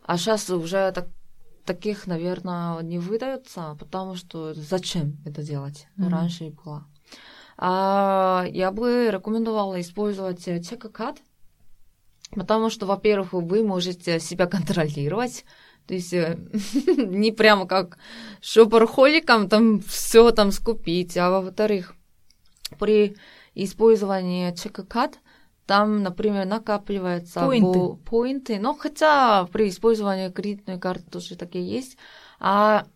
А 0.04 0.18
сейчас 0.18 0.50
уже 0.50 0.90
так, 0.92 1.08
таких, 1.64 2.06
наверное, 2.06 2.80
не 2.82 2.98
выдается, 2.98 3.76
потому 3.78 4.16
что 4.16 4.52
зачем 4.54 5.16
это 5.24 5.42
делать? 5.42 5.86
Мгм. 5.96 6.08
Раньше 6.10 6.44
и 6.46 6.50
было. 6.50 6.84
А, 7.56 8.44
я 8.50 8.72
бы 8.72 9.08
рекомендовала 9.10 9.80
использовать 9.80 10.46
э, 10.48 10.60
чек-карт, 10.60 11.18
потому 12.32 12.68
что, 12.68 12.84
во-первых, 12.86 13.32
вы 13.32 13.62
можете 13.64 14.18
себя 14.18 14.46
контролировать, 14.46 15.44
то 15.86 15.94
есть 15.94 16.12
э, 16.12 16.38
не 16.96 17.32
прямо 17.32 17.66
как 17.66 17.98
шопорхоликам 18.40 19.48
там 19.48 19.80
все 19.80 20.30
там 20.30 20.52
скупить, 20.52 21.16
а 21.16 21.30
во-вторых, 21.30 21.94
при 22.78 23.16
использовании 23.54 24.54
чек-карт 24.54 25.20
там, 25.66 26.02
например, 26.02 26.44
накапливаются 26.46 27.40
Поинты. 27.40 28.02
поинты, 28.04 28.58
но 28.58 28.74
хотя 28.74 29.46
при 29.46 29.68
использовании 29.68 30.28
кредитной 30.30 30.78
карты 30.78 31.04
тоже 31.10 31.36
такие 31.36 31.66
есть, 31.66 31.96
а 32.38 32.86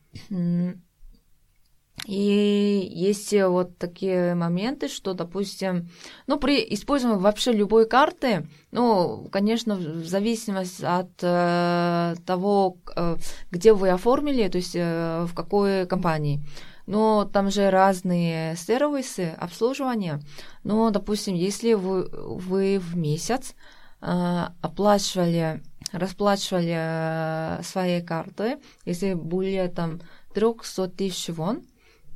и 2.09 2.89
есть 2.91 3.35
э, 3.35 3.47
вот 3.47 3.77
такие 3.77 4.35
моменты, 4.35 4.89
что, 4.89 5.13
допустим, 5.13 5.91
ну, 6.27 6.39
при 6.39 6.67
использовании 6.73 7.21
вообще 7.21 7.53
любой 7.53 7.87
карты, 7.87 8.47
ну, 8.71 9.29
конечно, 9.31 9.75
в 9.75 10.07
зависимости 10.07 10.83
от 10.83 11.11
э, 11.21 12.15
того, 12.25 12.79
э, 12.97 13.17
где 13.51 13.75
вы 13.75 13.91
оформили, 13.91 14.49
то 14.49 14.57
есть 14.57 14.75
э, 14.75 15.27
в 15.29 15.35
какой 15.35 15.87
компании. 15.87 16.41
Но 16.87 17.29
там 17.31 17.51
же 17.51 17.69
разные 17.69 18.57
сервисы 18.57 19.35
обслуживания. 19.39 20.23
Но, 20.65 20.89
допустим, 20.89 21.35
если 21.35 21.75
вы, 21.75 22.09
вы 22.11 22.79
в 22.79 22.97
месяц 22.97 23.55
э, 24.01 24.45
оплачивали, 24.63 25.63
расплачивали 25.93 26.75
э, 26.75 27.63
своей 27.65 28.01
картой, 28.01 28.57
если 28.87 29.13
более 29.13 29.69
там 29.69 30.01
300 30.33 30.89
тысяч 30.89 31.29
вон, 31.29 31.65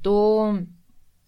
то 0.03 0.59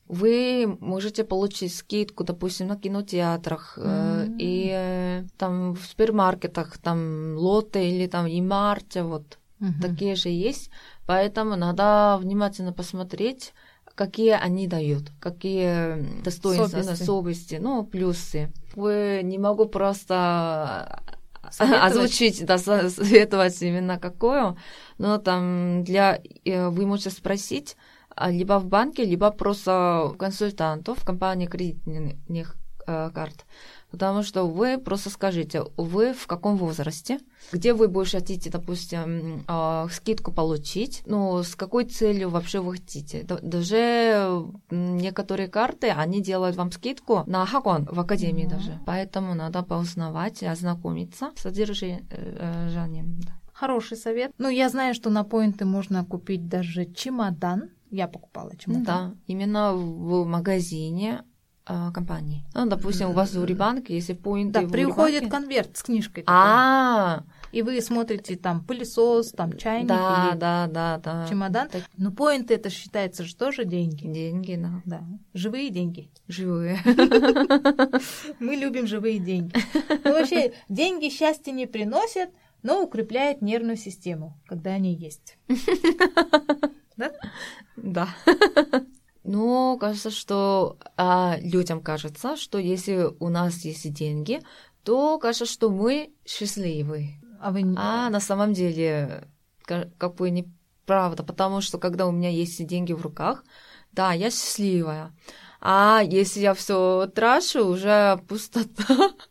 вы 0.09 0.77
можете 0.81 1.25
получить 1.25 1.75
скидку, 1.75 2.25
допустим, 2.25 2.66
на 2.68 2.77
кинотеатрах 2.77 3.79
э, 3.79 4.25
Мгм. 4.27 4.37
и 4.39 4.70
э, 4.72 5.25
там 5.39 5.72
в 5.75 5.81
супермаркетах, 5.87 6.79
там 6.79 7.37
Лотте 7.37 7.89
или 7.91 8.07
там 8.07 8.27
Имарте, 8.27 9.03
вот 9.03 9.39
Мгм. 9.61 9.81
такие 9.81 10.14
же 10.14 10.29
есть. 10.29 10.70
Поэтому 11.07 11.57
надо 11.57 12.18
внимательно 12.20 12.72
посмотреть, 12.72 13.55
какие 13.95 14.33
они 14.33 14.66
дают, 14.66 15.11
какие 15.20 16.22
достоинства, 16.22 16.81
Особенности. 16.81 17.03
особенности, 17.03 17.55
ну, 17.61 17.85
плюсы. 17.85 18.53
Вы 18.75 19.20
не 19.22 19.39
могу 19.39 19.66
просто 19.66 21.03
Советовать? 21.51 21.93
озвучить, 21.93 22.45
да, 22.45 22.59
со- 22.59 22.91
советовать 22.91 23.62
именно 23.62 23.99
какую, 23.99 24.57
но 24.99 25.18
там 25.18 25.85
для 25.85 26.20
э, 26.45 26.68
вы 26.68 26.87
можете 26.87 27.11
спросить 27.11 27.77
либо 28.21 28.59
в 28.59 28.67
банке, 28.67 29.05
либо 29.05 29.31
просто 29.31 30.12
консультантов 30.19 30.99
в 30.99 31.05
компании 31.05 31.47
кредитных 31.47 32.57
э, 32.87 33.11
карт. 33.15 33.45
Потому 33.91 34.25
что 34.25 34.45
вы 34.45 34.79
просто 34.79 35.09
скажите, 35.11 35.62
вы 35.77 36.12
в 36.15 36.27
каком 36.27 36.57
возрасте, 36.57 37.19
где 37.53 37.73
вы 37.73 37.87
больше 37.87 38.19
хотите, 38.19 38.51
допустим, 38.51 39.45
э, 39.49 39.87
скидку 39.93 40.33
получить, 40.33 41.03
ну, 41.07 41.43
с 41.45 41.55
какой 41.55 41.85
целью 41.85 42.29
вообще 42.31 42.59
вы 42.59 42.73
хотите. 42.73 43.23
Да- 43.23 43.39
Даже 43.41 44.45
некоторые 44.71 45.47
карты, 45.49 45.91
они 45.91 46.21
делают 46.21 46.57
вам 46.57 46.73
скидку 46.73 47.23
на 47.27 47.47
хакон 47.47 47.85
в 47.85 48.01
академии 48.01 48.47
Мгм. 48.47 48.51
даже. 48.57 48.79
Поэтому 48.85 49.35
надо 49.35 49.62
поузнавать 49.62 50.43
и 50.43 50.47
ознакомиться 50.47 51.31
с 51.37 51.43
содержанием. 51.43 53.21
да. 53.21 53.33
Хороший 53.53 53.97
совет. 53.97 54.33
Ну, 54.39 54.49
я 54.49 54.69
знаю, 54.69 54.95
что 54.95 55.11
на 55.11 55.23
поинты 55.23 55.65
можно 55.65 56.05
купить 56.05 56.49
даже 56.49 56.85
чемодан. 56.87 57.71
Я 57.95 58.09
покупала 58.09 58.51
чемодан. 58.57 58.85
Да, 58.85 59.15
именно 59.29 59.73
в 59.75 60.25
магазине 60.27 61.23
э, 61.69 61.91
компании. 61.95 62.45
Ну, 62.53 62.67
допустим, 62.67 63.11
у 63.11 63.13
вас 63.13 63.33
в 63.35 63.41
Урибанке, 63.41 63.95
если 63.95 64.15
поинты 64.15 64.63
Да, 64.63 64.69
приходит 64.69 65.23
Урибанке- 65.23 65.31
конверт 65.31 65.77
с 65.77 65.83
книжкой. 65.85 66.25
А, 66.27 67.23
И 67.53 67.63
вы 67.63 67.81
смотрите 67.81 68.35
там 68.37 68.65
пылесос, 68.65 69.31
там 69.31 69.57
чайник 69.57 69.87
да, 69.87 70.31
или 70.33 70.39
да, 70.39 70.67
да, 70.67 70.99
да. 70.99 71.27
чемодан. 71.29 71.69
Ну, 71.97 72.11
поинты 72.11 72.55
это 72.55 72.69
считается 72.69 73.23
же 73.23 73.37
тоже 73.37 73.65
деньги. 73.65 74.09
Деньги, 74.09 74.57
да. 74.57 74.83
Да, 74.85 75.05
живые 75.35 75.71
деньги. 75.71 76.11
Живые. 76.27 76.79
Мы 78.41 78.57
любим 78.57 78.89
живые 78.89 79.21
деньги. 79.21 79.55
Ну, 80.05 80.13
вообще, 80.15 80.53
деньги 80.69 81.11
счастья 81.11 81.53
не 81.53 81.67
приносят, 81.67 82.31
но 82.65 82.83
укрепляют 82.83 83.41
нервную 83.41 83.77
систему, 83.77 84.37
когда 84.49 84.71
они 84.73 84.93
есть. 84.95 85.39
Да? 86.97 87.13
Да. 87.77 88.09
Ну, 89.25 89.79
кажется, 89.81 90.11
что 90.11 90.77
а, 90.97 91.37
людям 91.41 91.81
кажется, 91.81 92.37
что 92.37 92.59
если 92.59 93.09
у 93.21 93.31
нас 93.31 93.65
есть 93.65 93.91
деньги, 93.93 94.41
то 94.83 95.19
кажется, 95.19 95.47
что 95.47 95.71
мы 95.71 96.13
счастливы. 96.27 97.15
А 97.41 97.51
вы 97.51 97.63
не... 97.63 97.75
А 97.79 98.11
на 98.11 98.21
самом 98.21 98.53
деле, 98.53 99.27
ка- 99.65 99.91
как 99.97 100.17
бы 100.17 100.29
неправда, 100.29 101.23
потому 101.23 101.63
что 101.63 101.79
когда 101.79 102.07
у 102.07 102.13
меня 102.13 102.29
есть 102.29 102.65
деньги 102.67 102.93
в 102.93 103.01
руках, 103.01 103.45
да, 103.93 104.13
я 104.13 104.31
счастливая. 104.31 105.15
А 105.61 106.03
если 106.05 106.41
я 106.41 106.53
все 106.53 107.11
трачу, 107.15 107.65
уже 107.65 108.21
пустота. 108.29 109.13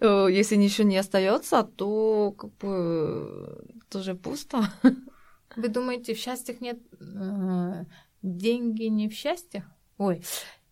Э, 0.00 0.28
Если 0.30 0.54
ничего 0.54 0.86
не 0.86 0.96
остается, 0.96 1.64
то 1.64 2.32
как 2.38 2.56
бы 2.58 3.64
тоже 3.90 4.14
пусто. 4.14 4.62
Вы 5.58 5.68
думаете, 5.68 6.14
в 6.14 6.18
счастьях 6.18 6.60
нет... 6.60 6.78
э, 7.00 7.84
деньги 8.22 8.84
не 8.84 9.08
в 9.08 9.12
счастьях? 9.12 9.64
Ой, 9.98 10.22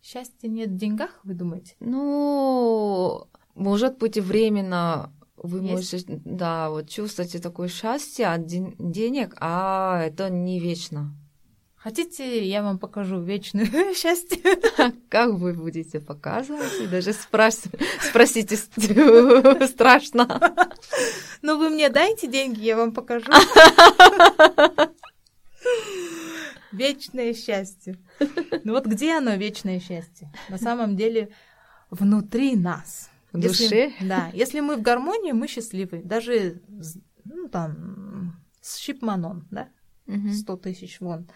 счастья 0.01 0.47
нет 0.49 0.70
в 0.70 0.76
деньгах, 0.76 1.20
вы 1.24 1.34
думаете? 1.34 1.74
Ну, 1.80 3.26
может 3.57 3.99
быть, 3.99 4.16
временно 4.16 5.12
вы 5.37 5.59
Есть? 5.59 5.93
можете, 5.93 6.20
да, 6.24 6.70
вот 6.70 6.89
чувствуете 6.89 7.41
такое 7.41 7.66
счастье 7.66 8.28
от 8.28 8.47
ден- 8.47 8.76
денег, 8.78 9.34
а 9.41 10.03
это 10.05 10.30
не 10.30 10.61
вечно. 10.61 11.16
Хотите, 11.87 12.45
я 12.45 12.64
вам 12.64 12.80
покажу 12.80 13.22
вечное 13.22 13.95
счастье? 13.95 14.41
Как 15.09 15.30
вы 15.34 15.53
будете 15.53 16.01
показывать? 16.01 16.80
И 16.82 16.89
даже 16.89 17.12
спросите 17.12 18.57
страшно. 19.68 20.68
Ну, 21.43 21.59
вы 21.59 21.70
мне 21.70 21.89
дайте 21.89 22.26
деньги, 22.26 22.64
я 22.64 22.76
вам 22.76 22.93
покажу. 22.93 23.30
Вечное 26.72 27.32
счастье. 27.34 27.97
Ну 28.64 28.72
вот 28.72 28.87
где 28.87 29.18
оно, 29.18 29.37
вечное 29.37 29.78
счастье? 29.78 30.32
На 30.49 30.59
самом 30.59 30.97
деле 30.97 31.28
внутри 31.91 32.57
нас. 32.57 33.11
В 33.30 33.39
Если- 33.39 33.62
душе? 33.62 33.93
Да. 34.01 34.30
Если 34.32 34.59
мы 34.59 34.74
в 34.74 34.82
гармонии, 34.82 35.30
мы 35.30 35.47
счастливы. 35.47 36.03
Даже 36.03 36.61
ну, 37.24 37.47
там, 37.49 38.43
с 38.61 38.76
Шипманом, 38.78 39.47
да? 39.53 39.68
100 40.09 40.57
тысяч 40.57 40.99
вон. 41.01 41.28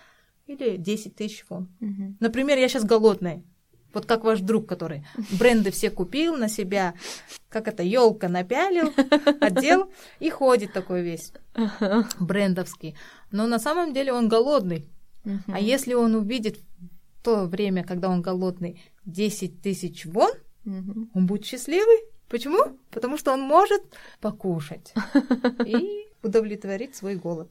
Или 0.51 0.77
10 0.77 1.15
тысяч 1.15 1.45
вон. 1.49 1.69
Мгм. 1.79 2.17
Например, 2.19 2.59
я 2.59 2.69
сейчас 2.69 2.85
голодная. 2.85 3.45
Вот 3.95 4.07
как 4.07 4.25
ваш 4.25 4.41
друг, 4.41 4.67
который 4.67 5.07
бренды 5.39 5.71
все 5.71 5.91
купил 5.91 6.37
на 6.37 6.49
себя, 6.49 6.95
как 7.49 7.69
это, 7.69 7.85
елка 7.85 8.29
напялил, 8.29 8.93
одел 9.41 9.93
и 10.19 10.29
ходит 10.29 10.73
такой 10.73 11.03
весь 11.03 11.33
брендовский. 12.19 12.97
Но 13.31 13.47
на 13.47 13.61
самом 13.61 13.93
деле 13.95 14.13
он 14.13 14.29
голодный. 14.29 14.89
А 15.47 15.61
если 15.61 15.95
он 15.95 16.17
увидит 16.17 16.59
в 16.59 17.25
то 17.25 17.45
время, 17.45 17.85
когда 17.85 18.09
он 18.09 18.21
голодный, 18.21 18.83
10 19.07 19.63
тысяч 19.63 20.05
вон, 20.05 20.33
он 20.65 21.27
будет 21.27 21.45
счастливый. 21.45 21.99
Почему? 22.29 22.77
Потому 22.91 23.19
что 23.19 23.33
он 23.33 23.41
может 23.41 23.83
покушать 24.21 24.95
и 25.67 26.07
удовлетворить 26.23 26.97
свой 26.97 27.15
голод. 27.15 27.51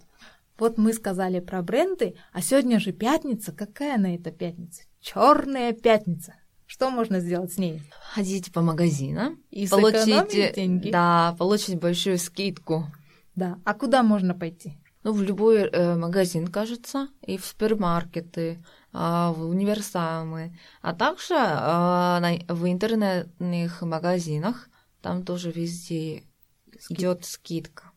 Вот 0.60 0.78
мы 0.78 0.94
сказали 0.94 1.40
про 1.40 1.62
бренды, 1.62 2.16
а 2.34 2.42
сегодня 2.42 2.80
же 2.80 2.92
пятница. 2.92 3.52
Какая 3.52 3.98
на 3.98 4.16
это 4.16 4.32
пятница? 4.32 4.84
Черная 5.02 5.72
пятница. 5.74 6.36
Что 6.66 6.90
можно 6.92 7.20
сделать 7.20 7.54
с 7.54 7.58
ней? 7.58 7.82
Ходите 8.14 8.52
по 8.52 8.62
магазинам, 8.62 9.42
И 9.50 9.66
сэкономить 9.66 10.56
деньги. 10.56 10.92
да, 10.92 11.36
получить 11.40 11.80
большую 11.80 12.18
скидку. 12.20 12.86
Да. 13.36 13.58
А 13.66 13.74
куда 13.74 14.04
можно 14.04 14.36
пойти? 14.36 14.78
Ну, 15.04 15.14
в 15.14 15.24
любой 15.24 15.62
э, 15.62 15.96
магазин, 15.96 16.48
кажется, 16.48 17.08
и 17.26 17.38
в 17.38 17.46
супермаркеты, 17.46 18.62
а, 18.92 19.32
в 19.32 19.46
универсамы, 19.48 20.58
а 20.82 20.94
также 20.94 21.36
а, 21.38 22.20
на- 22.20 22.54
в 22.54 22.70
интернетных 22.70 23.82
магазинах, 23.82 24.68
там 25.02 25.24
тоже 25.24 25.52
везде 25.52 26.24
идет 26.90 27.24
скидка. 27.26 27.89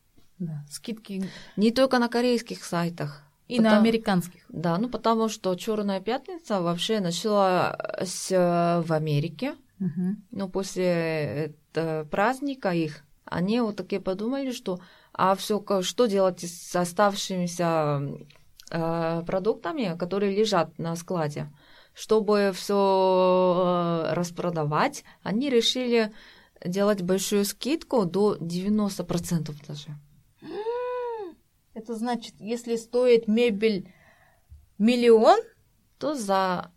Да. 0.46 0.64
Скидки 0.70 1.24
Не 1.56 1.70
только 1.70 1.98
на 1.98 2.08
корейских 2.08 2.64
сайтах. 2.64 3.22
и 3.48 3.58
на 3.60 3.64
Потому- 3.70 3.80
американских. 3.82 4.40
Да, 4.48 4.78
ну 4.78 4.88
потому 4.88 5.28
что 5.28 5.54
Черная 5.56 6.00
пятница 6.00 6.60
вообще 6.62 7.00
началась 7.00 8.32
э, 8.32 8.82
в 8.86 8.92
Америке. 8.92 9.54
Мгм. 9.78 10.22
Ну, 10.30 10.48
после 10.48 11.54
э, 11.74 12.04
праздника 12.10 12.70
их, 12.70 13.02
они 13.24 13.60
вот 13.60 13.76
такие 13.76 14.00
подумали, 14.00 14.52
что 14.52 14.78
а 15.12 15.34
все, 15.34 15.60
что 15.82 16.06
делать 16.06 16.40
с 16.44 16.74
оставшимися 16.76 18.00
э, 18.70 19.22
продуктами, 19.26 19.96
которые 19.98 20.34
лежат 20.36 20.78
на 20.78 20.96
складе. 20.96 21.46
Чтобы 21.94 22.52
все 22.54 24.06
распродавать, 24.12 25.04
они 25.22 25.50
решили 25.50 26.10
делать 26.64 27.02
большую 27.02 27.44
скидку 27.44 28.04
до 28.06 28.36
90% 28.36 29.54
даже. 29.68 29.88
Это 31.74 31.94
значит, 31.94 32.34
если 32.38 32.76
стоит 32.76 33.28
мебель 33.28 33.92
миллион, 34.78 35.40
То 35.98 36.14
за 36.14 36.70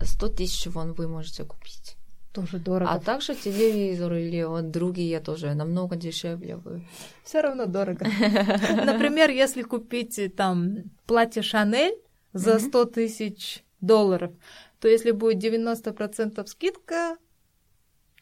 100 0.00 0.28
тысяч 0.28 0.66
вон 0.66 0.92
вы 0.92 1.08
можете 1.08 1.44
купить. 1.44 1.96
тоже 2.32 2.58
дорого. 2.58 2.90
А 2.92 3.00
также 3.00 3.34
телевизор 3.34 4.12
или 4.14 4.44
вот 4.44 4.70
другие 4.70 5.18
тоже 5.20 5.54
намного 5.54 5.96
дешевле 5.96 6.56
вы. 6.56 6.86
Все 7.24 7.40
равно 7.40 7.66
дорого. 7.66 8.04
Например, 8.84 9.30
если 9.30 9.62
купить 9.62 10.18
э, 10.18 10.28
там 10.28 10.76
платье 11.06 11.42
Шанель 11.42 11.96
за 12.32 12.54
Мгм. 12.58 12.68
100 12.68 12.84
тысяч 12.84 13.64
долларов, 13.80 14.30
то 14.78 14.86
если 14.88 15.10
будет 15.10 15.42
90% 15.42 16.46
скидка, 16.46 17.16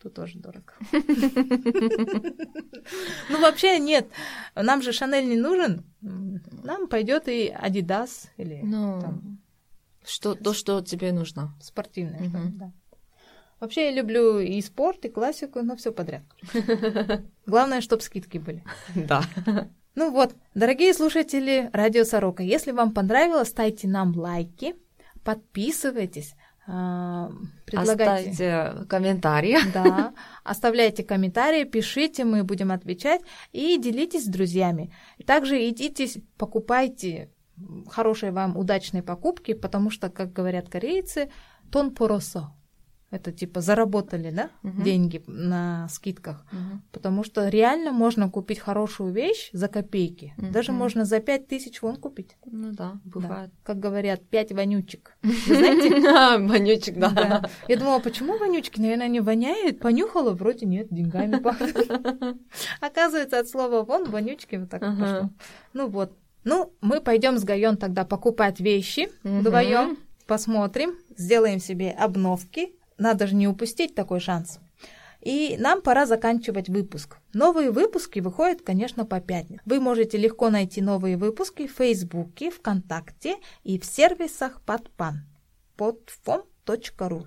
то 0.03 0.09
тоже 0.11 0.39
дорого. 0.39 0.73
Ну, 3.31 3.41
вообще 3.41 3.79
нет. 3.79 4.09
Нам 4.55 4.83
же 4.83 4.93
Шанель 4.93 5.29
не 5.29 5.37
нужен. 5.37 5.85
Нам 6.01 6.89
пойдет 6.89 7.29
и 7.29 7.49
Адидас 7.49 8.31
или 8.39 8.61
Ну, 8.65 9.03
что, 10.05 10.35
то, 10.35 10.55
что 10.55 10.81
тебе 10.81 11.13
нужно. 11.13 11.55
спортивное. 11.61 12.31
Да. 12.55 12.73
Вообще 13.61 13.87
я 13.87 13.93
люблю 13.93 14.39
и 14.39 14.61
спорт, 14.63 15.05
и 15.05 15.09
классику, 15.09 15.63
но 15.63 15.75
все 15.77 15.93
подряд. 15.93 16.23
Главное, 17.47 17.81
чтобы 17.81 18.03
скидки 18.03 18.39
были. 18.39 18.63
Да. 18.95 19.23
Ну 19.97 20.13
вот, 20.13 20.35
дорогие 20.55 20.95
слушатели 20.95 21.69
Радио 21.73 22.05
Сорока, 22.05 22.45
если 22.45 22.71
вам 22.71 22.93
понравилось, 22.95 23.49
ставьте 23.49 23.89
нам 23.89 24.17
лайки, 24.17 24.77
подписывайтесь, 25.25 26.35
предлагайте. 27.65 28.31
Оставьте 28.31 28.87
комментарии. 28.89 29.57
Да, 29.73 30.13
оставляйте 30.45 31.03
комментарии, 31.03 31.65
пишите, 31.65 32.25
мы 32.25 32.45
будем 32.45 32.71
отвечать 32.71 33.23
и 33.53 33.79
делитесь 33.79 34.25
с 34.25 34.29
друзьями. 34.29 34.93
Также 35.27 35.69
идите, 35.69 36.23
покупайте 36.37 37.31
хорошие 37.91 38.33
вам 38.33 38.57
удачные 38.57 39.03
покупки, 39.03 39.55
потому 39.55 39.91
что, 39.91 40.11
как 40.11 40.33
говорят 40.33 40.69
корейцы, 40.69 41.31
тон 41.73 41.95
поросо. 41.95 42.53
Это 43.11 43.33
типа 43.33 43.63
заработали, 43.63 44.31
да, 44.31 44.51
Мгм. 44.63 44.83
деньги 44.83 45.23
на 45.27 45.89
скидках. 45.89 46.45
Мгм. 46.53 46.83
Потому 46.93 47.25
что 47.25 47.49
реально 47.49 47.91
можно 47.93 48.29
купить 48.31 48.59
хорошую 48.59 49.13
вещь 49.15 49.49
за 49.55 49.69
копейки. 49.69 50.35
Мгм. 50.37 50.53
Даже 50.53 50.73
можно 50.73 51.07
за 51.07 51.21
пять 51.21 51.49
тысяч 51.49 51.81
вон 51.81 51.97
купить. 51.97 52.37
Ну 52.45 52.73
да, 52.73 53.01
бывает. 53.07 53.51
Как 53.63 53.79
говорят, 53.81 54.23
пять 54.29 54.53
вонючек. 54.53 55.17
Знаете? 55.47 55.89
Вонючек, 56.49 56.99
да. 56.99 57.11
Да. 57.11 57.51
Я 57.67 57.77
думала, 57.79 57.99
почему 58.01 58.37
вонючки? 58.37 58.79
Наверное, 58.79 59.07
они 59.07 59.21
воняют. 59.21 59.81
Понюхала, 59.81 60.33
вроде 60.33 60.67
нет, 60.67 60.89
деньгами 60.91 61.39
пахнут. 61.43 61.77
Оказывается, 62.81 63.39
от 63.39 63.49
слова 63.49 63.85
вон 63.85 64.05
вонючки 64.11 64.57
вот 64.57 64.69
так 64.71 64.81
пошло. 64.81 65.31
Ну 65.73 65.89
вот. 65.89 66.13
Ну, 66.45 66.73
мы 66.81 67.01
пойдем 67.01 67.37
с 67.39 67.45
Гайон 67.45 67.77
тогда 67.77 68.05
покупать 68.05 68.61
вещи 68.61 69.09
вдвоем, 69.23 69.99
посмотрим, 70.27 70.95
сделаем 71.17 71.59
себе 71.59 71.91
обновки. 71.91 72.75
Надо 72.99 73.27
же 73.27 73.35
не 73.35 73.49
упустить 73.49 73.95
такой 73.95 74.21
шанс. 74.21 74.59
И 75.21 75.57
нам 75.59 75.83
пора 75.83 76.07
заканчивать 76.07 76.69
выпуск. 76.69 77.17
Новые 77.33 77.71
выпуски 77.71 78.21
выходят, 78.21 78.63
конечно, 78.63 79.05
по 79.05 79.21
пятницам. 79.21 79.63
Вы 79.65 79.81
можете 79.81 80.17
легко 80.17 80.49
найти 80.49 80.81
новые 80.81 81.17
выпуски 81.17 81.67
в 81.67 81.73
Фейсбуке, 81.73 82.51
ВКонтакте 82.51 83.37
и 83.65 83.79
в 83.79 83.85
сервисах 83.85 84.63
Подпан. 84.63 85.25
podfom.ru. 85.77 87.27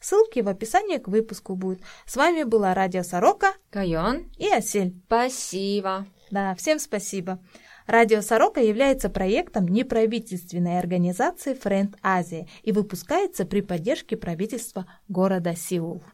Ссылки 0.00 0.40
в 0.40 0.48
описании 0.48 0.98
к 0.98 1.08
выпуску 1.08 1.54
будут. 1.54 1.80
С 2.06 2.16
вами 2.16 2.44
была 2.44 2.74
Радио 2.74 3.02
Сорока 3.02 3.54
Кайон, 3.70 4.30
и 4.36 4.48
Осель. 4.48 4.94
спасибо. 5.06 6.06
Да, 6.30 6.54
всем 6.54 6.78
спасибо. 6.78 7.40
Радио 7.88 8.20
Сорока 8.20 8.60
является 8.60 9.08
проектом 9.08 9.66
неправительственной 9.66 10.78
организации 10.78 11.54
Френд 11.54 11.96
Азия 12.02 12.46
и 12.62 12.70
выпускается 12.70 13.46
при 13.46 13.62
поддержке 13.62 14.14
правительства 14.14 14.84
города 15.08 15.56
Сеул. 15.56 16.02